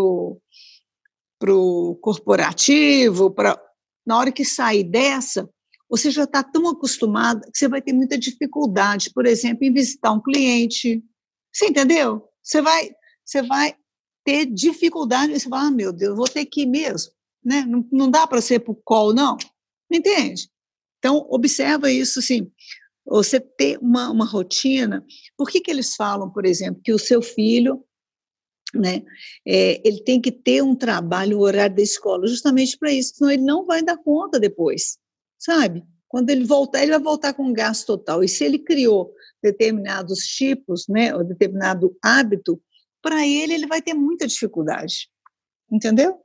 o 1.54 1.96
corporativo, 2.02 3.32
pra, 3.32 3.60
na 4.06 4.18
hora 4.18 4.32
que 4.32 4.46
sair 4.46 4.84
dessa, 4.84 5.50
você 5.90 6.12
já 6.12 6.24
está 6.24 6.44
tão 6.44 6.68
acostumado 6.68 7.42
que 7.52 7.58
você 7.58 7.68
vai 7.68 7.82
ter 7.82 7.94
muita 7.94 8.18
dificuldade, 8.18 9.12
por 9.12 9.26
exemplo, 9.26 9.66
em 9.66 9.74
visitar 9.74 10.12
um 10.12 10.22
cliente. 10.22 11.04
Você 11.52 11.66
entendeu? 11.66 12.24
Você 12.44 12.62
vai, 12.62 12.92
você 13.26 13.42
vai 13.42 13.76
ter 14.24 14.46
dificuldade, 14.46 15.40
você 15.40 15.50
vai, 15.50 15.62
ah, 15.62 15.72
meu 15.72 15.92
Deus, 15.92 16.16
vou 16.16 16.28
ter 16.28 16.46
que 16.46 16.62
ir 16.62 16.68
mesmo. 16.68 17.12
Né? 17.44 17.66
Não, 17.66 17.88
não 17.92 18.12
dá 18.12 18.28
para 18.28 18.42
ser 18.42 18.60
por 18.60 18.76
call, 18.84 19.14
não. 19.14 19.36
Entende? 19.92 20.48
Então, 21.00 21.26
observa 21.30 21.92
isso, 21.92 22.20
assim, 22.20 22.52
você 23.06 23.40
ter 23.40 23.80
uma, 23.80 24.12
uma 24.12 24.26
rotina. 24.26 25.04
Por 25.36 25.50
que, 25.50 25.60
que 25.60 25.72
eles 25.72 25.96
falam, 25.96 26.30
por 26.30 26.46
exemplo, 26.46 26.82
que 26.84 26.94
o 26.94 27.00
seu 27.00 27.22
filho, 27.22 27.84
né, 28.76 29.02
é, 29.48 29.82
ele 29.88 30.04
tem 30.04 30.22
que 30.22 30.32
ter 30.32 30.62
um 30.62 30.76
trabalho, 30.76 31.40
o 31.40 31.42
horário 31.42 31.76
da 31.76 31.82
escola, 31.82 32.28
justamente 32.28 32.78
para 32.78 32.92
isso, 32.92 33.16
senão 33.16 33.32
ele 33.32 33.42
não 33.42 33.66
vai 33.66 33.82
dar 33.82 33.98
conta 33.98 34.40
depois, 34.40 35.00
sabe? 35.40 35.84
Quando 36.08 36.30
ele 36.30 36.44
voltar, 36.44 36.82
ele 36.82 36.92
vai 36.92 37.00
voltar 37.00 37.34
com 37.34 37.54
gasto 37.54 37.86
total. 37.86 38.24
E 38.24 38.28
se 38.28 38.44
ele 38.44 38.60
criou 38.60 39.14
determinados 39.42 40.20
tipos, 40.20 40.88
né, 40.88 41.16
ou 41.16 41.24
determinado 41.24 41.96
hábito, 42.04 42.60
para 43.02 43.26
ele, 43.26 43.54
ele 43.54 43.68
vai 43.68 43.82
ter 43.82 43.94
muita 43.94 44.28
dificuldade. 44.28 45.08
Entendeu? 45.72 46.20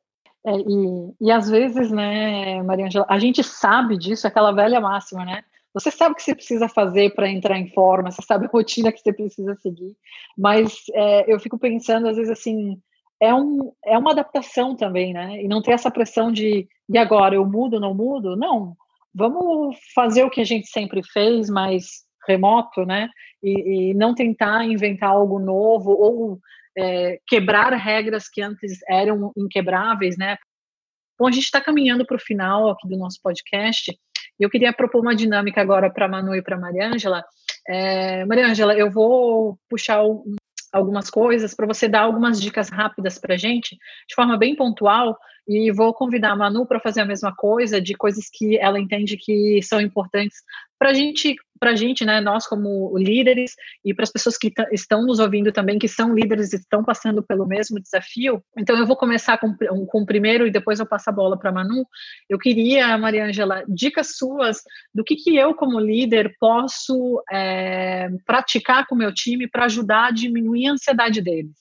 É, 0.47 0.57
e, 0.57 1.15
e 1.21 1.31
às 1.31 1.49
vezes, 1.49 1.91
né, 1.91 2.63
Maria 2.63 2.87
Angela, 2.87 3.07
a 3.09 3.19
gente 3.19 3.43
sabe 3.43 3.97
disso, 3.97 4.27
aquela 4.27 4.53
velha 4.53 4.81
máxima, 4.81 5.25
né? 5.25 5.43
Você 5.73 5.91
sabe 5.91 6.13
o 6.13 6.17
que 6.17 6.23
você 6.23 6.35
precisa 6.35 6.69
fazer 6.69 7.15
para 7.15 7.29
entrar 7.29 7.59
em 7.59 7.69
forma, 7.73 8.11
você 8.11 8.23
sabe 8.23 8.47
a 8.47 8.49
rotina 8.49 8.93
que 8.93 9.01
você 9.01 9.13
precisa 9.13 9.57
seguir, 9.57 9.97
mas 10.39 10.85
é, 10.93 11.33
eu 11.33 11.41
fico 11.41 11.59
pensando, 11.59 12.09
às 12.09 12.17
vezes, 12.17 12.31
assim, 12.31 12.81
é, 13.21 13.35
um, 13.35 13.73
é 13.85 13.99
uma 13.99 14.13
adaptação 14.13 14.77
também, 14.77 15.13
né? 15.13 15.43
E 15.43 15.49
não 15.49 15.63
ter 15.63 15.73
essa 15.73 15.91
pressão 15.91 16.31
de, 16.31 16.69
e 16.89 16.99
agora, 16.99 17.35
eu 17.35 17.45
mudo, 17.45 17.81
não 17.81 17.95
mudo? 17.95 18.37
Não, 18.37 18.77
vamos 19.15 19.77
fazer 19.95 20.25
o 20.25 20.31
que 20.31 20.41
a 20.41 20.45
gente 20.45 20.67
sempre 20.69 21.03
fez, 21.13 21.49
mas 21.49 22.05
remoto, 22.27 22.85
né? 22.85 23.09
E, 23.43 23.91
e 23.91 23.95
não 23.95 24.15
tentar 24.15 24.65
inventar 24.65 25.11
algo 25.11 25.39
novo 25.39 25.91
ou 25.91 26.39
é, 26.77 27.19
quebrar 27.27 27.73
regras 27.75 28.29
que 28.29 28.43
antes 28.43 28.79
eram 28.89 29.33
inquebráveis, 29.37 30.17
né? 30.17 30.37
Bom, 31.19 31.29
a 31.29 31.31
gente 31.31 31.45
está 31.45 31.61
caminhando 31.61 32.05
para 32.05 32.17
o 32.17 32.21
final 32.21 32.71
aqui 32.71 32.89
do 32.89 32.97
nosso 32.97 33.21
podcast 33.23 33.93
eu 34.39 34.51
queria 34.51 34.73
propor 34.73 35.01
uma 35.01 35.15
dinâmica 35.15 35.61
agora 35.61 35.91
para 35.91 36.09
Manu 36.09 36.35
e 36.35 36.43
para 36.43 36.59
Mariângela. 36.59 37.25
É, 37.69 38.25
Mariângela, 38.25 38.75
eu 38.75 38.91
vou 38.91 39.59
puxar 39.69 40.03
um, 40.05 40.35
algumas 40.75 41.09
coisas 41.09 41.55
para 41.55 41.67
você 41.67 41.89
dar 41.89 42.01
algumas 42.01 42.41
dicas 42.41 42.69
rápidas 42.69 43.17
para 43.17 43.35
a 43.35 43.39
gente, 43.39 43.77
de 44.09 44.15
forma 44.15 44.37
bem 44.37 44.57
pontual, 44.57 45.17
e 45.47 45.71
vou 45.71 45.95
convidar 45.95 46.33
a 46.33 46.37
Manu 46.37 46.67
para 46.67 46.81
fazer 46.81 47.01
a 47.01 47.07
mesma 47.07 47.35
coisa, 47.35 47.81
de 47.81 47.95
coisas 47.95 48.29
que 48.33 48.59
ela 48.59 48.81
entende 48.81 49.17
que 49.17 49.61
são 49.63 49.81
importantes 49.81 50.39
para 50.79 50.91
a 50.91 50.95
gente, 50.95 51.37
para 51.59 51.75
gente, 51.75 52.05
né, 52.05 52.21
nós 52.21 52.47
como 52.47 52.97
líderes 52.97 53.55
e 53.85 53.95
para 53.95 54.03
as 54.03 54.11
pessoas 54.11 54.37
que 54.37 54.53
estão 54.73 55.05
nos 55.07 55.19
ouvindo 55.19 55.53
também, 55.53 55.79
que 55.79 55.89
são 55.89 56.15
líderes 56.15 56.53
e 56.53 56.57
estão 56.57 56.85
passando 56.85 57.23
pelo 57.23 57.47
mesmo 57.47 57.81
desafio. 57.81 58.43
Então 58.59 58.77
eu 58.79 58.87
vou 58.87 58.97
começar 58.97 59.39
com, 59.39 59.55
com 59.87 60.03
o 60.03 60.07
primeiro 60.07 60.47
e 60.47 60.51
depois 60.51 60.81
eu 60.81 60.87
passo 60.87 61.11
a 61.11 61.13
bola 61.13 61.39
para 61.39 61.51
a 61.51 61.53
Manu. 61.53 61.87
Eu 62.29 62.39
queria, 62.39 62.97
Maria 62.99 63.27
Angela, 63.27 63.65
dicas 63.69 64.17
suas 64.17 64.59
do 64.95 65.05
que, 65.05 65.17
que 65.17 65.37
eu 65.37 65.55
como 65.55 65.79
líder 65.79 66.35
posso 66.39 67.23
é, 67.31 68.09
praticar 68.27 68.87
com 68.87 68.95
o 68.95 68.99
meu 68.99 69.13
time 69.13 69.49
para 69.49 69.67
ajudar 69.67 70.07
a 70.07 70.11
diminuir 70.11 70.67
a 70.67 70.73
ansiedade 70.73 71.21
deles. 71.21 71.57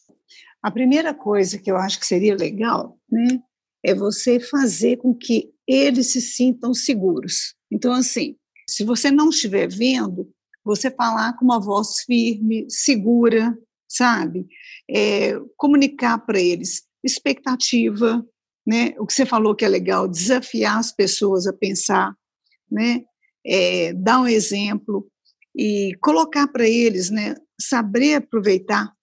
A 0.62 0.72
primeira 0.72 1.14
coisa 1.14 1.60
que 1.60 1.70
eu 1.70 1.76
acho 1.76 2.00
que 2.00 2.06
seria 2.06 2.36
legal, 2.36 2.98
né, 3.12 3.40
é 3.84 3.94
você 3.94 4.40
fazer 4.40 4.98
com 4.98 5.14
que 5.14 5.50
eles 5.68 6.12
se 6.12 6.22
sintam 6.22 6.74
seguros. 6.74 7.56
Então, 7.70 7.92
assim, 7.92 8.36
se 8.68 8.84
você 8.84 9.12
não 9.12 9.30
estiver 9.30 9.68
vendo, 9.68 10.32
você 10.64 10.90
falar 10.90 11.34
com 11.34 11.46
uma 11.46 11.60
voz 11.60 12.02
firme, 12.06 12.66
segura, 12.70 13.58
sabe? 13.88 14.48
É, 14.90 15.34
comunicar 15.58 16.18
para 16.20 16.40
eles 16.40 16.84
expectativa, 17.04 18.26
né? 18.66 18.96
O 18.98 19.06
que 19.06 19.14
você 19.14 19.26
falou 19.26 19.56
que 19.56 19.66
é 19.66 19.68
legal, 19.68 20.08
desafiar 20.08 20.78
as 20.78 20.92
pessoas 20.92 21.46
a 21.46 21.54
pensar, 21.54 22.16
né? 22.72 23.04
É, 23.46 23.94
dar 23.94 24.22
um 24.22 24.28
exemplo 24.28 25.08
e 25.56 25.92
colocar 26.02 26.48
para 26.48 26.68
eles, 26.68 27.10
né? 27.10 27.36
Saber 27.60 28.16
aproveitar 28.16 28.94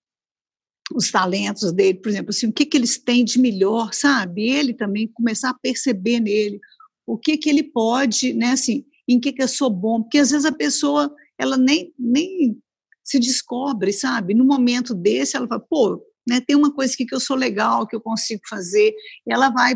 os 0.93 1.11
talentos 1.11 1.71
dele, 1.71 1.99
por 1.99 2.09
exemplo, 2.09 2.31
assim, 2.31 2.47
o 2.47 2.53
que, 2.53 2.65
que 2.65 2.75
eles 2.75 2.97
têm 2.97 3.23
de 3.23 3.39
melhor, 3.39 3.93
sabe? 3.93 4.49
Ele 4.49 4.73
também 4.73 5.07
começar 5.07 5.51
a 5.51 5.59
perceber 5.59 6.19
nele 6.19 6.59
o 7.05 7.17
que 7.17 7.37
que 7.37 7.49
ele 7.49 7.63
pode, 7.63 8.33
né, 8.33 8.51
assim, 8.51 8.85
em 9.13 9.19
que 9.19 9.31
que 9.31 9.43
eu 9.43 9.47
sou 9.47 9.69
bom, 9.69 10.01
porque 10.01 10.17
às 10.17 10.31
vezes 10.31 10.45
a 10.45 10.51
pessoa, 10.51 11.13
ela 11.37 11.57
nem, 11.57 11.93
nem 11.97 12.57
se 13.03 13.19
descobre, 13.19 13.91
sabe? 13.91 14.33
No 14.33 14.45
momento 14.45 14.93
desse, 14.93 15.35
ela 15.35 15.47
fala, 15.47 15.59
pô, 15.59 16.03
né, 16.27 16.39
tem 16.41 16.55
uma 16.55 16.73
coisa 16.73 16.93
aqui 16.93 17.05
que 17.05 17.15
eu 17.15 17.19
sou 17.19 17.35
legal, 17.35 17.87
que 17.87 17.95
eu 17.95 18.01
consigo 18.01 18.41
fazer, 18.47 18.93
e 19.25 19.33
ela 19.33 19.49
vai 19.49 19.73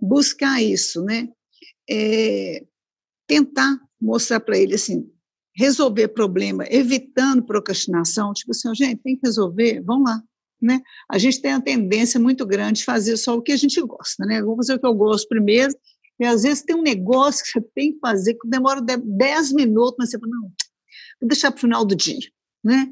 buscar 0.00 0.62
isso, 0.62 1.02
né? 1.04 1.28
É, 1.88 2.64
tentar 3.26 3.78
mostrar 4.00 4.40
para 4.40 4.58
ele, 4.58 4.74
assim, 4.74 5.08
resolver 5.54 6.08
problema, 6.08 6.64
evitando 6.68 7.44
procrastinação, 7.44 8.32
tipo 8.32 8.50
assim, 8.52 8.74
gente, 8.74 9.02
tem 9.02 9.16
que 9.16 9.26
resolver, 9.26 9.80
vamos 9.82 10.10
lá, 10.10 10.22
né? 10.60 10.80
A 11.10 11.18
gente 11.18 11.40
tem 11.40 11.52
a 11.52 11.60
tendência 11.60 12.18
muito 12.18 12.46
grande 12.46 12.80
de 12.80 12.84
fazer 12.84 13.16
só 13.16 13.36
o 13.36 13.42
que 13.42 13.52
a 13.52 13.56
gente 13.56 13.80
gosta, 13.82 14.24
né? 14.24 14.42
Vou 14.42 14.56
fazer 14.56 14.74
o 14.74 14.80
que 14.80 14.86
eu 14.86 14.94
gosto 14.94 15.28
primeiro, 15.28 15.72
e 16.22 16.24
às 16.24 16.44
vezes 16.44 16.62
tem 16.62 16.76
um 16.76 16.82
negócio 16.82 17.44
que 17.44 17.50
você 17.50 17.60
tem 17.74 17.92
que 17.92 17.98
fazer 17.98 18.34
que 18.34 18.48
demora 18.48 18.80
10 18.80 19.52
minutos, 19.54 19.96
mas 19.98 20.10
você 20.10 20.20
fala, 20.20 20.32
não, 20.32 20.42
vou 21.20 21.28
deixar 21.28 21.50
para 21.50 21.58
o 21.58 21.60
final 21.60 21.84
do 21.84 21.96
dia, 21.96 22.30
né? 22.62 22.88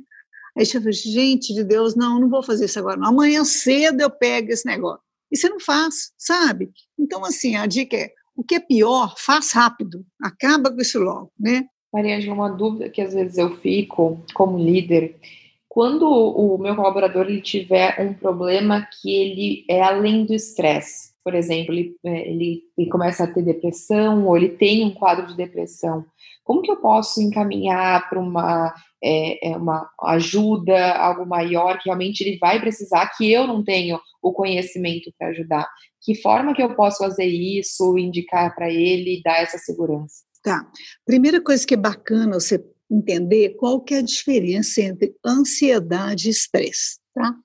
Aí 0.58 0.66
você 0.66 0.80
fala, 0.80 0.92
gente 0.92 1.54
de 1.54 1.62
Deus, 1.62 1.94
não, 1.94 2.18
não 2.18 2.28
vou 2.28 2.42
fazer 2.42 2.64
isso 2.64 2.80
agora, 2.80 2.96
não. 2.96 3.08
Amanhã 3.08 3.44
cedo 3.44 4.00
eu 4.00 4.10
pego 4.10 4.50
esse 4.50 4.66
negócio. 4.66 5.00
E 5.30 5.36
você 5.36 5.48
não 5.48 5.60
faz, 5.60 6.10
sabe? 6.18 6.72
Então, 6.98 7.24
assim, 7.24 7.54
a 7.54 7.66
dica 7.66 7.96
é, 7.96 8.12
o 8.34 8.42
que 8.42 8.56
é 8.56 8.60
pior, 8.60 9.14
faz 9.16 9.52
rápido, 9.52 10.04
acaba 10.20 10.72
com 10.72 10.80
isso 10.80 10.98
logo, 10.98 11.32
né? 11.38 11.66
Maria, 11.92 12.32
uma 12.32 12.48
dúvida 12.48 12.90
que 12.90 13.00
às 13.00 13.14
vezes 13.14 13.38
eu 13.38 13.56
fico 13.58 14.24
como 14.34 14.58
líder, 14.58 15.20
quando 15.68 16.02
o 16.04 16.58
meu 16.58 16.74
colaborador 16.74 17.26
ele 17.26 17.40
tiver 17.40 17.96
um 18.00 18.12
problema 18.12 18.88
que 18.90 19.14
ele 19.14 19.64
é 19.68 19.80
além 19.80 20.26
do 20.26 20.34
estresse, 20.34 21.09
por 21.30 21.36
exemplo, 21.36 21.72
ele, 21.72 21.96
é, 22.04 22.28
ele, 22.28 22.62
ele, 22.76 22.90
começa 22.90 23.22
a 23.22 23.26
ter 23.32 23.42
depressão 23.42 24.26
ou 24.26 24.36
ele 24.36 24.48
tem 24.48 24.84
um 24.84 24.92
quadro 24.92 25.28
de 25.28 25.36
depressão, 25.36 26.04
como 26.42 26.60
que 26.60 26.70
eu 26.72 26.76
posso 26.78 27.22
encaminhar 27.22 28.10
para 28.10 28.18
uma, 28.18 28.74
é, 29.00 29.50
é, 29.52 29.56
uma 29.56 29.88
ajuda, 30.02 30.96
algo 30.96 31.24
maior 31.24 31.78
que 31.78 31.84
realmente 31.84 32.22
ele 32.22 32.36
vai 32.38 32.58
precisar, 32.58 33.06
que 33.16 33.30
eu 33.30 33.46
não 33.46 33.62
tenho 33.62 34.00
o 34.20 34.32
conhecimento 34.32 35.12
para 35.16 35.28
ajudar? 35.28 35.68
Que 36.02 36.20
forma 36.20 36.52
que 36.52 36.60
eu 36.60 36.74
posso 36.74 36.98
fazer 36.98 37.26
isso, 37.26 37.96
indicar 37.96 38.52
para 38.56 38.68
ele, 38.68 39.22
dar 39.24 39.40
essa 39.40 39.58
segurança? 39.58 40.24
Tá. 40.42 40.66
Primeira 41.06 41.40
coisa 41.40 41.64
que 41.64 41.74
é 41.74 41.76
bacana 41.76 42.40
você 42.40 42.60
entender 42.90 43.50
qual 43.50 43.80
que 43.80 43.94
é 43.94 43.98
a 43.98 44.02
diferença 44.02 44.80
entre 44.80 45.14
ansiedade 45.24 46.26
e 46.26 46.30
estresse, 46.32 46.98
tá? 47.14 47.36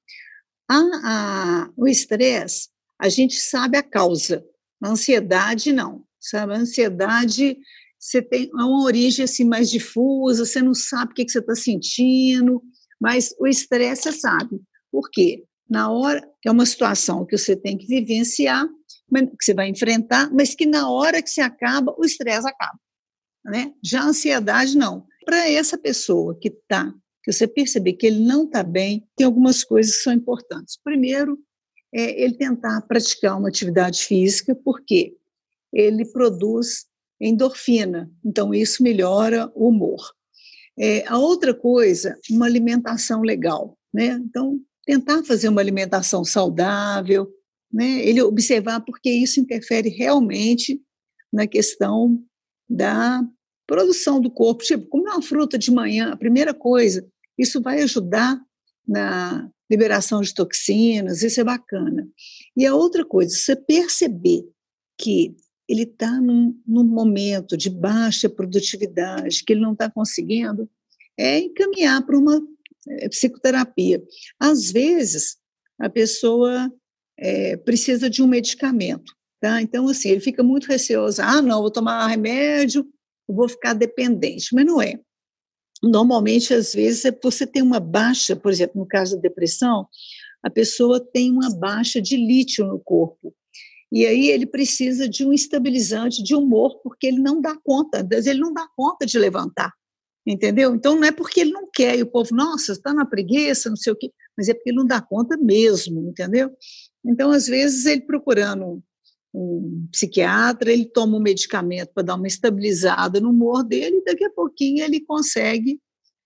A, 0.68 0.80
a, 1.04 1.70
o 1.78 1.88
estresse, 1.88 2.70
a 3.00 3.10
gente 3.10 3.36
sabe 3.36 3.78
a 3.78 3.84
causa, 3.84 4.44
a 4.82 4.90
ansiedade 4.90 5.72
não, 5.72 6.04
sabe? 6.20 6.54
A 6.54 6.58
ansiedade, 6.58 7.58
você 8.00 8.22
tem 8.22 8.50
uma 8.54 8.84
origem 8.84 9.26
assim 9.26 9.44
mais 9.44 9.70
difusa, 9.70 10.46
você 10.46 10.62
não 10.62 10.74
sabe 10.74 11.12
o 11.12 11.16
que, 11.16 11.26
que 11.26 11.32
você 11.32 11.40
está 11.40 11.56
sentindo, 11.56 12.62
mas 13.00 13.34
o 13.40 13.48
estresse 13.48 14.04
você 14.04 14.12
sabe. 14.14 14.62
Por 14.92 15.10
quê? 15.12 15.44
Na 15.70 15.92
hora, 15.92 16.22
é 16.46 16.52
uma 16.52 16.66
situação 16.66 17.26
que 17.26 17.38
você 17.38 17.56
tem 17.56 17.78
que 17.78 17.88
vivenciar, 17.88 18.68
que 18.68 19.44
você 19.46 19.54
vai 19.54 19.68
enfrentar, 19.70 20.32
mas 20.32 20.54
que 20.54 20.66
na 20.66 20.90
hora 20.90 21.22
que 21.22 21.30
você 21.30 21.42
acaba, 21.42 21.96
o 21.98 22.06
estresse 22.06 22.48
acaba. 22.48 22.80
Né? 23.44 23.74
Já 23.84 24.02
a 24.02 24.08
ansiedade, 24.08 24.78
não. 24.78 25.06
Para 25.26 25.50
essa 25.50 25.78
pessoa 25.78 26.38
que 26.40 26.50
está, 26.50 26.94
que 27.24 27.32
você 27.32 27.48
perceber 27.48 27.94
que 27.94 28.06
ele 28.06 28.20
não 28.20 28.46
está 28.46 28.62
bem, 28.62 29.08
tem 29.16 29.26
algumas 29.26 29.64
coisas 29.64 29.98
que 29.98 30.04
são 30.04 30.14
importantes. 30.14 30.78
Primeiro, 30.84 31.40
é 31.96 32.22
ele 32.22 32.34
tentar 32.34 32.82
praticar 32.82 33.40
uma 33.40 33.48
atividade 33.48 34.04
física, 34.04 34.54
porque 34.54 35.16
ele 35.72 36.04
produz 36.06 36.86
endorfina, 37.22 38.12
então 38.24 38.54
isso 38.54 38.84
melhora 38.84 39.50
o 39.56 39.70
humor. 39.70 40.02
É, 40.78 41.08
a 41.08 41.18
outra 41.18 41.54
coisa, 41.54 42.20
uma 42.30 42.46
alimentação 42.46 43.22
legal, 43.22 43.78
né? 43.94 44.08
Então, 44.08 44.60
tentar 44.86 45.24
fazer 45.24 45.48
uma 45.48 45.62
alimentação 45.62 46.26
saudável, 46.26 47.32
né? 47.72 48.06
Ele 48.06 48.22
observar 48.22 48.82
porque 48.82 49.10
isso 49.10 49.40
interfere 49.40 49.88
realmente 49.88 50.82
na 51.32 51.48
questão 51.48 52.22
da 52.70 53.24
produção 53.66 54.20
do 54.20 54.30
corpo. 54.30 54.66
Tipo, 54.66 54.86
comer 54.88 55.12
uma 55.12 55.22
fruta 55.22 55.58
de 55.58 55.72
manhã, 55.72 56.12
a 56.12 56.18
primeira 56.18 56.54
coisa, 56.54 57.08
isso 57.38 57.62
vai 57.62 57.82
ajudar 57.82 58.38
na 58.86 59.50
liberação 59.70 60.22
de 60.22 60.34
toxinas, 60.34 61.24
isso 61.24 61.40
é 61.40 61.44
bacana. 61.44 62.08
E 62.56 62.66
a 62.66 62.76
outra 62.76 63.06
coisa, 63.06 63.36
você 63.36 63.56
perceber 63.56 64.44
que 64.98 65.36
ele 65.68 65.84
está 65.84 66.20
num, 66.22 66.60
num, 66.66 66.84
momento 66.84 67.58
de 67.58 67.70
baixa 67.70 68.30
produtividade, 68.30 69.44
que 69.44 69.54
ele 69.54 69.62
não 69.62 69.74
está 69.74 69.90
conseguindo, 69.90 70.70
é 71.18 71.40
encaminhar 71.40 72.06
para 72.06 72.18
uma 72.18 72.42
é, 72.88 73.10
psicoterapia. 73.10 74.04
Às 74.40 74.72
vezes, 74.72 75.38
a 75.80 75.90
pessoa 75.90 76.72
é, 77.18 77.58
precisa 77.58 78.10
de 78.10 78.22
um 78.22 78.28
medicamento, 78.28 79.14
tá? 79.40 79.62
Então, 79.62 79.88
assim, 79.88 80.10
ele 80.10 80.22
fica 80.22 80.44
muito 80.44 80.68
receoso, 80.68 81.22
ah, 81.22 81.42
não, 81.42 81.62
vou 81.62 81.72
tomar 81.72 82.08
remédio, 82.08 82.88
vou 83.28 83.50
ficar 83.50 83.74
dependente, 83.74 84.54
mas 84.54 84.66
não 84.66 84.82
é. 84.82 85.00
Normalmente, 85.86 86.54
às 86.54 86.74
vezes, 86.74 87.06
é 87.06 87.12
você 87.12 87.46
tem 87.46 87.62
uma 87.62 87.80
baixa, 87.80 88.36
por 88.36 88.52
exemplo, 88.52 88.80
no 88.80 88.88
caso 88.88 89.16
da 89.16 89.22
depressão, 89.22 89.88
a 90.42 90.50
pessoa 90.50 91.00
tem 91.00 91.32
uma 91.32 91.50
baixa 91.56 92.02
de 92.02 92.18
lítio 92.18 92.66
no 92.66 92.80
corpo. 92.80 93.34
E 93.92 94.06
aí 94.06 94.30
ele 94.30 94.46
precisa 94.46 95.08
de 95.08 95.26
um 95.26 95.32
estabilizante 95.32 96.24
de 96.24 96.36
humor, 96.36 96.80
porque 96.84 97.08
ele 97.08 97.20
não 97.20 97.40
dá 97.40 97.56
conta, 97.64 98.06
ele 98.12 98.40
não 98.40 98.52
dá 98.52 98.68
conta 98.76 99.06
de 99.06 99.18
levantar, 99.18 99.72
entendeu? 100.26 100.74
Então 100.76 100.96
não 100.96 101.06
é 101.06 101.12
porque 101.12 101.40
ele 101.40 101.52
não 101.52 101.70
quer, 101.72 101.98
e 101.98 102.02
o 102.02 102.08
povo, 102.08 102.36
nossa, 102.36 102.74
está 102.74 102.94
na 102.94 103.06
preguiça, 103.06 103.70
não 103.70 103.78
sei 103.78 103.94
o 103.94 103.96
quê, 103.96 104.12
mas 104.38 104.50
é 104.50 104.54
porque 104.54 104.72
ele 104.72 104.78
não 104.78 104.86
dá 104.86 105.00
conta 105.02 105.38
mesmo, 105.38 106.10
entendeu? 106.10 106.52
Então, 107.06 107.32
às 107.32 107.48
vezes, 107.48 107.86
ele 107.86 108.02
procurando 108.02 108.84
um 109.36 109.88
psiquiatra, 109.92 110.72
ele 110.72 110.86
toma 110.86 111.18
um 111.18 111.22
medicamento 111.22 111.92
para 111.94 112.04
dar 112.04 112.16
uma 112.16 112.28
estabilizada 112.28 113.20
no 113.20 113.30
humor 113.30 113.64
dele, 113.64 113.98
e 113.98 114.04
daqui 114.04 114.24
a 114.24 114.30
pouquinho 114.30 114.84
ele 114.84 115.02
consegue 115.02 115.80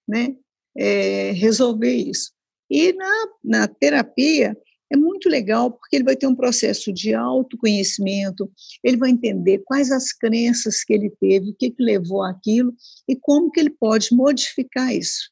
né, 0.08 0.36
é, 0.78 1.32
resolver 1.32 1.94
isso. 1.94 2.32
E 2.70 2.94
na, 2.94 3.28
na 3.44 3.68
terapia 3.68 4.56
é 4.92 4.98
muito 4.98 5.30
legal, 5.30 5.72
porque 5.72 5.96
ele 5.96 6.04
vai 6.04 6.16
ter 6.16 6.28
um 6.28 6.36
processo 6.36 6.92
de 6.92 7.14
autoconhecimento, 7.14 8.52
ele 8.84 8.98
vai 8.98 9.12
entender 9.12 9.60
quais 9.66 9.92
as 9.92 10.12
crenças 10.12 10.84
que 10.84 10.94
ele 10.94 11.12
teve, 11.20 11.52
o 11.52 11.56
que, 11.56 11.70
que 11.70 11.84
levou 11.84 12.24
aquilo 12.24 12.74
e 13.08 13.16
como 13.16 13.52
que 13.52 13.60
ele 13.60 13.70
pode 13.70 14.10
modificar 14.12 14.94
isso. 14.94 15.30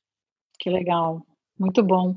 Que 0.60 0.70
legal, 0.70 1.26
muito 1.60 1.84
bom. 1.84 2.16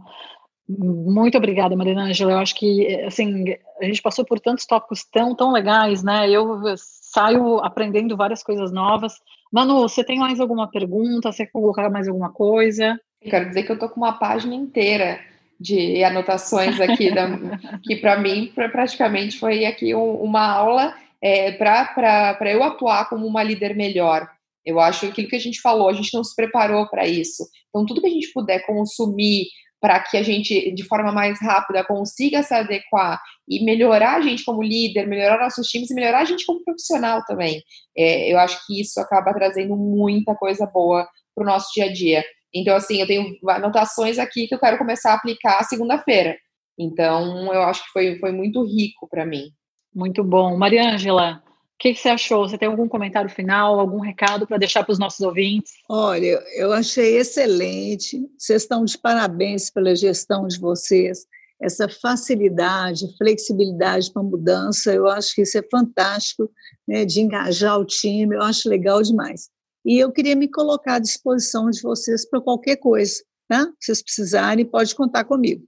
Muito 0.79 1.37
obrigada, 1.37 1.75
Marina 1.75 2.05
Angela. 2.05 2.33
Eu 2.33 2.39
acho 2.39 2.55
que 2.55 2.87
assim 3.05 3.45
a 3.81 3.85
gente 3.85 4.01
passou 4.01 4.25
por 4.25 4.39
tantos 4.39 4.67
tópicos 4.67 5.05
tão 5.05 5.35
tão 5.35 5.51
legais, 5.51 6.03
né? 6.03 6.31
Eu 6.31 6.63
saio 6.77 7.59
aprendendo 7.59 8.17
várias 8.17 8.43
coisas 8.43 8.71
novas. 8.71 9.15
Manu, 9.53 9.81
você 9.81 10.05
tem 10.05 10.19
mais 10.19 10.39
alguma 10.39 10.71
pergunta? 10.71 11.33
Você 11.33 11.45
quer 11.45 11.53
colocar 11.53 11.91
mais 11.91 12.07
alguma 12.07 12.31
coisa? 12.31 12.99
Quero 13.21 13.49
dizer 13.49 13.65
que 13.65 13.73
eu 13.73 13.79
tô 13.79 13.89
com 13.89 14.01
uma 14.01 14.13
página 14.13 14.55
inteira 14.55 15.19
de 15.59 16.03
anotações 16.05 16.81
aqui, 16.81 17.13
da, 17.13 17.27
que 17.83 17.97
para 17.97 18.19
mim 18.19 18.53
praticamente 18.55 19.39
foi 19.39 19.67
aqui 19.67 19.95
um, 19.95 20.15
uma 20.23 20.47
aula 20.47 20.95
é, 21.21 21.53
para 21.53 22.51
eu 22.53 22.63
atuar 22.63 23.09
como 23.09 23.27
uma 23.27 23.43
líder 23.43 23.75
melhor. 23.75 24.29
Eu 24.65 24.79
acho 24.79 25.01
que 25.01 25.07
aquilo 25.07 25.29
que 25.29 25.37
a 25.37 25.41
gente 25.41 25.61
falou, 25.61 25.89
a 25.89 25.93
gente 25.93 26.15
não 26.15 26.23
se 26.23 26.35
preparou 26.35 26.87
para 26.89 27.07
isso. 27.07 27.45
Então, 27.69 27.85
tudo 27.85 28.01
que 28.01 28.07
a 28.07 28.11
gente 28.11 28.33
puder 28.33 28.65
consumir 28.67 29.47
para 29.81 29.99
que 30.01 30.17
a 30.17 30.23
gente, 30.23 30.73
de 30.73 30.85
forma 30.85 31.11
mais 31.11 31.41
rápida, 31.41 31.85
consiga 31.85 32.43
se 32.43 32.55
adequar 32.55 33.21
e 33.49 33.65
melhorar 33.65 34.17
a 34.17 34.21
gente 34.21 34.45
como 34.45 34.63
líder, 34.63 35.07
melhorar 35.07 35.39
nossos 35.39 35.67
times 35.69 35.91
e 35.91 35.95
melhorar 35.95 36.21
a 36.21 36.25
gente 36.25 36.45
como 36.45 36.63
profissional 36.63 37.25
também. 37.25 37.63
É, 37.97 38.33
eu 38.33 38.39
acho 38.39 38.65
que 38.67 38.81
isso 38.81 39.01
acaba 39.01 39.33
trazendo 39.33 39.75
muita 39.77 40.35
coisa 40.35 40.67
boa 40.67 41.09
para 41.35 41.45
o 41.45 41.47
nosso 41.47 41.73
dia 41.75 41.87
a 41.87 41.93
dia. 41.93 42.23
Então, 42.55 42.77
assim, 42.77 43.01
eu 43.01 43.07
tenho 43.07 43.37
anotações 43.49 44.19
aqui 44.19 44.47
que 44.47 44.55
eu 44.55 44.59
quero 44.59 44.77
começar 44.77 45.13
a 45.13 45.15
aplicar 45.15 45.63
segunda-feira. 45.65 46.37
Então, 46.79 47.53
eu 47.53 47.63
acho 47.63 47.85
que 47.85 47.91
foi, 47.91 48.19
foi 48.19 48.33
muito 48.33 48.63
rico 48.65 49.09
para 49.09 49.25
mim. 49.25 49.51
Muito 49.95 50.23
bom. 50.23 50.57
Mariângela, 50.57 51.43
que, 51.81 51.95
que 51.95 52.01
você 52.01 52.11
achou? 52.11 52.47
Você 52.47 52.59
tem 52.59 52.69
algum 52.69 52.87
comentário 52.87 53.31
final, 53.31 53.81
algum 53.81 54.01
recado 54.01 54.47
para 54.47 54.59
deixar 54.59 54.85
para 54.85 54.93
os 54.93 54.99
nossos 54.99 55.21
ouvintes? 55.21 55.73
Olha, 55.89 56.39
eu 56.55 56.73
achei 56.75 57.17
excelente. 57.17 58.21
Vocês 58.37 58.63
estão 58.63 58.85
de 58.85 58.99
parabéns 58.99 59.71
pela 59.71 59.97
gestão 59.97 60.47
de 60.47 60.61
vocês. 60.61 61.27
Essa 61.59 61.89
facilidade, 61.89 63.17
flexibilidade 63.17 64.13
para 64.13 64.23
mudança, 64.23 64.93
eu 64.93 65.09
acho 65.09 65.35
que 65.35 65.43
isso 65.43 65.57
é 65.57 65.63
fantástico, 65.71 66.51
né, 66.87 67.07
de 67.07 67.21
engajar 67.21 67.79
o 67.79 67.85
time, 67.85 68.37
eu 68.37 68.43
acho 68.43 68.69
legal 68.69 69.03
demais. 69.03 69.49
E 69.85 69.99
eu 69.99 70.13
queria 70.13 70.37
me 70.37 70.49
colocar 70.49 70.97
à 70.97 70.99
disposição 70.99 71.71
de 71.71 71.81
vocês 71.81 72.29
para 72.29 72.41
qualquer 72.41 72.77
coisa, 72.77 73.23
tá? 73.49 73.65
Se 73.79 73.87
vocês 73.87 74.03
precisarem, 74.03 74.65
pode 74.67 74.95
contar 74.95 75.25
comigo. 75.25 75.65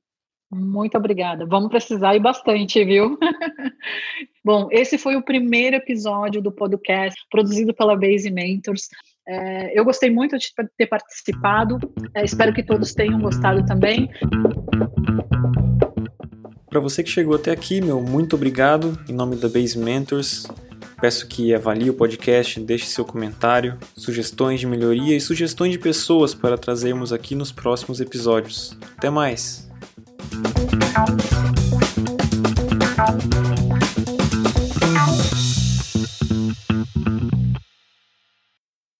Muito 0.55 0.98
obrigada. 0.98 1.46
Vamos 1.46 1.70
precisar 1.70 2.14
e 2.14 2.20
bastante, 2.20 2.84
viu? 2.84 3.18
Bom, 4.44 4.68
esse 4.70 4.98
foi 4.98 5.16
o 5.16 5.22
primeiro 5.22 5.76
episódio 5.76 6.42
do 6.42 6.53
podcast 6.53 7.18
produzido 7.30 7.72
pela 7.72 7.96
Base 7.96 8.30
Mentors. 8.30 8.88
É, 9.26 9.78
eu 9.78 9.82
gostei 9.82 10.11
muito 10.11 10.36
de 10.36 10.53
ter 10.76 10.86
participado. 10.86 11.78
É, 12.14 12.22
espero 12.22 12.53
que 12.53 12.62
todos 12.62 12.92
tenham 12.92 13.18
gostado 13.18 13.64
também. 13.64 14.11
Para 16.68 16.80
você 16.80 17.03
que 17.03 17.11
chegou 17.11 17.36
até 17.36 17.50
aqui, 17.50 17.80
meu 17.80 18.03
muito 18.03 18.36
obrigado 18.36 18.98
em 19.09 19.14
nome 19.14 19.36
da 19.36 19.48
Base 19.48 19.78
Mentors. 19.78 20.46
Peço 21.00 21.26
que 21.26 21.55
avalie 21.55 21.88
o 21.88 21.94
podcast, 21.94 22.61
deixe 22.61 22.86
seu 22.86 23.07
comentário, 23.07 23.78
sugestões 23.96 24.61
de 24.61 24.66
melhoria 24.66 25.16
e 25.16 25.20
sugestões 25.20 25.72
de 25.72 25.78
pessoas 25.78 26.34
para 26.34 26.59
trazermos 26.59 27.11
aqui 27.11 27.34
nos 27.34 27.50
próximos 27.50 28.00
episódios. 28.00 28.78
Até 28.98 29.09
mais! 29.09 29.72
Thank 30.33 30.72
you. 33.35 33.72